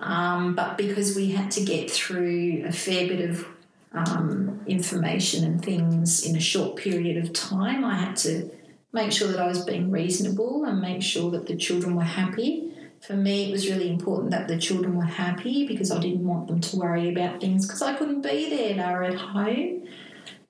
um, 0.00 0.54
but 0.54 0.76
because 0.76 1.16
we 1.16 1.30
had 1.30 1.50
to 1.52 1.64
get 1.64 1.90
through 1.90 2.64
a 2.66 2.72
fair 2.72 3.08
bit 3.08 3.30
of 3.30 3.46
um, 3.92 4.60
information 4.66 5.44
and 5.44 5.64
things 5.64 6.26
in 6.26 6.36
a 6.36 6.40
short 6.40 6.76
period 6.76 7.24
of 7.24 7.32
time, 7.32 7.82
I 7.82 7.94
had 7.94 8.16
to 8.16 8.50
make 8.92 9.12
sure 9.12 9.28
that 9.28 9.40
I 9.40 9.46
was 9.46 9.64
being 9.64 9.90
reasonable 9.90 10.66
and 10.66 10.78
make 10.82 11.02
sure 11.02 11.30
that 11.30 11.46
the 11.46 11.56
children 11.56 11.96
were 11.96 12.02
happy. 12.02 12.70
For 13.00 13.14
me, 13.14 13.48
it 13.48 13.50
was 13.50 13.66
really 13.66 13.88
important 13.88 14.30
that 14.32 14.46
the 14.46 14.58
children 14.58 14.94
were 14.94 15.04
happy 15.04 15.66
because 15.66 15.90
I 15.90 15.98
didn't 16.00 16.26
want 16.26 16.48
them 16.48 16.60
to 16.60 16.76
worry 16.76 17.08
about 17.08 17.40
things 17.40 17.66
because 17.66 17.80
I 17.80 17.94
couldn't 17.94 18.20
be 18.20 18.50
there. 18.50 18.74
They 18.74 18.92
were 18.92 19.04
at 19.04 19.14
home. 19.14 19.86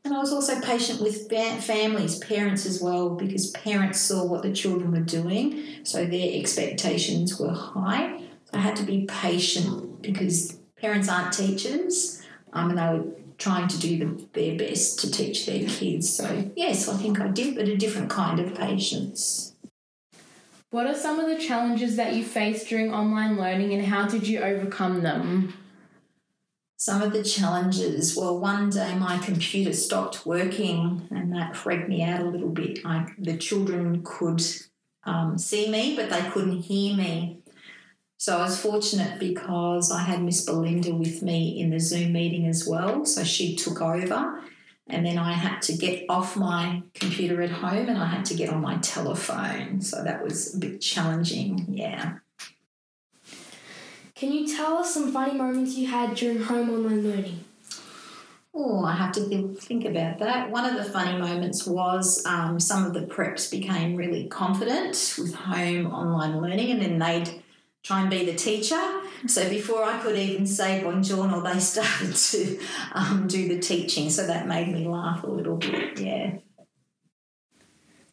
And 0.05 0.15
I 0.15 0.19
was 0.19 0.33
also 0.33 0.61
patient 0.61 1.01
with 1.01 1.29
families, 1.29 2.19
parents 2.19 2.65
as 2.65 2.81
well, 2.81 3.11
because 3.11 3.51
parents 3.51 4.01
saw 4.01 4.25
what 4.25 4.43
the 4.43 4.53
children 4.53 4.93
were 4.93 5.01
doing, 5.01 5.63
so 5.85 6.07
their 6.07 6.39
expectations 6.41 7.39
were 7.39 7.53
high. 7.53 8.23
I 8.53 8.59
had 8.59 8.77
to 8.77 8.83
be 8.83 9.07
patient 9.07 10.01
because 10.01 10.59
parents 10.77 11.09
aren't 11.09 11.35
teachers, 11.35 12.23
um, 12.53 12.71
and 12.71 12.79
they 12.79 12.99
were 12.99 13.15
trying 13.37 13.69
to 13.69 13.79
do 13.79 13.99
the, 13.99 14.29
their 14.33 14.57
best 14.57 15.01
to 15.01 15.11
teach 15.11 15.47
their 15.47 15.67
kids. 15.67 16.09
So, 16.09 16.51
yes, 16.57 16.89
I 16.89 16.97
think 16.97 17.21
I 17.21 17.29
did, 17.29 17.55
but 17.55 17.69
a 17.69 17.77
different 17.77 18.11
kind 18.11 18.41
of 18.41 18.55
patience. 18.55 19.55
What 20.71 20.87
are 20.87 20.95
some 20.95 21.19
of 21.19 21.27
the 21.27 21.37
challenges 21.37 21.97
that 21.97 22.15
you 22.15 22.25
faced 22.25 22.69
during 22.69 22.95
online 22.95 23.37
learning 23.37 23.73
and 23.75 23.87
how 23.87 24.07
did 24.07 24.27
you 24.29 24.41
overcome 24.41 25.03
them? 25.03 25.55
Some 26.81 27.03
of 27.03 27.13
the 27.13 27.23
challenges. 27.23 28.17
Well, 28.17 28.39
one 28.39 28.71
day 28.71 28.95
my 28.97 29.19
computer 29.19 29.75
stopped 29.75 30.25
working, 30.25 31.07
and 31.11 31.31
that 31.35 31.55
freaked 31.55 31.91
me 31.91 32.03
out 32.03 32.23
a 32.23 32.31
little 32.31 32.49
bit. 32.49 32.79
I, 32.87 33.07
the 33.19 33.37
children 33.37 34.01
could 34.03 34.43
um, 35.05 35.37
see 35.37 35.71
me, 35.71 35.95
but 35.95 36.09
they 36.09 36.23
couldn't 36.31 36.63
hear 36.63 36.97
me. 36.97 37.43
So 38.17 38.39
I 38.39 38.45
was 38.45 38.59
fortunate 38.59 39.21
because 39.21 39.93
I 39.93 40.05
had 40.05 40.23
Miss 40.23 40.43
Belinda 40.47 40.95
with 40.95 41.21
me 41.21 41.61
in 41.61 41.69
the 41.69 41.79
Zoom 41.79 42.15
meeting 42.15 42.47
as 42.47 42.67
well. 42.67 43.05
So 43.05 43.25
she 43.25 43.57
took 43.57 43.83
over, 43.83 44.41
and 44.87 45.05
then 45.05 45.19
I 45.19 45.35
had 45.35 45.61
to 45.63 45.77
get 45.77 46.07
off 46.09 46.35
my 46.35 46.83
computer 46.95 47.43
at 47.43 47.51
home 47.51 47.91
and 47.91 47.99
I 47.99 48.07
had 48.07 48.25
to 48.27 48.35
get 48.35 48.49
on 48.49 48.63
my 48.63 48.79
telephone. 48.79 49.83
So 49.83 50.03
that 50.03 50.25
was 50.25 50.55
a 50.55 50.59
bit 50.59 50.81
challenging, 50.81 51.67
yeah. 51.69 52.17
Can 54.21 54.33
you 54.33 54.47
tell 54.47 54.77
us 54.77 54.93
some 54.93 55.13
funny 55.13 55.33
moments 55.33 55.77
you 55.77 55.87
had 55.87 56.15
during 56.15 56.43
home 56.43 56.69
online 56.69 57.03
learning? 57.03 57.43
Oh, 58.53 58.85
I 58.85 58.93
have 58.93 59.13
to 59.13 59.23
think, 59.23 59.59
think 59.59 59.87
about 59.87 60.19
that. 60.19 60.51
One 60.51 60.67
of 60.67 60.77
the 60.77 60.85
funny 60.85 61.19
moments 61.19 61.67
was 61.67 62.23
um, 62.27 62.61
some 62.61 62.85
of 62.85 62.93
the 62.93 63.01
preps 63.01 63.51
became 63.51 63.97
really 63.97 64.29
confident 64.29 65.15
with 65.17 65.33
home 65.33 65.87
online 65.87 66.39
learning, 66.39 66.71
and 66.71 66.83
then 66.83 66.99
they'd 66.99 67.43
try 67.83 68.03
and 68.03 68.11
be 68.11 68.27
the 68.27 68.35
teacher. 68.35 69.01
So 69.27 69.49
before 69.49 69.85
I 69.85 69.99
could 70.01 70.19
even 70.19 70.47
say 70.47 70.83
buongiorno, 70.85 71.43
they 71.43 71.59
started 71.73 72.15
to 72.15 72.61
um, 72.93 73.27
do 73.27 73.49
the 73.49 73.59
teaching. 73.59 74.11
So 74.11 74.27
that 74.27 74.47
made 74.47 74.69
me 74.69 74.87
laugh 74.87 75.25
a 75.25 75.29
little 75.29 75.57
bit, 75.57 75.99
yeah. 75.99 76.33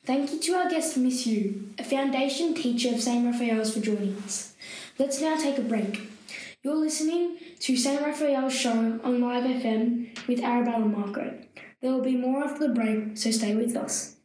Thank 0.05 0.31
you 0.31 0.39
to 0.39 0.53
our 0.53 0.69
guest, 0.69 0.95
Miss 0.95 1.27
Yu, 1.27 1.73
a 1.77 1.83
foundation 1.83 2.53
teacher 2.53 2.95
of 2.95 3.01
St. 3.01 3.25
Raphael's, 3.25 3.73
for 3.73 3.81
joining 3.81 4.15
us. 4.25 4.53
Let's 4.99 5.21
now 5.21 5.37
take 5.37 5.59
a 5.59 5.61
break. 5.61 6.09
You're 6.63 6.75
listening 6.75 7.37
to 7.59 7.77
St. 7.77 8.01
Raphael's 8.01 8.55
show 8.55 8.99
on 9.03 9.21
Live 9.21 9.43
FM 9.43 10.27
with 10.27 10.39
Arabelle 10.39 10.81
and 10.81 10.91
Marco. 10.91 11.37
There 11.83 11.91
will 11.91 12.01
be 12.01 12.17
more 12.17 12.43
after 12.43 12.67
the 12.67 12.73
break, 12.73 13.15
so 13.15 13.29
stay 13.29 13.53
with 13.53 13.75
us. 13.75 14.15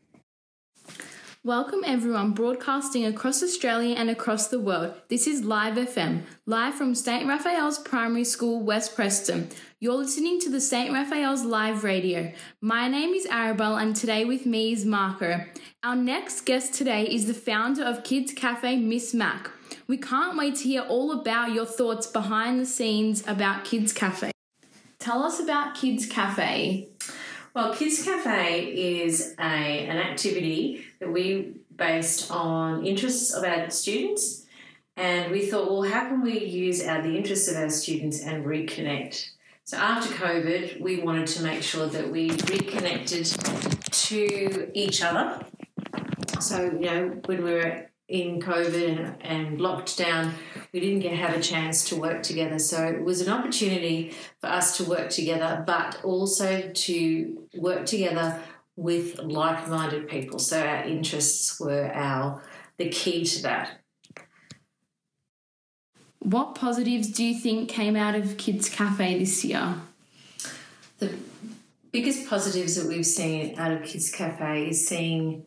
Welcome 1.44 1.82
everyone 1.84 2.32
broadcasting 2.32 3.04
across 3.04 3.42
Australia 3.42 3.96
and 3.98 4.08
across 4.08 4.46
the 4.46 4.60
world. 4.60 4.94
This 5.08 5.26
is 5.26 5.44
Live 5.44 5.74
FM, 5.74 6.22
live 6.46 6.74
from 6.74 6.94
St. 6.94 7.28
Raphael's 7.28 7.78
Primary 7.78 8.24
School, 8.24 8.62
West 8.62 8.96
Preston. 8.96 9.50
You're 9.78 9.96
listening 9.96 10.40
to 10.40 10.48
the 10.48 10.60
St. 10.60 10.90
Raphael's 10.90 11.44
Live 11.44 11.84
Radio. 11.84 12.32
My 12.62 12.88
name 12.88 13.12
is 13.12 13.26
Arabelle 13.26 13.76
and 13.82 13.94
today 13.94 14.24
with 14.24 14.46
me 14.46 14.72
is 14.72 14.86
Marco. 14.86 15.44
Our 15.82 15.96
next 15.96 16.46
guest 16.46 16.72
today 16.72 17.04
is 17.04 17.26
the 17.26 17.34
founder 17.34 17.84
of 17.84 18.04
Kids 18.04 18.32
Cafe, 18.32 18.76
Miss 18.76 19.12
Mac. 19.12 19.50
We 19.86 19.96
can't 19.96 20.36
wait 20.36 20.56
to 20.56 20.64
hear 20.64 20.82
all 20.82 21.12
about 21.12 21.52
your 21.52 21.66
thoughts 21.66 22.06
behind 22.06 22.60
the 22.60 22.66
scenes 22.66 23.26
about 23.26 23.64
Kids 23.64 23.92
Cafe. 23.92 24.32
Tell 24.98 25.22
us 25.22 25.40
about 25.40 25.74
Kids 25.74 26.06
Cafe. 26.06 26.88
Well, 27.54 27.74
Kids 27.74 28.02
Cafe 28.04 28.64
is 28.64 29.34
a, 29.38 29.42
an 29.42 29.98
activity 29.98 30.84
that 31.00 31.12
we 31.12 31.54
based 31.76 32.30
on 32.30 32.86
interests 32.86 33.34
of 33.34 33.44
our 33.44 33.68
students, 33.70 34.46
and 34.96 35.32
we 35.32 35.46
thought, 35.46 35.70
well, 35.70 35.82
how 35.82 36.08
can 36.08 36.22
we 36.22 36.44
use 36.44 36.84
our, 36.86 37.02
the 37.02 37.16
interests 37.16 37.48
of 37.48 37.56
our 37.56 37.70
students 37.70 38.22
and 38.22 38.44
reconnect? 38.44 39.30
So 39.64 39.76
after 39.76 40.12
COVID, 40.14 40.80
we 40.80 41.00
wanted 41.00 41.26
to 41.28 41.42
make 41.42 41.62
sure 41.62 41.86
that 41.86 42.10
we 42.10 42.30
reconnected 42.30 43.26
to 43.26 44.70
each 44.74 45.02
other. 45.02 45.44
So 46.40 46.64
you 46.64 46.86
know, 46.86 47.20
when 47.26 47.42
we 47.42 47.52
were 47.52 47.90
in 48.12 48.42
COVID 48.42 48.98
and, 48.98 49.22
and 49.22 49.60
locked 49.60 49.96
down, 49.96 50.34
we 50.70 50.80
didn't 50.80 51.00
get 51.00 51.14
have 51.14 51.34
a 51.34 51.40
chance 51.40 51.88
to 51.88 51.96
work 51.96 52.22
together. 52.22 52.58
So 52.58 52.84
it 52.84 53.02
was 53.02 53.22
an 53.22 53.32
opportunity 53.32 54.14
for 54.38 54.48
us 54.48 54.76
to 54.76 54.84
work 54.84 55.08
together, 55.08 55.64
but 55.66 56.04
also 56.04 56.70
to 56.70 57.48
work 57.56 57.86
together 57.86 58.38
with 58.76 59.18
like-minded 59.18 60.08
people. 60.08 60.38
So 60.38 60.60
our 60.60 60.84
interests 60.84 61.58
were 61.58 61.90
our 61.94 62.42
the 62.76 62.90
key 62.90 63.24
to 63.24 63.42
that. 63.42 63.80
What 66.18 66.54
positives 66.54 67.08
do 67.08 67.24
you 67.24 67.38
think 67.38 67.70
came 67.70 67.96
out 67.96 68.14
of 68.14 68.36
Kids 68.36 68.68
Cafe 68.68 69.18
this 69.18 69.42
year? 69.42 69.76
The 70.98 71.14
biggest 71.90 72.28
positives 72.28 72.76
that 72.76 72.86
we've 72.86 73.06
seen 73.06 73.58
out 73.58 73.72
of 73.72 73.84
Kids 73.84 74.10
Cafe 74.10 74.68
is 74.68 74.86
seeing 74.86 75.44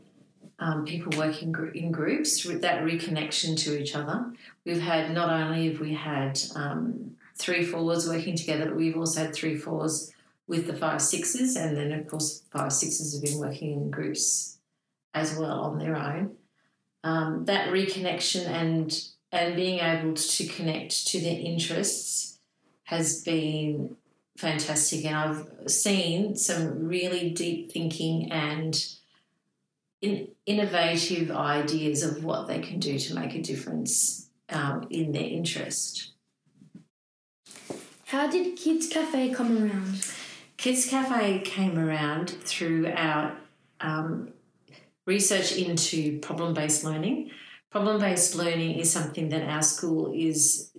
um, 0.60 0.86
people 0.86 1.18
working 1.18 1.54
in 1.74 1.92
groups, 1.92 2.46
with 2.46 2.62
that 2.62 2.84
reconnection 2.84 3.58
to 3.64 3.80
each 3.80 3.96
other. 3.96 4.32
We've 4.66 4.82
had 4.82 5.14
not 5.14 5.30
only 5.30 5.70
have 5.70 5.80
we 5.80 5.94
had 5.94 6.40
um, 6.56 7.18
three 7.36 7.64
fours 7.64 8.08
working 8.08 8.36
together, 8.36 8.66
but 8.66 8.76
we've 8.76 8.98
also 8.98 9.22
had 9.22 9.36
three 9.36 9.58
fours 9.58 10.14
with 10.48 10.68
the 10.68 10.74
five 10.74 11.02
sixes, 11.02 11.56
and 11.56 11.76
then 11.76 11.92
of 11.92 12.08
course 12.08 12.44
five 12.52 12.72
sixes 12.72 13.14
have 13.14 13.24
been 13.24 13.40
working 13.40 13.74
in 13.74 13.92
groups 13.92 14.58
as 15.14 15.36
well 15.38 15.62
on 15.62 15.80
their 15.80 15.96
own. 15.96 16.36
Um, 17.04 17.46
that 17.46 17.70
reconnection 17.70 18.48
and 18.48 18.98
and 19.32 19.56
being 19.56 19.80
able 19.80 20.14
to 20.14 20.48
connect 20.48 21.08
to 21.08 21.20
their 21.20 21.38
interests 21.38 22.40
has 22.84 23.22
been 23.22 23.98
fantastic, 24.38 25.06
and 25.06 25.16
I've 25.16 25.72
seen 25.72 26.36
some 26.36 26.88
really 26.88 27.32
deep 27.32 27.72
thinking 27.72 28.32
and 28.32 28.76
in, 30.02 30.30
innovative 30.46 31.32
ideas 31.32 32.04
of 32.04 32.24
what 32.24 32.48
they 32.48 32.60
can 32.60 32.80
do 32.80 32.98
to 33.00 33.16
make 33.16 33.36
a 33.36 33.42
difference 33.42 34.30
um, 34.50 34.88
in 34.90 35.12
their 35.12 35.24
interest. 35.24 36.12
How 38.06 38.30
did 38.30 38.56
Kids 38.56 38.88
Cafe 38.88 39.34
come 39.34 39.64
around? 39.64 40.06
Kids 40.58 40.88
Cafe 40.88 41.40
came 41.40 41.78
around 41.78 42.30
through 42.30 42.88
our 42.96 43.36
um, 43.82 44.30
research 45.06 45.54
into 45.54 46.20
problem 46.20 46.54
based 46.54 46.84
learning. 46.84 47.32
Problem 47.72 48.00
based 48.00 48.36
learning 48.36 48.78
is 48.80 48.92
something 48.92 49.30
that 49.30 49.44
our 49.50 49.62
school 49.62 50.14
is 50.16 50.72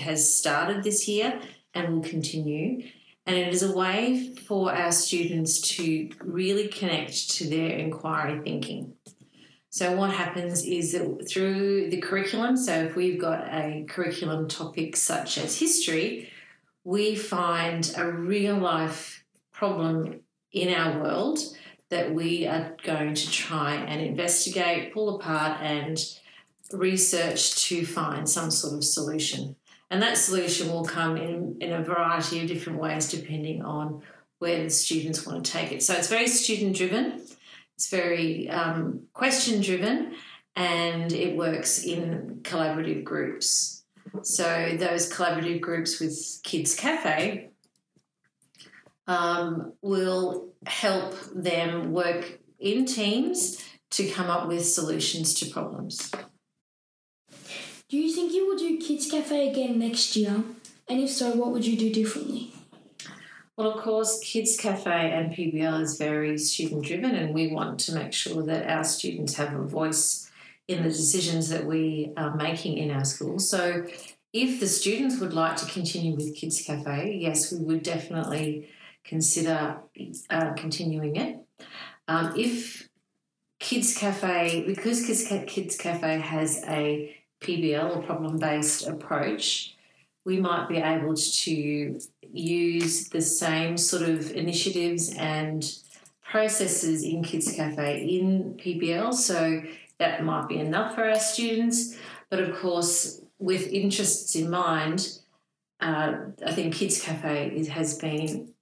has 0.00 0.36
started 0.36 0.82
this 0.82 1.08
year 1.08 1.40
and 1.72 1.94
will 1.94 2.02
continue. 2.02 2.88
And 3.26 3.36
it 3.36 3.52
is 3.52 3.62
a 3.62 3.76
way 3.76 4.34
for 4.46 4.72
our 4.72 4.92
students 4.92 5.60
to 5.76 6.10
really 6.20 6.68
connect 6.68 7.30
to 7.32 7.48
their 7.48 7.70
inquiry 7.70 8.40
thinking. 8.40 8.94
So, 9.68 9.94
what 9.96 10.12
happens 10.12 10.64
is 10.64 10.92
that 10.92 11.28
through 11.28 11.90
the 11.90 12.00
curriculum, 12.00 12.56
so 12.56 12.72
if 12.84 12.96
we've 12.96 13.20
got 13.20 13.48
a 13.52 13.84
curriculum 13.88 14.48
topic 14.48 14.96
such 14.96 15.36
as 15.36 15.58
history, 15.58 16.30
we 16.84 17.16
find 17.16 17.92
a 17.96 18.10
real 18.10 18.56
life 18.56 19.24
problem 19.52 20.20
in 20.52 20.72
our 20.72 21.02
world 21.02 21.40
that 21.90 22.14
we 22.14 22.46
are 22.46 22.76
going 22.84 23.14
to 23.14 23.30
try 23.30 23.74
and 23.74 24.00
investigate, 24.00 24.94
pull 24.94 25.16
apart, 25.16 25.60
and 25.60 25.98
research 26.72 27.64
to 27.64 27.84
find 27.84 28.28
some 28.28 28.50
sort 28.50 28.74
of 28.74 28.84
solution. 28.84 29.56
And 29.90 30.02
that 30.02 30.18
solution 30.18 30.68
will 30.68 30.84
come 30.84 31.16
in, 31.16 31.56
in 31.60 31.72
a 31.72 31.82
variety 31.82 32.40
of 32.40 32.48
different 32.48 32.80
ways 32.80 33.08
depending 33.08 33.62
on 33.62 34.02
where 34.38 34.62
the 34.62 34.70
students 34.70 35.24
want 35.24 35.44
to 35.44 35.50
take 35.50 35.72
it. 35.72 35.82
So 35.82 35.94
it's 35.94 36.08
very 36.08 36.26
student 36.26 36.76
driven, 36.76 37.22
it's 37.76 37.88
very 37.88 38.50
um, 38.50 39.02
question 39.12 39.60
driven, 39.60 40.14
and 40.54 41.12
it 41.12 41.36
works 41.36 41.84
in 41.84 42.40
collaborative 42.42 43.04
groups. 43.04 43.84
So 44.22 44.76
those 44.78 45.12
collaborative 45.12 45.60
groups 45.60 46.00
with 46.00 46.40
Kids 46.42 46.74
Cafe 46.74 47.50
um, 49.06 49.72
will 49.82 50.48
help 50.66 51.14
them 51.34 51.92
work 51.92 52.40
in 52.58 52.86
teams 52.86 53.62
to 53.90 54.08
come 54.08 54.28
up 54.28 54.48
with 54.48 54.66
solutions 54.66 55.34
to 55.34 55.46
problems. 55.46 56.10
Do 57.88 57.96
you 57.96 58.12
think 58.12 58.32
you 58.32 58.48
will 58.48 58.58
do 58.58 58.78
Kids 58.78 59.08
Cafe 59.08 59.48
again 59.48 59.78
next 59.78 60.16
year? 60.16 60.42
And 60.88 61.00
if 61.00 61.10
so, 61.10 61.36
what 61.36 61.52
would 61.52 61.64
you 61.64 61.78
do 61.78 61.92
differently? 61.92 62.52
Well, 63.56 63.70
of 63.70 63.80
course, 63.80 64.18
Kids 64.18 64.56
Cafe 64.56 64.90
and 64.90 65.32
PBL 65.32 65.80
is 65.82 65.96
very 65.96 66.36
student 66.36 66.84
driven, 66.84 67.14
and 67.14 67.32
we 67.32 67.52
want 67.52 67.78
to 67.80 67.94
make 67.94 68.12
sure 68.12 68.42
that 68.42 68.68
our 68.68 68.82
students 68.82 69.34
have 69.34 69.54
a 69.54 69.62
voice 69.62 70.28
in 70.66 70.82
the 70.82 70.88
decisions 70.88 71.48
that 71.50 71.64
we 71.64 72.12
are 72.16 72.34
making 72.34 72.76
in 72.76 72.90
our 72.90 73.04
school. 73.04 73.38
So, 73.38 73.86
if 74.32 74.58
the 74.58 74.66
students 74.66 75.20
would 75.20 75.32
like 75.32 75.56
to 75.58 75.66
continue 75.66 76.16
with 76.16 76.34
Kids 76.34 76.60
Cafe, 76.62 77.16
yes, 77.20 77.52
we 77.52 77.64
would 77.64 77.84
definitely 77.84 78.68
consider 79.04 79.78
uh, 80.28 80.52
continuing 80.54 81.14
it. 81.14 81.38
Um, 82.08 82.34
if 82.36 82.88
Kids 83.60 83.96
Cafe, 83.96 84.64
because 84.66 85.06
Kids, 85.06 85.24
Kids 85.46 85.76
Cafe 85.76 86.18
has 86.18 86.64
a 86.66 87.15
PBL 87.40 87.96
or 87.96 88.02
problem 88.02 88.38
based 88.38 88.86
approach, 88.86 89.74
we 90.24 90.40
might 90.40 90.68
be 90.68 90.78
able 90.78 91.14
to 91.14 92.00
use 92.32 93.08
the 93.08 93.20
same 93.20 93.76
sort 93.76 94.02
of 94.02 94.32
initiatives 94.32 95.14
and 95.14 95.72
processes 96.22 97.04
in 97.04 97.22
Kids 97.22 97.52
Cafe 97.52 98.04
in 98.04 98.54
PBL. 98.54 99.14
So 99.14 99.62
that 99.98 100.24
might 100.24 100.48
be 100.48 100.58
enough 100.58 100.94
for 100.94 101.08
our 101.08 101.20
students. 101.20 101.96
But 102.28 102.40
of 102.40 102.56
course, 102.56 103.20
with 103.38 103.68
interests 103.68 104.34
in 104.34 104.50
mind, 104.50 105.20
uh, 105.80 106.14
I 106.44 106.52
think 106.52 106.74
Kids 106.74 107.00
Cafe 107.00 107.50
is, 107.54 107.68
has 107.68 107.98
been, 107.98 108.52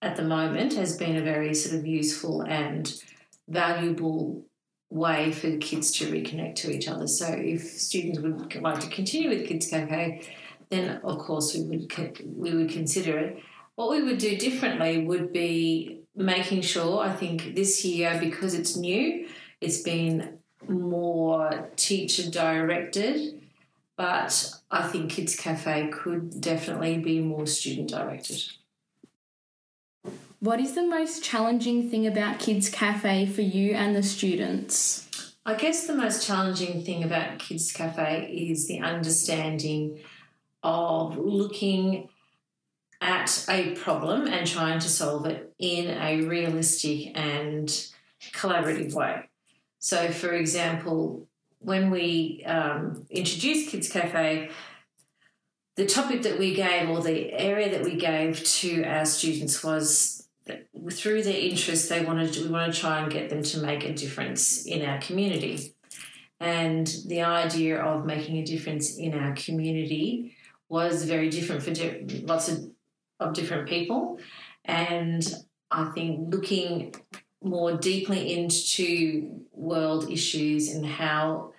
at 0.00 0.16
the 0.16 0.22
moment, 0.22 0.74
has 0.74 0.96
been 0.96 1.16
a 1.16 1.22
very 1.22 1.54
sort 1.54 1.76
of 1.76 1.86
useful 1.86 2.42
and 2.42 2.92
valuable 3.48 4.44
way 4.92 5.32
for 5.32 5.48
the 5.48 5.56
kids 5.56 5.90
to 5.90 6.10
reconnect 6.12 6.56
to 6.56 6.70
each 6.70 6.86
other. 6.86 7.06
So 7.06 7.26
if 7.26 7.62
students 7.62 8.18
would 8.20 8.54
like 8.62 8.80
to 8.80 8.88
continue 8.88 9.30
with 9.30 9.46
Kids 9.46 9.68
Cafe, 9.68 10.22
then 10.68 11.00
of 11.02 11.18
course 11.18 11.54
we 11.54 11.62
would 11.62 11.92
we 12.36 12.54
would 12.54 12.70
consider 12.70 13.18
it. 13.18 13.38
What 13.74 13.90
we 13.90 14.02
would 14.02 14.18
do 14.18 14.36
differently 14.36 15.04
would 15.04 15.32
be 15.32 16.02
making 16.14 16.60
sure. 16.60 17.00
I 17.00 17.12
think 17.12 17.54
this 17.54 17.84
year 17.84 18.18
because 18.20 18.54
it's 18.54 18.76
new, 18.76 19.26
it's 19.60 19.80
been 19.80 20.38
more 20.68 21.70
teacher 21.76 22.30
directed, 22.30 23.40
but 23.96 24.54
I 24.70 24.88
think 24.88 25.10
Kids 25.10 25.36
Cafe 25.36 25.88
could 25.88 26.40
definitely 26.40 26.98
be 26.98 27.20
more 27.20 27.46
student 27.46 27.88
directed. 27.88 28.42
What 30.42 30.58
is 30.58 30.74
the 30.74 30.82
most 30.84 31.22
challenging 31.22 31.88
thing 31.88 32.04
about 32.04 32.40
Kids 32.40 32.68
Cafe 32.68 33.26
for 33.26 33.42
you 33.42 33.74
and 33.74 33.94
the 33.94 34.02
students? 34.02 35.08
I 35.46 35.54
guess 35.54 35.86
the 35.86 35.94
most 35.94 36.26
challenging 36.26 36.82
thing 36.82 37.04
about 37.04 37.38
Kids 37.38 37.70
Cafe 37.70 38.28
is 38.50 38.66
the 38.66 38.80
understanding 38.80 40.00
of 40.64 41.16
looking 41.16 42.08
at 43.00 43.46
a 43.48 43.76
problem 43.76 44.26
and 44.26 44.44
trying 44.44 44.80
to 44.80 44.88
solve 44.88 45.26
it 45.26 45.54
in 45.60 45.88
a 45.88 46.22
realistic 46.22 47.16
and 47.16 47.68
collaborative 48.32 48.94
way. 48.94 49.28
So, 49.78 50.10
for 50.10 50.32
example, 50.32 51.28
when 51.60 51.88
we 51.88 52.42
um, 52.46 53.06
introduced 53.10 53.70
Kids 53.70 53.88
Cafe, 53.88 54.50
the 55.76 55.86
topic 55.86 56.22
that 56.22 56.36
we 56.36 56.52
gave 56.52 56.90
or 56.90 57.00
the 57.00 57.32
area 57.32 57.70
that 57.70 57.84
we 57.84 57.94
gave 57.94 58.42
to 58.42 58.82
our 58.82 59.06
students 59.06 59.62
was 59.62 60.21
through 60.90 61.22
their 61.22 61.38
interests, 61.38 61.88
they 61.88 62.04
wanted 62.04 62.32
to, 62.32 62.42
we 62.42 62.48
want 62.48 62.72
to 62.72 62.80
try 62.80 63.00
and 63.00 63.12
get 63.12 63.30
them 63.30 63.42
to 63.42 63.58
make 63.58 63.84
a 63.84 63.94
difference 63.94 64.66
in 64.66 64.84
our 64.84 64.98
community. 64.98 65.74
And 66.40 66.86
the 67.06 67.22
idea 67.22 67.80
of 67.80 68.04
making 68.04 68.38
a 68.38 68.44
difference 68.44 68.96
in 68.96 69.14
our 69.14 69.32
community 69.34 70.36
was 70.68 71.04
very 71.04 71.30
different 71.30 71.62
for 71.62 71.72
di- 71.72 72.24
lots 72.26 72.48
of, 72.48 72.70
of 73.20 73.34
different 73.34 73.68
people. 73.68 74.18
And 74.64 75.22
I 75.70 75.84
think 75.86 76.34
looking 76.34 76.94
more 77.42 77.76
deeply 77.76 78.34
into 78.34 79.44
world 79.52 80.10
issues 80.10 80.74
and 80.74 80.84
how, 80.84 81.52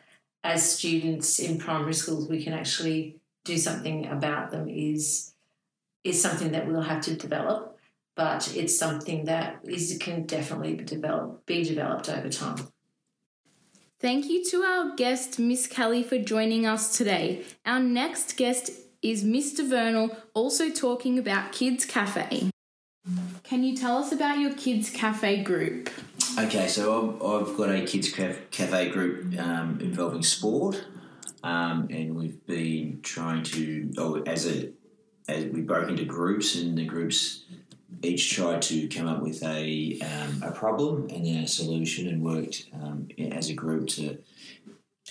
as 0.43 0.77
students 0.77 1.39
in 1.39 1.57
primary 1.57 1.93
schools, 1.93 2.27
we 2.27 2.43
can 2.43 2.53
actually 2.53 3.17
do 3.45 3.57
something 3.57 4.07
about 4.07 4.51
them 4.51 4.69
is 4.69 5.33
is 6.03 6.21
something 6.21 6.51
that 6.51 6.67
we'll 6.67 6.81
have 6.81 7.01
to 7.01 7.15
develop, 7.15 7.72
but 8.15 8.55
it's 8.55 8.77
something 8.77 9.25
that 9.25 9.59
is 9.63 9.97
can 9.99 10.25
definitely 10.25 10.75
be 10.75 10.83
developed 10.83 11.45
be 11.45 11.63
developed 11.63 12.09
over 12.09 12.29
time. 12.29 12.67
Thank 13.99 14.25
you 14.25 14.43
to 14.45 14.63
our 14.63 14.95
guest, 14.95 15.39
Miss 15.39 15.65
Kelly, 15.65 16.03
for 16.03 16.17
joining 16.17 16.65
us 16.65 16.97
today. 16.97 17.43
Our 17.65 17.79
next 17.79 18.35
guest 18.35 18.71
is 19.01 19.23
Mr. 19.23 19.67
Vernal, 19.67 20.15
also 20.33 20.69
talking 20.69 21.17
about 21.17 21.53
Kids 21.53 21.85
Cafe. 21.85 22.49
Can 23.43 23.63
you 23.63 23.77
tell 23.77 23.97
us 23.97 24.11
about 24.11 24.39
your 24.39 24.53
Kids 24.53 24.89
Cafe 24.89 25.43
group? 25.43 25.89
Okay, 26.39 26.67
so 26.67 27.15
I've, 27.21 27.49
I've 27.49 27.57
got 27.57 27.69
a 27.69 27.85
kids 27.85 28.09
cafe 28.09 28.89
group 28.89 29.39
um, 29.39 29.79
involving 29.79 30.23
sport, 30.23 30.83
um, 31.43 31.87
and 31.91 32.15
we've 32.15 32.43
been 32.47 33.01
trying 33.03 33.43
to, 33.43 33.91
oh, 33.99 34.23
as 34.23 34.47
a, 34.47 34.71
as 35.27 35.45
we 35.45 35.61
broke 35.61 35.89
into 35.89 36.05
groups, 36.05 36.55
and 36.55 36.75
the 36.75 36.85
groups 36.85 37.43
each 38.01 38.33
tried 38.33 38.61
to 38.63 38.87
come 38.87 39.07
up 39.07 39.21
with 39.21 39.43
a 39.43 39.99
um, 40.01 40.43
a 40.43 40.51
problem 40.51 41.09
and 41.09 41.25
then 41.25 41.43
a 41.43 41.47
solution, 41.47 42.07
and 42.07 42.23
worked 42.23 42.65
um, 42.73 43.07
as 43.31 43.49
a 43.49 43.53
group 43.53 43.87
to 43.89 44.17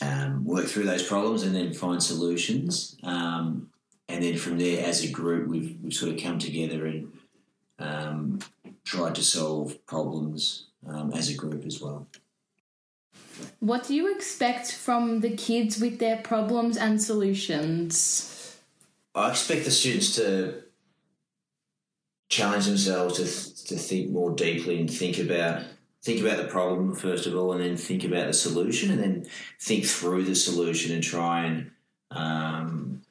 um, 0.01 0.45
work 0.45 0.67
through 0.67 0.85
those 0.85 1.03
problems 1.03 1.43
and 1.43 1.55
then 1.55 1.73
find 1.73 2.03
solutions. 2.03 2.97
Um, 3.03 3.69
and 4.09 4.23
then 4.23 4.37
from 4.37 4.59
there, 4.59 4.85
as 4.85 5.05
a 5.05 5.09
group, 5.09 5.49
we've, 5.49 5.77
we've 5.83 5.95
sort 5.95 6.13
of 6.13 6.21
come 6.21 6.39
together 6.39 6.87
and 6.87 7.13
um, 7.79 8.39
tried 8.85 9.15
to 9.15 9.23
solve 9.23 9.85
problems 9.87 10.67
um, 10.87 11.13
as 11.13 11.31
a 11.31 11.35
group 11.35 11.65
as 11.65 11.81
well. 11.81 12.07
What 13.61 13.87
do 13.87 13.95
you 13.95 14.15
expect 14.15 14.73
from 14.73 15.21
the 15.21 15.35
kids 15.35 15.81
with 15.81 15.99
their 15.99 16.19
problems 16.19 16.77
and 16.77 17.03
solutions? 17.03 18.59
I 19.15 19.31
expect 19.31 19.65
the 19.65 19.71
students 19.71 20.15
to 20.17 20.63
challenge 22.33 22.65
themselves 22.65 23.19
to, 23.19 23.25
th- 23.25 23.65
to 23.65 23.77
think 23.77 24.11
more 24.11 24.35
deeply 24.35 24.81
and 24.81 24.91
think 24.91 25.19
about 25.19 25.63
think 26.03 26.19
about 26.21 26.39
the 26.39 26.49
problem 26.49 26.95
first 26.95 27.27
of 27.27 27.37
all, 27.37 27.53
and 27.53 27.63
then 27.63 27.77
think 27.77 28.05
about 28.05 28.27
the 28.27 28.33
solution, 28.33 28.91
and 28.91 29.03
then 29.03 29.27
think 29.61 29.85
through 29.85 30.25
the 30.25 30.35
solution 30.35 30.95
and 30.95 31.05
try 31.05 31.45
and 31.45 31.71
um, 32.11 33.03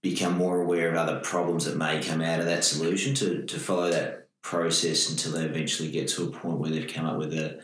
become 0.00 0.38
more 0.38 0.62
aware 0.62 0.88
of 0.88 0.96
other 0.96 1.20
problems 1.20 1.66
that 1.66 1.76
may 1.76 2.02
come 2.02 2.22
out 2.22 2.40
of 2.40 2.46
that 2.46 2.64
solution 2.64 3.14
to, 3.14 3.44
to 3.44 3.58
follow 3.60 3.90
that 3.90 4.28
process 4.40 5.10
until 5.10 5.32
they 5.32 5.44
eventually 5.44 5.90
get 5.90 6.08
to 6.08 6.24
a 6.24 6.30
point 6.30 6.58
where 6.58 6.70
they've 6.70 6.92
come 6.92 7.04
up 7.04 7.18
with 7.18 7.34
a, 7.34 7.60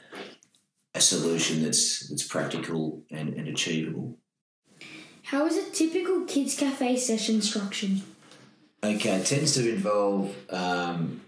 a 0.94 1.01
solution 1.01 1.62
that's 1.62 2.07
that's 2.11 2.27
practical 2.27 3.03
and, 3.11 3.33
and 3.33 3.49
achievable. 3.49 4.18
How 5.23 5.47
is 5.47 5.57
a 5.57 5.70
typical 5.70 6.27
kids 6.27 6.55
cafe 6.55 6.99
session 6.99 7.40
structured? 7.40 8.03
Okay, 8.85 9.12
it 9.12 9.25
tends 9.25 9.55
to 9.55 9.66
involve 9.66 10.37
um, 10.51 11.23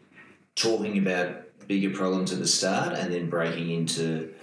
talking 0.57 0.99
about 0.99 1.67
bigger 1.67 1.89
problems 1.89 2.31
at 2.31 2.39
the 2.39 2.47
start 2.47 2.93
and 2.93 3.11
then 3.11 3.31
breaking 3.31 3.71
into 3.71 4.35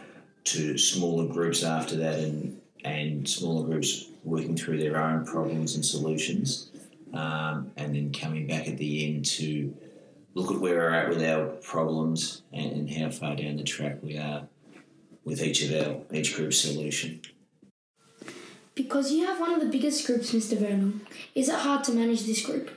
to 0.46 0.80
smaller 0.80 1.28
groups 1.32 1.64
after 1.64 1.96
that 1.96 2.18
and 2.18 2.60
and 2.84 3.30
smaller 3.30 3.68
groups 3.68 4.08
working 4.24 4.58
through 4.58 4.80
their 4.80 5.00
own 5.00 5.26
problems 5.28 5.76
and 5.76 5.86
solutions 5.86 6.72
um, 7.14 7.72
and 7.78 7.96
then 7.96 8.12
coming 8.12 8.48
back 8.48 8.68
at 8.68 8.78
the 8.78 9.06
end 9.06 9.24
to 9.24 9.72
look 10.34 10.52
at 10.52 10.60
where 10.60 10.80
we're 10.80 10.90
at 10.90 11.08
with 11.08 11.24
our 11.24 11.46
problems 11.62 12.42
and, 12.52 12.72
and 12.72 12.90
how 12.90 13.12
far 13.12 13.36
down 13.36 13.58
the 13.58 13.64
track 13.64 14.00
we 14.02 14.18
are 14.18 14.48
with 15.24 15.40
each 15.44 15.64
of 15.64 15.88
our 15.88 16.02
each 16.12 16.36
group's 16.36 16.60
solution. 16.60 17.22
Because 18.74 19.12
you 19.12 19.28
have 19.28 19.40
one 19.40 19.54
of 19.54 19.60
the 19.60 19.68
biggest 19.68 20.08
groups, 20.08 20.32
Mr. 20.32 20.58
Vernon, 20.58 21.02
is 21.36 21.48
it 21.48 21.60
hard 21.60 21.84
to 21.84 21.92
manage 21.92 22.24
this 22.24 22.44
group? 22.44 22.72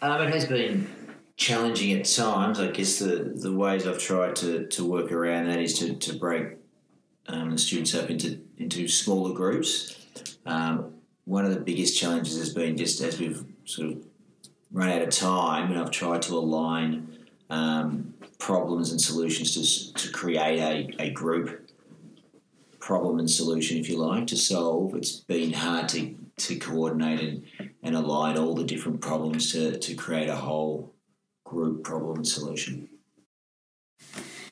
Um, 0.00 0.22
it 0.22 0.32
has 0.32 0.46
been 0.46 0.88
challenging 1.36 1.98
at 1.98 2.04
times. 2.04 2.60
I 2.60 2.70
guess 2.70 3.00
the, 3.00 3.32
the 3.34 3.52
ways 3.52 3.86
I've 3.86 3.98
tried 3.98 4.36
to, 4.36 4.66
to 4.66 4.84
work 4.84 5.10
around 5.10 5.46
that 5.46 5.58
is 5.58 5.78
to, 5.80 5.94
to 5.94 6.14
break 6.14 6.56
um, 7.26 7.50
the 7.50 7.58
students 7.58 7.94
up 7.94 8.08
into, 8.08 8.40
into 8.58 8.86
smaller 8.86 9.34
groups. 9.34 10.06
Um, 10.46 10.94
one 11.24 11.44
of 11.44 11.52
the 11.52 11.60
biggest 11.60 11.98
challenges 11.98 12.38
has 12.38 12.54
been 12.54 12.76
just 12.76 13.00
as 13.00 13.18
we've 13.18 13.44
sort 13.64 13.88
of 13.88 14.04
run 14.72 14.88
out 14.88 15.02
of 15.02 15.10
time, 15.10 15.72
and 15.72 15.80
I've 15.80 15.90
tried 15.90 16.22
to 16.22 16.34
align 16.34 17.18
um, 17.50 18.14
problems 18.38 18.92
and 18.92 19.00
solutions 19.00 19.92
to, 19.92 19.94
to 19.94 20.12
create 20.12 20.60
a, 20.60 21.02
a 21.02 21.10
group 21.10 21.70
problem 22.78 23.18
and 23.18 23.28
solution, 23.28 23.78
if 23.78 23.88
you 23.88 23.96
like, 23.96 24.28
to 24.28 24.36
solve. 24.36 24.94
It's 24.94 25.12
been 25.12 25.52
hard 25.52 25.88
to, 25.90 26.14
to 26.38 26.56
coordinate 26.56 27.20
and, 27.20 27.44
and 27.82 27.96
align 27.96 28.36
all 28.36 28.54
the 28.54 28.64
different 28.64 29.00
problems 29.00 29.52
to, 29.52 29.78
to 29.78 29.94
create 29.94 30.28
a 30.28 30.36
whole 30.36 30.94
group 31.44 31.84
problem 31.84 32.24
solution. 32.24 32.88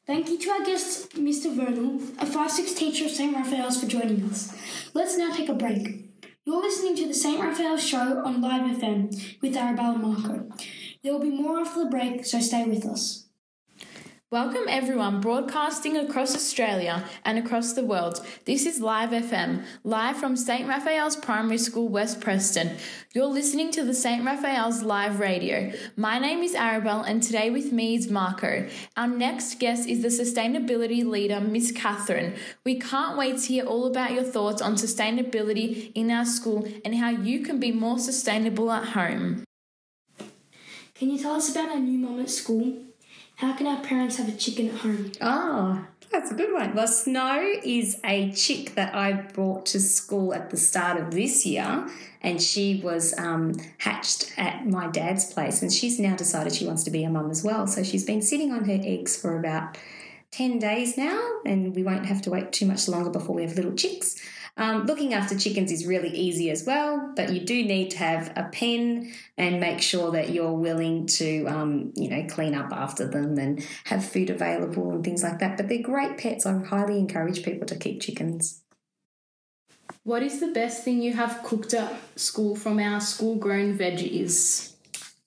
Thank 0.06 0.28
you 0.28 0.38
to 0.38 0.50
our 0.50 0.64
guest, 0.64 1.10
Mr. 1.16 1.54
Vernal, 1.54 2.00
a 2.20 2.26
5 2.26 2.50
6 2.50 2.74
teacher 2.74 3.06
of 3.06 3.10
St. 3.10 3.34
Raphael's, 3.34 3.80
for 3.80 3.88
joining 3.88 4.22
us. 4.30 4.56
Let's 4.94 5.18
now 5.18 5.32
take 5.32 5.48
a 5.48 5.54
break. 5.54 6.06
You're 6.44 6.62
listening 6.62 6.94
to 6.96 7.08
the 7.08 7.14
St. 7.14 7.40
Raphael's 7.40 7.84
Show 7.84 8.22
on 8.24 8.40
Live 8.40 8.78
FM 8.78 9.40
with 9.42 9.56
Arabella 9.56 9.98
Marco. 9.98 10.48
There 11.02 11.12
will 11.12 11.20
be 11.20 11.30
more 11.30 11.58
after 11.58 11.82
the 11.82 11.90
break, 11.90 12.24
so 12.24 12.38
stay 12.40 12.64
with 12.64 12.86
us. 12.86 13.25
Welcome 14.32 14.64
everyone 14.68 15.20
broadcasting 15.20 15.96
across 15.96 16.34
Australia 16.34 17.04
and 17.24 17.38
across 17.38 17.74
the 17.74 17.84
world. 17.84 18.26
This 18.44 18.66
is 18.66 18.80
Live 18.80 19.10
FM, 19.10 19.64
live 19.84 20.16
from 20.16 20.34
St. 20.34 20.68
Raphael's 20.68 21.14
Primary 21.14 21.58
School, 21.58 21.86
West 21.86 22.20
Preston. 22.20 22.76
You're 23.14 23.26
listening 23.26 23.70
to 23.70 23.84
the 23.84 23.94
St. 23.94 24.24
Raphael's 24.24 24.82
live 24.82 25.20
radio. 25.20 25.70
My 25.94 26.18
name 26.18 26.42
is 26.42 26.56
Arabelle 26.56 27.08
and 27.08 27.22
today 27.22 27.50
with 27.50 27.70
me 27.70 27.94
is 27.94 28.10
Marco. 28.10 28.68
Our 28.96 29.06
next 29.06 29.60
guest 29.60 29.88
is 29.88 30.02
the 30.02 30.08
sustainability 30.08 31.04
leader, 31.04 31.40
Miss 31.40 31.70
Catherine. 31.70 32.34
We 32.64 32.80
can't 32.80 33.16
wait 33.16 33.38
to 33.38 33.46
hear 33.46 33.64
all 33.64 33.86
about 33.86 34.10
your 34.10 34.24
thoughts 34.24 34.60
on 34.60 34.74
sustainability 34.74 35.92
in 35.94 36.10
our 36.10 36.24
school 36.24 36.66
and 36.84 36.96
how 36.96 37.10
you 37.10 37.44
can 37.44 37.60
be 37.60 37.70
more 37.70 38.00
sustainable 38.00 38.72
at 38.72 38.88
home. 38.88 39.44
Can 40.96 41.10
you 41.10 41.18
tell 41.18 41.36
us 41.36 41.48
about 41.48 41.68
our 41.68 41.78
new 41.78 41.98
mum 41.98 42.18
at 42.18 42.30
school? 42.30 42.85
How 43.36 43.52
can 43.52 43.66
our 43.66 43.82
parents 43.82 44.16
have 44.16 44.30
a 44.30 44.32
chicken 44.32 44.68
at 44.68 44.76
home? 44.76 45.12
Oh, 45.20 45.86
that's 46.10 46.30
a 46.30 46.34
good 46.34 46.54
one. 46.54 46.74
Well, 46.74 46.88
Snow 46.88 47.52
is 47.62 48.00
a 48.02 48.32
chick 48.32 48.74
that 48.76 48.94
I 48.94 49.12
brought 49.12 49.66
to 49.66 49.80
school 49.80 50.32
at 50.32 50.48
the 50.48 50.56
start 50.56 50.98
of 50.98 51.10
this 51.10 51.44
year, 51.44 51.86
and 52.22 52.40
she 52.40 52.80
was 52.82 53.12
um, 53.18 53.52
hatched 53.76 54.32
at 54.38 54.66
my 54.66 54.86
dad's 54.86 55.30
place, 55.30 55.60
and 55.60 55.70
she's 55.70 56.00
now 56.00 56.16
decided 56.16 56.54
she 56.54 56.66
wants 56.66 56.82
to 56.84 56.90
be 56.90 57.04
a 57.04 57.10
mum 57.10 57.30
as 57.30 57.44
well. 57.44 57.66
So 57.66 57.82
she's 57.82 58.06
been 58.06 58.22
sitting 58.22 58.52
on 58.52 58.64
her 58.64 58.78
eggs 58.82 59.20
for 59.20 59.38
about 59.38 59.76
10 60.30 60.58
days 60.58 60.96
now, 60.96 61.22
and 61.44 61.76
we 61.76 61.82
won't 61.82 62.06
have 62.06 62.22
to 62.22 62.30
wait 62.30 62.52
too 62.52 62.64
much 62.64 62.88
longer 62.88 63.10
before 63.10 63.34
we 63.36 63.42
have 63.42 63.54
little 63.54 63.74
chicks. 63.74 64.16
Um, 64.58 64.86
looking 64.86 65.12
after 65.12 65.38
chickens 65.38 65.70
is 65.70 65.86
really 65.86 66.08
easy 66.08 66.50
as 66.50 66.64
well, 66.64 67.12
but 67.14 67.30
you 67.30 67.40
do 67.40 67.62
need 67.62 67.90
to 67.90 67.98
have 67.98 68.32
a 68.36 68.44
pen 68.44 69.12
and 69.36 69.60
make 69.60 69.82
sure 69.82 70.10
that 70.12 70.30
you're 70.30 70.52
willing 70.52 71.06
to, 71.06 71.44
um, 71.44 71.92
you 71.94 72.08
know, 72.08 72.26
clean 72.26 72.54
up 72.54 72.72
after 72.72 73.06
them 73.06 73.36
and 73.36 73.62
have 73.84 74.02
food 74.02 74.30
available 74.30 74.92
and 74.92 75.04
things 75.04 75.22
like 75.22 75.40
that. 75.40 75.58
But 75.58 75.68
they're 75.68 75.82
great 75.82 76.16
pets. 76.16 76.46
I 76.46 76.56
highly 76.58 76.98
encourage 76.98 77.44
people 77.44 77.66
to 77.66 77.76
keep 77.76 78.00
chickens. 78.00 78.62
What 80.04 80.22
is 80.22 80.40
the 80.40 80.48
best 80.48 80.84
thing 80.84 81.02
you 81.02 81.12
have 81.12 81.42
cooked 81.42 81.74
at 81.74 81.94
school 82.18 82.56
from 82.56 82.78
our 82.78 83.00
school 83.00 83.34
grown 83.34 83.76
veggies? 83.76 84.72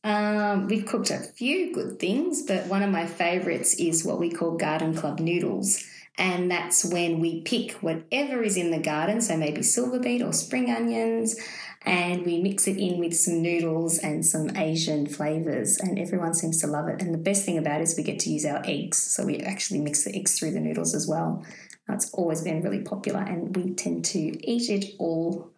Um, 0.03 0.67
we've 0.67 0.85
cooked 0.85 1.11
a 1.11 1.19
few 1.19 1.73
good 1.73 1.99
things, 1.99 2.43
but 2.43 2.65
one 2.67 2.81
of 2.81 2.89
my 2.89 3.05
favourites 3.05 3.75
is 3.75 4.05
what 4.05 4.19
we 4.19 4.31
call 4.31 4.57
garden 4.57 4.95
club 4.95 5.19
noodles 5.19 5.85
and 6.17 6.49
that's 6.49 6.83
when 6.85 7.19
we 7.19 7.41
pick 7.41 7.73
whatever 7.81 8.43
is 8.43 8.57
in 8.57 8.71
the 8.71 8.79
garden, 8.79 9.21
so 9.21 9.37
maybe 9.37 9.63
silver 9.63 9.99
beet 9.99 10.21
or 10.21 10.33
spring 10.33 10.69
onions, 10.69 11.35
and 11.83 12.25
we 12.25 12.41
mix 12.41 12.67
it 12.67 12.77
in 12.77 12.99
with 12.99 13.15
some 13.15 13.41
noodles 13.41 13.97
and 13.99 14.25
some 14.25 14.55
Asian 14.57 15.07
flavors, 15.07 15.77
and 15.77 15.97
everyone 15.97 16.33
seems 16.33 16.59
to 16.59 16.67
love 16.67 16.87
it. 16.87 17.01
And 17.01 17.13
the 17.13 17.17
best 17.17 17.45
thing 17.45 17.57
about 17.57 17.79
it 17.79 17.83
is 17.83 17.95
we 17.97 18.03
get 18.03 18.19
to 18.19 18.29
use 18.29 18.45
our 18.45 18.61
eggs, 18.65 18.97
so 18.97 19.25
we 19.25 19.39
actually 19.39 19.79
mix 19.79 20.03
the 20.03 20.15
eggs 20.15 20.37
through 20.37 20.51
the 20.51 20.59
noodles 20.59 20.93
as 20.93 21.07
well. 21.07 21.45
That's 21.87 22.13
always 22.13 22.41
been 22.41 22.61
really 22.61 22.81
popular, 22.81 23.21
and 23.21 23.55
we 23.55 23.73
tend 23.73 24.05
to 24.05 24.19
eat 24.19 24.69
it 24.69 24.95
all 24.99 25.51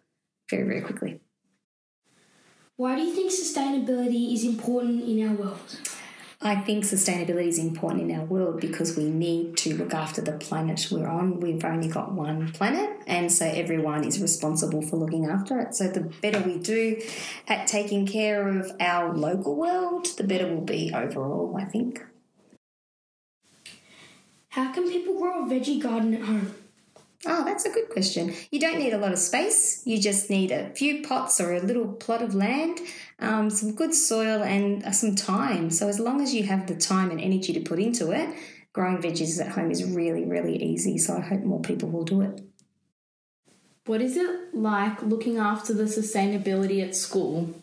very, 0.48 0.64
very 0.64 0.80
quickly. 0.80 1.20
Why 2.76 2.96
do 2.96 3.02
you 3.02 3.14
think 3.14 3.30
sustainability 3.30 4.32
is 4.32 4.44
important 4.44 5.02
in 5.02 5.28
our 5.28 5.34
world? 5.34 5.78
I 6.44 6.56
think 6.56 6.82
sustainability 6.84 7.46
is 7.46 7.58
important 7.58 8.10
in 8.10 8.18
our 8.18 8.24
world 8.24 8.60
because 8.60 8.96
we 8.96 9.04
need 9.04 9.56
to 9.58 9.76
look 9.76 9.94
after 9.94 10.20
the 10.20 10.32
planet 10.32 10.88
we're 10.90 11.06
on. 11.06 11.38
We've 11.38 11.64
only 11.64 11.86
got 11.86 12.12
one 12.12 12.50
planet, 12.52 12.90
and 13.06 13.30
so 13.30 13.46
everyone 13.46 14.02
is 14.02 14.20
responsible 14.20 14.82
for 14.82 14.96
looking 14.96 15.26
after 15.26 15.60
it. 15.60 15.76
So, 15.76 15.86
the 15.86 16.00
better 16.00 16.40
we 16.40 16.58
do 16.58 17.00
at 17.46 17.68
taking 17.68 18.06
care 18.06 18.48
of 18.48 18.72
our 18.80 19.14
local 19.14 19.54
world, 19.54 20.06
the 20.16 20.24
better 20.24 20.48
we'll 20.48 20.62
be 20.62 20.92
overall, 20.92 21.56
I 21.56 21.64
think. 21.64 22.04
How 24.48 24.72
can 24.72 24.90
people 24.90 25.18
grow 25.18 25.44
a 25.44 25.48
veggie 25.48 25.80
garden 25.80 26.14
at 26.14 26.22
home? 26.22 26.54
Oh, 27.24 27.44
that's 27.44 27.64
a 27.64 27.70
good 27.70 27.88
question. 27.88 28.34
You 28.50 28.58
don't 28.58 28.78
need 28.78 28.92
a 28.92 28.98
lot 28.98 29.12
of 29.12 29.18
space. 29.20 29.82
You 29.86 30.00
just 30.00 30.28
need 30.28 30.50
a 30.50 30.70
few 30.70 31.02
pots 31.06 31.40
or 31.40 31.54
a 31.54 31.60
little 31.60 31.86
plot 31.86 32.20
of 32.20 32.34
land, 32.34 32.80
um, 33.22 33.50
some 33.50 33.74
good 33.74 33.94
soil, 33.94 34.42
and 34.42 34.84
uh, 34.84 34.90
some 34.90 35.14
time. 35.14 35.70
So, 35.70 35.88
as 35.88 35.98
long 35.98 36.20
as 36.20 36.34
you 36.34 36.44
have 36.44 36.66
the 36.66 36.74
time 36.74 37.10
and 37.10 37.20
energy 37.20 37.52
to 37.52 37.60
put 37.60 37.78
into 37.78 38.10
it, 38.10 38.28
growing 38.72 38.98
veggies 38.98 39.40
at 39.40 39.52
home 39.52 39.70
is 39.70 39.84
really, 39.84 40.24
really 40.24 40.62
easy. 40.62 40.98
So, 40.98 41.16
I 41.16 41.20
hope 41.20 41.42
more 41.42 41.60
people 41.60 41.88
will 41.88 42.04
do 42.04 42.20
it. 42.22 42.40
What 43.86 44.00
is 44.00 44.16
it 44.16 44.54
like 44.54 45.02
looking 45.02 45.38
after 45.38 45.74
the 45.74 45.84
sustainability 45.84 46.82
at 46.82 46.94
school? 46.94 47.54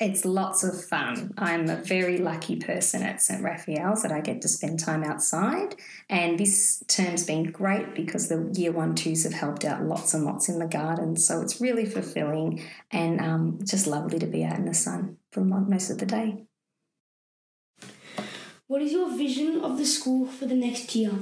It's 0.00 0.24
lots 0.24 0.64
of 0.64 0.84
fun. 0.84 1.32
I'm 1.38 1.70
a 1.70 1.76
very 1.76 2.18
lucky 2.18 2.56
person 2.56 3.02
at 3.02 3.22
St. 3.22 3.42
Raphael's 3.42 4.02
that 4.02 4.10
I 4.10 4.20
get 4.20 4.42
to 4.42 4.48
spend 4.48 4.80
time 4.80 5.04
outside. 5.04 5.76
And 6.10 6.36
this 6.36 6.82
term's 6.88 7.24
been 7.24 7.52
great 7.52 7.94
because 7.94 8.28
the 8.28 8.50
year 8.54 8.72
one 8.72 8.96
twos 8.96 9.22
have 9.22 9.34
helped 9.34 9.64
out 9.64 9.84
lots 9.84 10.12
and 10.12 10.24
lots 10.24 10.48
in 10.48 10.58
the 10.58 10.66
garden. 10.66 11.16
So 11.16 11.40
it's 11.40 11.60
really 11.60 11.86
fulfilling 11.86 12.60
and 12.90 13.20
um, 13.20 13.60
just 13.64 13.86
lovely 13.86 14.18
to 14.18 14.26
be 14.26 14.44
out 14.44 14.58
in 14.58 14.64
the 14.64 14.74
sun 14.74 15.18
for 15.30 15.42
most 15.42 15.90
of 15.90 15.98
the 15.98 16.06
day. 16.06 16.44
What 18.66 18.82
is 18.82 18.92
your 18.92 19.16
vision 19.16 19.60
of 19.60 19.78
the 19.78 19.86
school 19.86 20.26
for 20.26 20.46
the 20.46 20.56
next 20.56 20.96
year? 20.96 21.12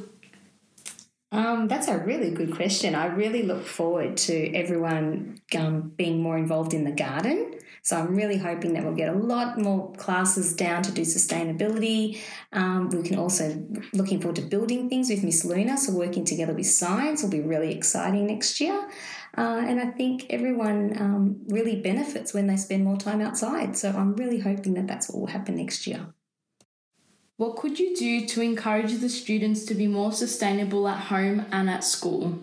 Um, 1.32 1.66
that's 1.66 1.88
a 1.88 1.96
really 1.96 2.30
good 2.30 2.54
question. 2.54 2.94
I 2.94 3.06
really 3.06 3.42
look 3.42 3.64
forward 3.64 4.18
to 4.18 4.54
everyone 4.54 5.40
um, 5.56 5.92
being 5.96 6.22
more 6.22 6.36
involved 6.36 6.74
in 6.74 6.84
the 6.84 6.92
garden. 6.92 7.54
So 7.80 7.96
I'm 7.96 8.14
really 8.14 8.36
hoping 8.36 8.74
that 8.74 8.84
we'll 8.84 8.94
get 8.94 9.08
a 9.08 9.18
lot 9.18 9.58
more 9.58 9.92
classes 9.94 10.54
down 10.54 10.82
to 10.82 10.92
do 10.92 11.02
sustainability. 11.02 12.20
Um, 12.52 12.90
we 12.90 13.02
can 13.02 13.18
also 13.18 13.66
looking 13.94 14.20
forward 14.20 14.36
to 14.36 14.42
building 14.42 14.90
things 14.90 15.08
with 15.08 15.24
Miss 15.24 15.42
Luna. 15.44 15.78
So 15.78 15.94
working 15.94 16.26
together 16.26 16.52
with 16.52 16.66
science 16.66 17.22
will 17.22 17.30
be 17.30 17.40
really 17.40 17.74
exciting 17.74 18.26
next 18.26 18.60
year. 18.60 18.88
Uh, 19.36 19.64
and 19.66 19.80
I 19.80 19.86
think 19.86 20.26
everyone 20.28 20.96
um, 21.00 21.40
really 21.48 21.80
benefits 21.80 22.34
when 22.34 22.46
they 22.46 22.56
spend 22.56 22.84
more 22.84 22.98
time 22.98 23.22
outside. 23.22 23.76
So 23.76 23.88
I'm 23.88 24.14
really 24.16 24.38
hoping 24.38 24.74
that 24.74 24.86
that's 24.86 25.08
what 25.08 25.18
will 25.18 25.28
happen 25.28 25.56
next 25.56 25.86
year. 25.86 26.12
What 27.36 27.56
could 27.56 27.78
you 27.78 27.96
do 27.96 28.26
to 28.26 28.40
encourage 28.40 28.98
the 28.98 29.08
students 29.08 29.64
to 29.64 29.74
be 29.74 29.86
more 29.86 30.12
sustainable 30.12 30.86
at 30.86 31.06
home 31.06 31.46
and 31.50 31.68
at 31.70 31.82
school? 31.82 32.38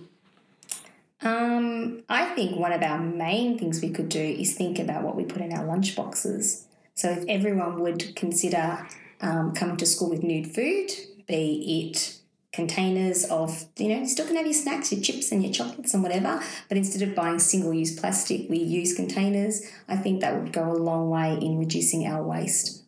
Um, 1.21 2.03
I 2.09 2.25
think 2.33 2.57
one 2.57 2.71
of 2.71 2.81
our 2.81 2.99
main 2.99 3.59
things 3.59 3.81
we 3.81 3.89
could 3.89 4.09
do 4.09 4.21
is 4.21 4.55
think 4.55 4.79
about 4.79 5.03
what 5.03 5.15
we 5.15 5.25
put 5.25 5.41
in 5.41 5.53
our 5.53 5.65
lunch 5.65 5.95
boxes. 5.95 6.65
So 6.95 7.09
if 7.09 7.25
everyone 7.27 7.79
would 7.81 8.15
consider 8.15 8.87
um, 9.21 9.53
coming 9.53 9.77
to 9.77 9.85
school 9.85 10.09
with 10.09 10.23
nude 10.23 10.53
food, 10.53 10.91
be 11.27 11.87
it 11.87 12.17
containers 12.51 13.25
of, 13.25 13.65
you 13.77 13.89
know, 13.89 13.99
you 13.99 14.07
still 14.07 14.25
can 14.25 14.35
have 14.35 14.45
your 14.45 14.53
snacks, 14.53 14.91
your 14.91 15.01
chips 15.01 15.31
and 15.31 15.43
your 15.43 15.53
chocolates 15.53 15.93
and 15.93 16.01
whatever, 16.01 16.41
but 16.67 16.77
instead 16.77 17.07
of 17.07 17.15
buying 17.15 17.37
single 17.37 17.73
use 17.73 17.97
plastic, 17.97 18.49
we 18.49 18.57
use 18.57 18.95
containers. 18.95 19.61
I 19.87 19.97
think 19.97 20.21
that 20.21 20.41
would 20.41 20.51
go 20.51 20.71
a 20.71 20.73
long 20.73 21.09
way 21.09 21.37
in 21.39 21.59
reducing 21.59 22.07
our 22.07 22.23
waste. 22.23 22.83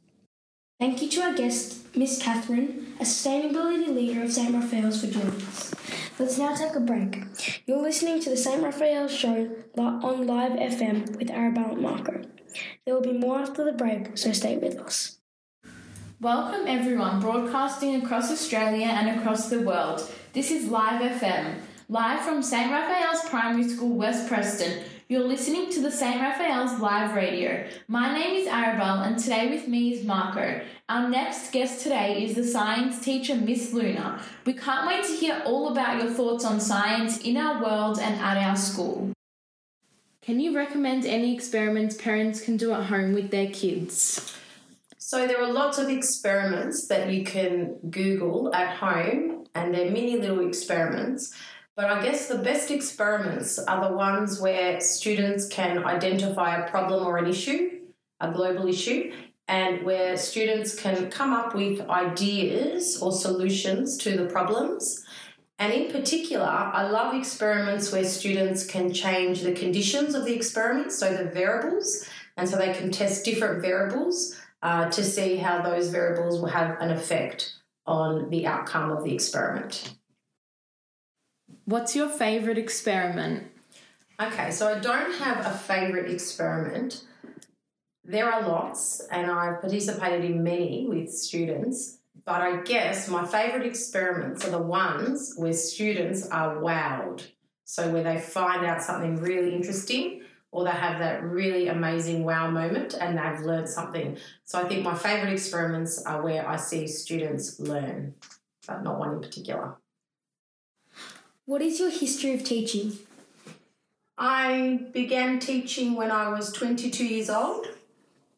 Thank 0.79 1.01
you 1.01 1.09
to 1.09 1.21
our 1.21 1.33
guest, 1.35 1.80
Miss 1.93 2.21
Catherine, 2.21 2.95
a 3.01 3.03
sustainability 3.03 3.93
leader 3.93 4.23
of 4.23 4.31
St. 4.31 4.55
Raphael's 4.55 5.03
for 5.03 5.27
us. 5.27 5.75
Let's 6.17 6.37
now 6.37 6.55
take 6.55 6.73
a 6.73 6.79
break. 6.79 7.21
You're 7.65 7.81
listening 7.81 8.21
to 8.21 8.29
the 8.29 8.37
St. 8.37 8.63
Raphael 8.63 9.09
show 9.09 9.49
on 9.77 10.25
Live 10.25 10.53
FM 10.53 11.17
with 11.17 11.27
Arabelle 11.27 11.73
and 11.73 11.81
Marco. 11.81 12.21
There 12.85 12.95
will 12.95 13.01
be 13.01 13.11
more 13.11 13.39
after 13.39 13.65
the 13.65 13.73
break, 13.73 14.17
so 14.17 14.31
stay 14.31 14.57
with 14.57 14.79
us. 14.79 15.17
Welcome 16.21 16.65
everyone 16.65 17.19
broadcasting 17.19 18.01
across 18.01 18.31
Australia 18.31 18.87
and 18.87 19.19
across 19.19 19.49
the 19.49 19.59
world. 19.59 20.09
This 20.31 20.49
is 20.49 20.69
Live 20.69 21.01
FM, 21.01 21.55
live 21.89 22.21
from 22.21 22.41
St. 22.41 22.71
Raphael's 22.71 23.27
Primary 23.29 23.67
School, 23.67 23.97
West 23.97 24.29
Preston. 24.29 24.81
You're 25.11 25.27
listening 25.27 25.69
to 25.71 25.81
the 25.81 25.91
St. 25.91 26.21
Raphael's 26.21 26.79
live 26.79 27.13
radio. 27.13 27.67
My 27.89 28.17
name 28.17 28.33
is 28.33 28.47
Arabelle 28.47 29.05
and 29.05 29.19
today 29.19 29.49
with 29.49 29.67
me 29.67 29.91
is 29.91 30.05
Marco. 30.05 30.61
Our 30.87 31.09
next 31.09 31.51
guest 31.51 31.83
today 31.83 32.23
is 32.23 32.33
the 32.33 32.45
science 32.45 33.03
teacher, 33.03 33.35
Miss 33.35 33.73
Luna. 33.73 34.21
We 34.45 34.53
can't 34.53 34.87
wait 34.87 35.03
to 35.03 35.11
hear 35.11 35.41
all 35.43 35.67
about 35.67 36.01
your 36.01 36.13
thoughts 36.13 36.45
on 36.45 36.61
science 36.61 37.17
in 37.17 37.35
our 37.35 37.61
world 37.61 37.99
and 37.99 38.21
at 38.21 38.37
our 38.37 38.55
school. 38.55 39.11
Can 40.21 40.39
you 40.39 40.55
recommend 40.55 41.05
any 41.05 41.35
experiments 41.35 42.01
parents 42.01 42.39
can 42.39 42.55
do 42.55 42.71
at 42.71 42.85
home 42.85 43.11
with 43.11 43.31
their 43.31 43.51
kids? 43.51 44.33
So, 44.97 45.27
there 45.27 45.41
are 45.41 45.51
lots 45.51 45.77
of 45.77 45.89
experiments 45.89 46.87
that 46.87 47.11
you 47.11 47.25
can 47.25 47.75
Google 47.89 48.55
at 48.55 48.77
home, 48.77 49.45
and 49.53 49.73
they're 49.73 49.91
mini 49.91 50.15
little 50.15 50.47
experiments 50.47 51.35
but 51.75 51.85
I 51.85 52.03
guess 52.03 52.27
the 52.27 52.37
best 52.37 52.69
experiments 52.69 53.57
are 53.59 53.89
the 53.89 53.95
ones 53.95 54.41
where 54.41 54.79
students 54.79 55.47
can 55.47 55.85
identify 55.85 56.57
a 56.57 56.69
problem 56.69 57.05
or 57.05 57.17
an 57.17 57.27
issue, 57.27 57.79
a 58.19 58.31
global 58.31 58.67
issue, 58.67 59.11
and 59.47 59.83
where 59.83 60.17
students 60.17 60.75
can 60.75 61.09
come 61.09 61.33
up 61.33 61.55
with 61.55 61.81
ideas 61.89 63.01
or 63.01 63.11
solutions 63.11 63.97
to 63.97 64.15
the 64.15 64.25
problems. 64.25 65.05
And 65.59 65.71
in 65.71 65.91
particular, 65.91 66.45
I 66.45 66.89
love 66.89 67.13
experiments 67.13 67.91
where 67.91 68.03
students 68.03 68.65
can 68.65 68.91
change 68.91 69.41
the 69.41 69.53
conditions 69.53 70.15
of 70.15 70.25
the 70.25 70.33
experiment, 70.33 70.91
so 70.91 71.15
the 71.15 71.29
variables, 71.29 72.05
and 72.37 72.49
so 72.49 72.57
they 72.57 72.73
can 72.73 72.91
test 72.91 73.25
different 73.25 73.61
variables 73.61 74.35
uh, 74.61 74.89
to 74.89 75.03
see 75.03 75.37
how 75.37 75.61
those 75.61 75.89
variables 75.89 76.39
will 76.39 76.49
have 76.49 76.79
an 76.79 76.91
effect 76.91 77.53
on 77.85 78.29
the 78.29 78.47
outcome 78.47 78.91
of 78.91 79.03
the 79.03 79.13
experiment. 79.13 79.95
What's 81.65 81.95
your 81.95 82.09
favourite 82.09 82.57
experiment? 82.57 83.51
Okay, 84.19 84.49
so 84.49 84.67
I 84.67 84.79
don't 84.79 85.13
have 85.19 85.45
a 85.45 85.55
favourite 85.55 86.09
experiment. 86.11 87.03
There 88.03 88.31
are 88.31 88.47
lots, 88.47 88.99
and 89.11 89.29
I've 89.29 89.61
participated 89.61 90.25
in 90.25 90.43
many 90.43 90.87
with 90.87 91.11
students. 91.11 91.99
But 92.25 92.41
I 92.41 92.61
guess 92.63 93.07
my 93.07 93.25
favourite 93.25 93.65
experiments 93.65 94.45
are 94.45 94.51
the 94.51 94.57
ones 94.57 95.33
where 95.37 95.53
students 95.53 96.27
are 96.29 96.57
wowed. 96.57 97.27
So, 97.65 97.91
where 97.91 98.03
they 98.03 98.19
find 98.19 98.65
out 98.65 98.81
something 98.81 99.17
really 99.17 99.55
interesting 99.55 100.23
or 100.51 100.65
they 100.65 100.71
have 100.71 100.99
that 100.99 101.23
really 101.23 101.67
amazing 101.67 102.23
wow 102.25 102.49
moment 102.51 102.95
and 102.99 103.17
they've 103.17 103.45
learned 103.45 103.69
something. 103.69 104.17
So, 104.43 104.59
I 104.59 104.67
think 104.67 104.83
my 104.83 104.95
favourite 104.95 105.31
experiments 105.31 106.03
are 106.05 106.21
where 106.21 106.47
I 106.47 106.57
see 106.57 106.87
students 106.87 107.59
learn, 107.59 108.15
but 108.67 108.83
not 108.83 108.99
one 108.99 109.13
in 109.13 109.21
particular. 109.21 109.77
What 111.51 111.61
is 111.61 111.81
your 111.81 111.89
history 111.89 112.33
of 112.33 112.45
teaching? 112.45 112.97
I 114.17 114.85
began 114.93 115.37
teaching 115.37 115.95
when 115.95 116.09
I 116.09 116.29
was 116.29 116.53
22 116.53 117.05
years 117.05 117.29
old 117.29 117.67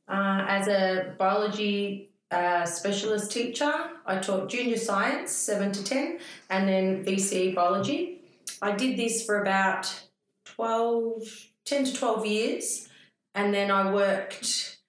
uh, 0.07 0.45
as 0.47 0.67
a 0.67 1.13
biology 1.19 2.09
uh, 2.31 2.65
specialist 2.65 3.31
teacher. 3.31 3.71
I 4.07 4.17
taught 4.17 4.49
junior 4.49 4.77
science, 4.77 5.31
7 5.31 5.71
to 5.73 5.83
10, 5.83 6.19
and 6.49 6.67
then 6.67 7.05
VCE 7.05 7.53
biology. 7.53 8.21
I 8.63 8.71
did 8.71 8.97
this 8.97 9.23
for 9.23 9.43
about 9.43 9.93
12, 10.45 11.21
10 11.65 11.85
to 11.85 11.93
12 11.93 12.25
years, 12.25 12.89
and 13.35 13.53
then 13.53 13.69
I 13.69 13.93
worked 13.93 14.79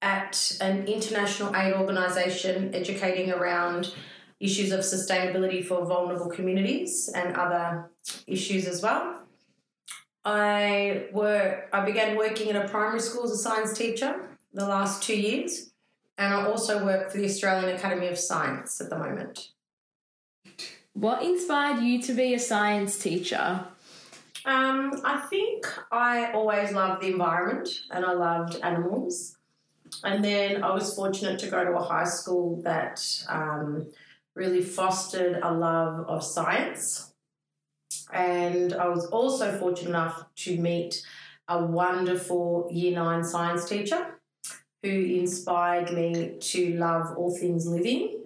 at 0.00 0.56
an 0.60 0.86
international 0.86 1.56
aid 1.56 1.74
organisation 1.74 2.76
educating 2.76 3.32
around 3.32 3.92
issues 4.42 4.72
of 4.72 4.80
sustainability 4.80 5.64
for 5.64 5.86
vulnerable 5.86 6.28
communities 6.28 7.08
and 7.14 7.36
other 7.36 7.90
issues 8.26 8.66
as 8.66 8.82
well. 8.82 9.22
I 10.24 11.06
work 11.12 11.68
I 11.72 11.84
began 11.84 12.16
working 12.16 12.50
at 12.50 12.56
a 12.64 12.68
primary 12.68 13.00
school 13.00 13.24
as 13.24 13.30
a 13.30 13.36
science 13.36 13.72
teacher 13.72 14.28
the 14.52 14.66
last 14.66 15.02
two 15.02 15.18
years, 15.18 15.70
and 16.18 16.34
I 16.34 16.44
also 16.44 16.84
work 16.84 17.10
for 17.10 17.18
the 17.18 17.24
Australian 17.24 17.74
Academy 17.74 18.08
of 18.08 18.18
Science 18.18 18.80
at 18.80 18.90
the 18.90 18.98
moment. 18.98 19.48
What 20.92 21.22
inspired 21.22 21.82
you 21.82 22.02
to 22.02 22.12
be 22.12 22.34
a 22.34 22.38
science 22.38 22.98
teacher? 22.98 23.64
Um, 24.44 25.00
I 25.04 25.24
think 25.30 25.66
I 25.90 26.32
always 26.32 26.72
loved 26.72 27.02
the 27.02 27.08
environment 27.12 27.68
and 27.90 28.04
I 28.04 28.12
loved 28.12 28.60
animals. 28.62 29.38
And 30.04 30.24
then 30.24 30.62
I 30.64 30.72
was 30.72 30.94
fortunate 30.94 31.38
to 31.40 31.48
go 31.48 31.64
to 31.64 31.72
a 31.72 31.82
high 31.82 32.04
school 32.04 32.60
that 32.62 33.00
um, 33.28 33.86
really 34.34 34.62
fostered 34.62 35.38
a 35.42 35.52
love 35.52 36.06
of 36.08 36.24
science. 36.24 37.12
And 38.12 38.72
I 38.74 38.88
was 38.88 39.06
also 39.06 39.58
fortunate 39.58 39.90
enough 39.90 40.24
to 40.36 40.58
meet 40.58 41.02
a 41.48 41.64
wonderful 41.64 42.68
year 42.70 42.94
nine 42.94 43.24
science 43.24 43.68
teacher 43.68 44.18
who 44.82 44.90
inspired 44.90 45.92
me 45.92 46.36
to 46.40 46.74
love 46.76 47.16
all 47.16 47.34
things 47.36 47.66
living. 47.66 48.18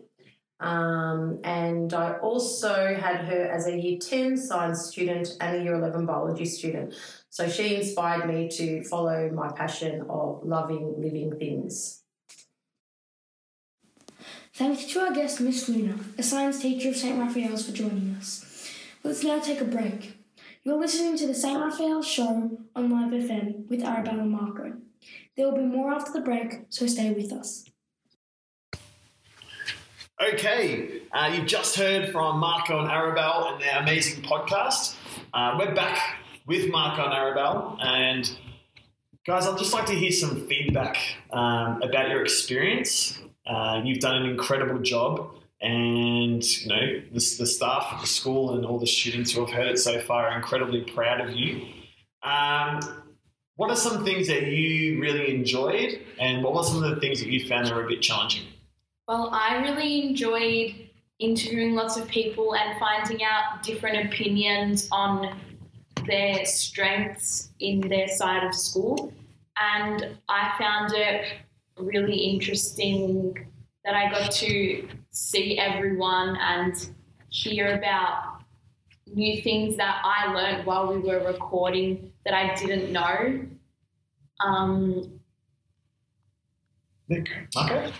Um, 0.58 1.40
and 1.44 1.92
I 1.92 2.14
also 2.14 2.94
had 2.94 3.26
her 3.26 3.42
as 3.44 3.66
a 3.66 3.78
year 3.78 3.98
10 3.98 4.38
science 4.38 4.86
student 4.86 5.36
and 5.40 5.56
a 5.56 5.62
year 5.62 5.74
11 5.74 6.06
biology 6.06 6.46
student. 6.46 6.94
So 7.28 7.46
she 7.48 7.76
inspired 7.76 8.26
me 8.26 8.48
to 8.52 8.82
follow 8.84 9.30
my 9.30 9.52
passion 9.52 10.06
of 10.08 10.40
loving 10.44 10.94
living 10.96 11.36
things. 11.38 12.02
Thanks 14.56 14.86
to 14.86 15.00
our 15.00 15.12
guest, 15.12 15.38
Miss 15.42 15.68
Luna, 15.68 15.98
a 16.16 16.22
science 16.22 16.60
teacher 16.60 16.88
of 16.88 16.96
St. 16.96 17.18
Raphael's, 17.18 17.66
for 17.66 17.72
joining 17.72 18.16
us. 18.16 18.72
Let's 19.04 19.22
now 19.22 19.38
take 19.38 19.60
a 19.60 19.66
break. 19.66 20.16
You're 20.64 20.78
listening 20.78 21.18
to 21.18 21.26
the 21.26 21.34
St. 21.34 21.60
Raphael 21.60 22.02
show 22.02 22.58
on 22.74 22.90
Live 22.90 23.12
FM 23.12 23.68
with 23.68 23.84
Arabella 23.84 24.24
Marco. 24.24 24.78
There 25.36 25.44
will 25.44 25.58
be 25.58 25.66
more 25.66 25.92
after 25.92 26.10
the 26.10 26.22
break, 26.22 26.60
so 26.70 26.86
stay 26.86 27.12
with 27.12 27.34
us. 27.34 27.66
Okay, 30.22 31.02
uh, 31.12 31.34
you've 31.36 31.44
just 31.44 31.76
heard 31.76 32.10
from 32.10 32.38
Marco 32.38 32.78
and 32.78 32.88
Arabelle 32.88 33.52
and 33.52 33.60
their 33.60 33.78
amazing 33.80 34.22
podcast. 34.22 34.96
Uh, 35.34 35.56
we're 35.58 35.74
back 35.74 35.98
with 36.46 36.70
Marco 36.70 37.04
and 37.04 37.12
Arabelle, 37.12 37.76
and 37.84 38.34
guys, 39.26 39.46
I'd 39.46 39.58
just 39.58 39.74
like 39.74 39.84
to 39.84 39.94
hear 39.94 40.12
some 40.12 40.46
feedback 40.46 40.96
um, 41.30 41.82
about 41.82 42.08
your 42.08 42.22
experience. 42.22 43.20
Uh, 43.46 43.80
you've 43.84 44.00
done 44.00 44.16
an 44.16 44.28
incredible 44.28 44.78
job, 44.80 45.34
and 45.60 46.44
you 46.44 46.68
know 46.68 47.00
the, 47.12 47.36
the 47.38 47.46
staff 47.46 47.88
at 47.92 48.00
the 48.00 48.06
school 48.06 48.54
and 48.54 48.66
all 48.66 48.78
the 48.78 48.86
students 48.86 49.32
who 49.32 49.44
have 49.44 49.54
heard 49.54 49.68
it 49.68 49.78
so 49.78 50.00
far 50.00 50.28
are 50.28 50.36
incredibly 50.36 50.82
proud 50.82 51.20
of 51.20 51.32
you. 51.32 51.66
Um, 52.22 52.80
what 53.54 53.70
are 53.70 53.76
some 53.76 54.04
things 54.04 54.26
that 54.28 54.48
you 54.48 55.00
really 55.00 55.34
enjoyed, 55.34 56.00
and 56.18 56.42
what 56.42 56.54
were 56.54 56.62
some 56.62 56.82
of 56.82 56.94
the 56.94 57.00
things 57.00 57.20
that 57.20 57.28
you 57.28 57.48
found 57.48 57.66
that 57.66 57.74
were 57.74 57.84
a 57.84 57.88
bit 57.88 58.02
challenging? 58.02 58.44
Well, 59.08 59.30
I 59.32 59.58
really 59.58 60.08
enjoyed 60.08 60.74
interviewing 61.18 61.74
lots 61.74 61.96
of 61.96 62.08
people 62.08 62.54
and 62.54 62.78
finding 62.78 63.24
out 63.24 63.62
different 63.62 64.06
opinions 64.06 64.88
on 64.92 65.40
their 66.06 66.44
strengths 66.44 67.50
in 67.60 67.80
their 67.80 68.08
side 68.08 68.44
of 68.44 68.54
school. 68.54 69.12
And 69.58 70.16
I 70.28 70.52
found 70.58 70.92
it 70.94 71.24
really 71.78 72.16
interesting 72.16 73.46
that 73.84 73.94
I 73.94 74.10
got 74.10 74.32
to 74.32 74.88
see 75.10 75.58
everyone 75.58 76.36
and 76.36 76.74
hear 77.28 77.76
about 77.76 78.40
new 79.06 79.40
things 79.42 79.76
that 79.76 80.00
I 80.04 80.32
learned 80.32 80.66
while 80.66 80.92
we 80.92 80.98
were 80.98 81.20
recording 81.24 82.12
that 82.24 82.34
I 82.34 82.54
didn't 82.54 82.92
know. 82.92 83.46
Um, 84.40 85.12
Okay. 87.08 87.46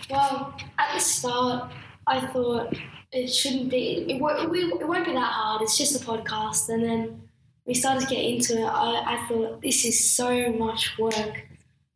Well, 0.09 0.53
at 0.77 0.93
the 0.93 0.99
start, 0.99 1.71
I 2.07 2.27
thought 2.27 2.75
it 3.13 3.27
shouldn't 3.27 3.69
be, 3.69 4.05
it, 4.11 4.19
won't- 4.21 4.39
it, 4.43 4.49
won't- 4.49 4.81
it 4.81 4.85
won't 4.87 5.05
be 5.05 5.13
that 5.13 5.31
hard. 5.31 5.61
It's 5.61 5.77
just 5.77 5.95
a 6.01 6.05
podcast. 6.05 6.67
And 6.67 6.83
then 6.83 7.21
we 7.65 7.73
started 7.73 8.01
to 8.07 8.13
get 8.13 8.21
into 8.25 8.57
it. 8.61 8.65
I, 8.65 9.15
I 9.15 9.27
thought 9.29 9.61
this 9.61 9.85
is 9.85 10.09
so 10.13 10.51
much 10.51 10.97
work 10.99 11.47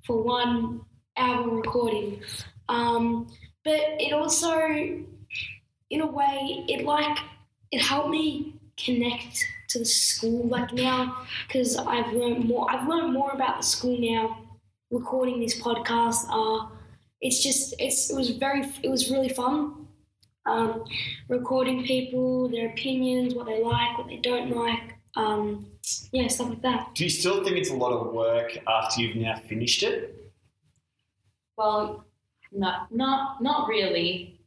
for 0.05 0.23
one 0.23 0.85
hour 1.17 1.49
recording. 1.49 2.21
Um, 2.69 3.27
but 3.63 3.79
it 3.99 4.13
also, 4.13 4.59
in 5.89 6.01
a 6.01 6.07
way, 6.07 6.65
it 6.67 6.85
like, 6.85 7.17
it 7.71 7.81
helped 7.81 8.09
me 8.09 8.55
connect 8.77 9.45
to 9.69 9.79
the 9.79 9.85
school 9.85 10.47
like 10.47 10.73
now 10.73 11.25
because 11.47 11.77
I've 11.77 12.11
learned 12.13 12.45
more. 12.45 12.69
I've 12.69 12.87
learned 12.87 13.13
more 13.13 13.31
about 13.31 13.57
the 13.57 13.63
school 13.63 13.97
now 13.99 14.37
recording 14.89 15.39
this 15.39 15.59
podcast. 15.61 16.25
Uh, 16.29 16.67
it's 17.21 17.41
just 17.41 17.75
it's 17.79 18.09
it 18.09 18.15
was 18.15 18.31
very 18.31 18.65
it 18.83 18.89
was 18.89 19.09
really 19.09 19.29
fun 19.29 19.87
um, 20.45 20.83
recording 21.27 21.83
people 21.83 22.49
their 22.49 22.69
opinions 22.69 23.33
what 23.35 23.45
they 23.45 23.63
like 23.63 23.97
what 23.97 24.07
they 24.07 24.17
don't 24.17 24.55
like 24.55 24.95
um, 25.15 25.67
yeah 26.11 26.27
stuff 26.27 26.49
like 26.49 26.61
that 26.61 26.95
Do 26.95 27.03
you 27.03 27.09
still 27.09 27.43
think 27.43 27.57
it's 27.57 27.69
a 27.69 27.75
lot 27.75 27.91
of 27.91 28.13
work 28.13 28.57
after 28.67 29.01
you've 29.01 29.15
now 29.15 29.39
finished 29.47 29.83
it? 29.83 30.20
Well, 31.57 32.05
no, 32.51 32.73
not 32.91 33.41
not 33.41 33.67
really. 33.67 34.39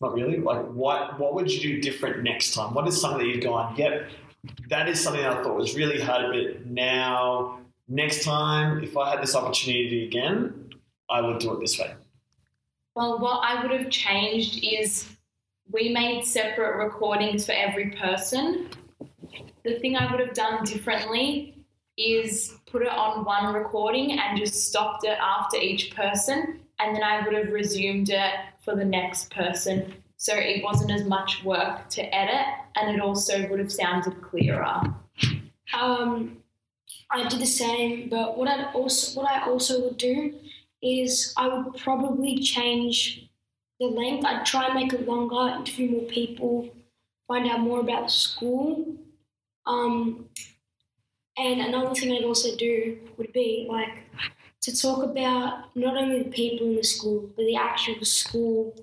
Not 0.00 0.14
really. 0.14 0.38
Like, 0.38 0.66
what 0.66 1.18
what 1.18 1.34
would 1.34 1.50
you 1.50 1.60
do 1.60 1.80
different 1.80 2.22
next 2.22 2.54
time? 2.54 2.74
What 2.74 2.86
is 2.88 3.00
something 3.00 3.26
that 3.26 3.26
you've 3.26 3.44
gone? 3.44 3.74
Yep, 3.76 4.10
that 4.68 4.88
is 4.88 5.02
something 5.02 5.24
I 5.24 5.42
thought 5.42 5.56
was 5.56 5.74
really 5.74 6.00
hard, 6.00 6.26
but 6.32 6.66
now 6.66 7.60
next 7.88 8.24
time, 8.24 8.82
if 8.82 8.96
I 8.96 9.10
had 9.10 9.22
this 9.22 9.34
opportunity 9.34 10.06
again, 10.06 10.70
I 11.08 11.20
would 11.20 11.38
do 11.38 11.52
it 11.52 11.60
this 11.60 11.78
way. 11.78 11.94
Well, 12.94 13.18
what 13.18 13.40
I 13.42 13.62
would 13.62 13.78
have 13.78 13.90
changed 13.90 14.64
is 14.64 15.06
we 15.70 15.88
made 15.88 16.24
separate 16.24 16.76
recordings 16.76 17.46
for 17.46 17.52
every 17.52 17.90
person. 17.90 18.68
The 19.64 19.78
thing 19.80 19.96
I 19.96 20.10
would 20.10 20.20
have 20.20 20.34
done 20.34 20.64
differently 20.64 21.64
is 21.96 22.54
put 22.74 22.82
it 22.82 22.88
on 22.88 23.24
one 23.24 23.54
recording 23.54 24.18
and 24.18 24.36
just 24.36 24.66
stopped 24.66 25.04
it 25.04 25.16
after 25.20 25.56
each 25.56 25.94
person, 25.94 26.58
and 26.80 26.92
then 26.92 27.04
I 27.04 27.24
would 27.24 27.32
have 27.32 27.52
resumed 27.52 28.10
it 28.10 28.32
for 28.64 28.74
the 28.74 28.84
next 28.84 29.30
person. 29.30 29.94
So 30.16 30.34
it 30.34 30.64
wasn't 30.64 30.90
as 30.90 31.04
much 31.04 31.44
work 31.44 31.88
to 31.90 32.02
edit, 32.12 32.46
and 32.74 32.92
it 32.92 33.00
also 33.00 33.48
would 33.48 33.60
have 33.60 33.70
sounded 33.70 34.20
clearer. 34.22 34.82
um, 35.78 36.38
I 37.12 37.28
did 37.28 37.38
the 37.38 37.46
same 37.46 38.08
but 38.08 38.36
what 38.36 38.48
I 38.48 38.72
also 38.72 39.20
what 39.20 39.30
I 39.30 39.46
also 39.46 39.84
would 39.84 39.96
do 39.96 40.34
is 40.82 41.32
I 41.36 41.46
would 41.46 41.76
probably 41.76 42.40
change 42.40 43.28
the 43.78 43.86
length 43.86 44.24
I'd 44.26 44.44
try 44.44 44.66
and 44.66 44.74
make 44.74 44.92
it 44.92 45.06
longer 45.06 45.54
interview 45.56 45.90
more 45.92 46.08
people 46.08 46.70
find 47.28 47.46
out 47.46 47.60
more 47.60 47.80
about 47.80 48.04
the 48.06 48.10
school 48.10 48.96
um, 49.66 50.28
and 51.36 51.60
another 51.60 51.94
thing 51.94 52.12
I'd 52.12 52.24
also 52.24 52.56
do 52.56 52.98
would 53.16 53.32
be 53.32 53.66
like 53.68 54.04
to 54.62 54.76
talk 54.76 55.02
about 55.02 55.64
not 55.74 55.96
only 55.96 56.22
the 56.22 56.30
people 56.30 56.66
in 56.66 56.76
the 56.76 56.82
school, 56.82 57.30
but 57.36 57.44
the 57.44 57.56
actual 57.56 58.04
school, 58.04 58.74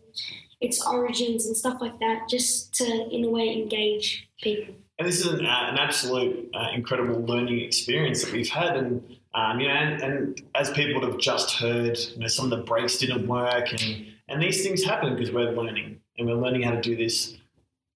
its 0.60 0.86
origins 0.86 1.46
and 1.48 1.58
stuff 1.58 1.82
like 1.82 1.98
that, 2.00 2.30
just 2.30 2.74
to, 2.76 2.86
in 2.86 3.26
a 3.26 3.30
way, 3.30 3.52
engage 3.52 4.28
people. 4.42 4.76
And 5.00 5.08
this 5.08 5.20
is 5.20 5.28
an, 5.28 5.46
uh, 5.46 5.70
an 5.72 5.78
absolute 5.80 6.50
uh, 6.54 6.68
incredible 6.76 7.22
learning 7.26 7.62
experience 7.62 8.24
that 8.24 8.32
we've 8.32 8.50
had, 8.50 8.78
and 8.78 9.18
um, 9.34 9.60
you 9.60 9.68
know, 9.68 9.74
and, 9.74 10.02
and 10.02 10.42
as 10.54 10.70
people 10.72 11.02
have 11.02 11.18
just 11.18 11.54
heard, 11.54 11.98
you 11.98 12.20
know, 12.20 12.28
some 12.28 12.52
of 12.52 12.52
the 12.52 12.64
breaks 12.64 12.98
didn't 12.98 13.28
work, 13.28 13.72
and 13.72 14.06
and 14.30 14.42
these 14.42 14.62
things 14.62 14.84
happen 14.84 15.16
because 15.16 15.32
we're 15.32 15.52
learning, 15.52 16.00
and 16.20 16.28
we're 16.28 16.36
learning 16.36 16.62
how 16.62 16.72
to 16.72 16.82
do 16.82 16.96
this. 16.96 17.36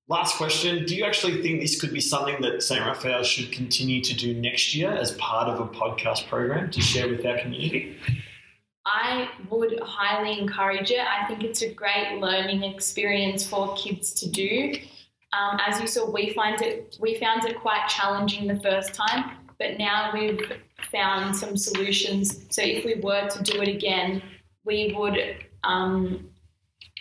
Last 0.08 0.38
question: 0.38 0.86
Do 0.86 0.96
you 0.96 1.04
actually 1.04 1.42
think 1.42 1.62
this 1.62 1.80
could 1.82 1.92
be 1.92 2.00
something 2.00 2.40
that 2.42 2.62
St. 2.62 2.86
Raphael 2.86 3.24
should 3.24 3.52
continue 3.52 4.02
to 4.02 4.16
do 4.16 4.40
next 4.40 4.76
year 4.76 4.92
as 4.92 5.14
part 5.14 5.50
of 5.50 5.60
a 5.60 5.68
podcast 5.68 6.28
program 6.28 6.70
to 6.72 6.82
share 6.82 7.10
with 7.10 7.26
our 7.26 7.40
community? 7.40 7.98
I 8.86 9.30
would 9.50 9.80
highly 9.82 10.38
encourage 10.40 10.92
it. 10.92 11.00
I 11.00 11.26
think 11.28 11.44
it's 11.44 11.64
a 11.64 11.74
great 11.74 12.20
learning 12.20 12.64
experience 12.64 13.48
for 13.48 13.76
kids 13.76 14.14
to 14.14 14.30
do. 14.30 14.78
Um, 15.34 15.60
as 15.66 15.82
you 15.82 15.88
saw, 15.88 16.10
we 16.10 16.34
find 16.34 16.62
it 16.62 16.98
we 17.00 17.20
found 17.20 17.46
it 17.46 17.60
quite 17.60 17.88
challenging 17.88 18.48
the 18.48 18.60
first 18.60 18.94
time, 18.94 19.32
but 19.58 19.80
now 19.80 20.12
we've 20.14 20.40
found 20.92 21.36
some 21.36 21.58
solutions. 21.58 22.46
So 22.52 22.62
if 22.62 22.86
we 22.86 23.02
were 23.02 23.28
to 23.28 23.44
do 23.44 23.60
it 23.60 23.68
again, 23.68 24.22
we 24.66 24.94
would 24.96 25.20
um, 25.64 26.30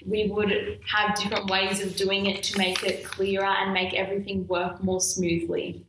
we 0.06 0.28
would 0.28 0.80
have 0.86 1.16
different 1.16 1.50
ways 1.50 1.82
of 1.82 1.96
doing 1.96 2.26
it 2.26 2.42
to 2.44 2.58
make 2.58 2.82
it 2.82 3.04
clearer 3.04 3.44
and 3.44 3.72
make 3.72 3.94
everything 3.94 4.46
work 4.46 4.82
more 4.82 5.00
smoothly. 5.00 5.84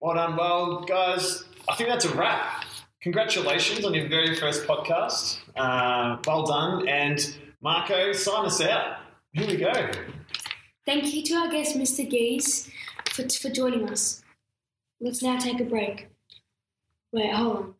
Well 0.00 0.14
done. 0.14 0.36
Well, 0.36 0.80
guys, 0.80 1.44
I 1.68 1.74
think 1.76 1.88
that's 1.88 2.04
a 2.04 2.14
wrap. 2.14 2.64
Congratulations 3.00 3.84
on 3.84 3.94
your 3.94 4.08
very 4.08 4.34
first 4.36 4.66
podcast. 4.66 5.38
Uh, 5.56 6.18
well 6.26 6.44
done. 6.44 6.88
And 6.88 7.36
Marco, 7.60 8.12
sign 8.12 8.46
us 8.46 8.60
out. 8.60 8.98
Here 9.32 9.46
we 9.46 9.56
go. 9.56 9.90
Thank 10.86 11.14
you 11.14 11.22
to 11.22 11.34
our 11.34 11.50
guest, 11.50 11.76
Mr. 11.76 12.08
Geese, 12.08 12.70
for, 13.10 13.28
for 13.28 13.48
joining 13.50 13.88
us. 13.88 14.22
Let's 15.00 15.22
now 15.22 15.38
take 15.38 15.60
a 15.60 15.64
break. 15.64 16.08
Wait, 17.14 17.32
hold 17.32 17.56
on. 17.56 17.74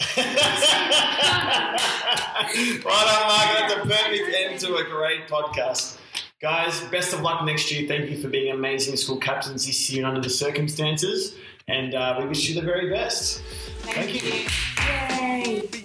Well 2.85 3.05
done, 3.05 3.27
Marco. 3.27 3.55
That's 3.59 3.75
a 3.75 3.81
perfect 3.81 4.37
end 4.37 4.61
to 4.61 4.77
a 4.77 4.85
great 4.85 5.27
podcast. 5.27 5.99
Guys, 6.41 6.81
best 6.85 7.13
of 7.13 7.23
luck 7.23 7.45
next 7.45 7.73
year. 7.73 7.89
Thank 7.89 8.11
you 8.11 8.23
for 8.23 8.29
being 8.29 8.53
amazing 8.53 8.97
school 8.97 9.17
captains 9.17 9.67
this 9.67 9.91
year 9.91 10.07
under 10.07 10.21
the 10.21 10.31
circumstances. 10.31 11.35
And 11.67 11.97
uh, 11.97 12.15
we 12.21 12.27
wish 12.27 12.49
you 12.49 12.55
the 12.55 12.65
very 12.65 12.91
best. 12.91 13.43
Thank, 13.81 14.23
you. 14.23 15.81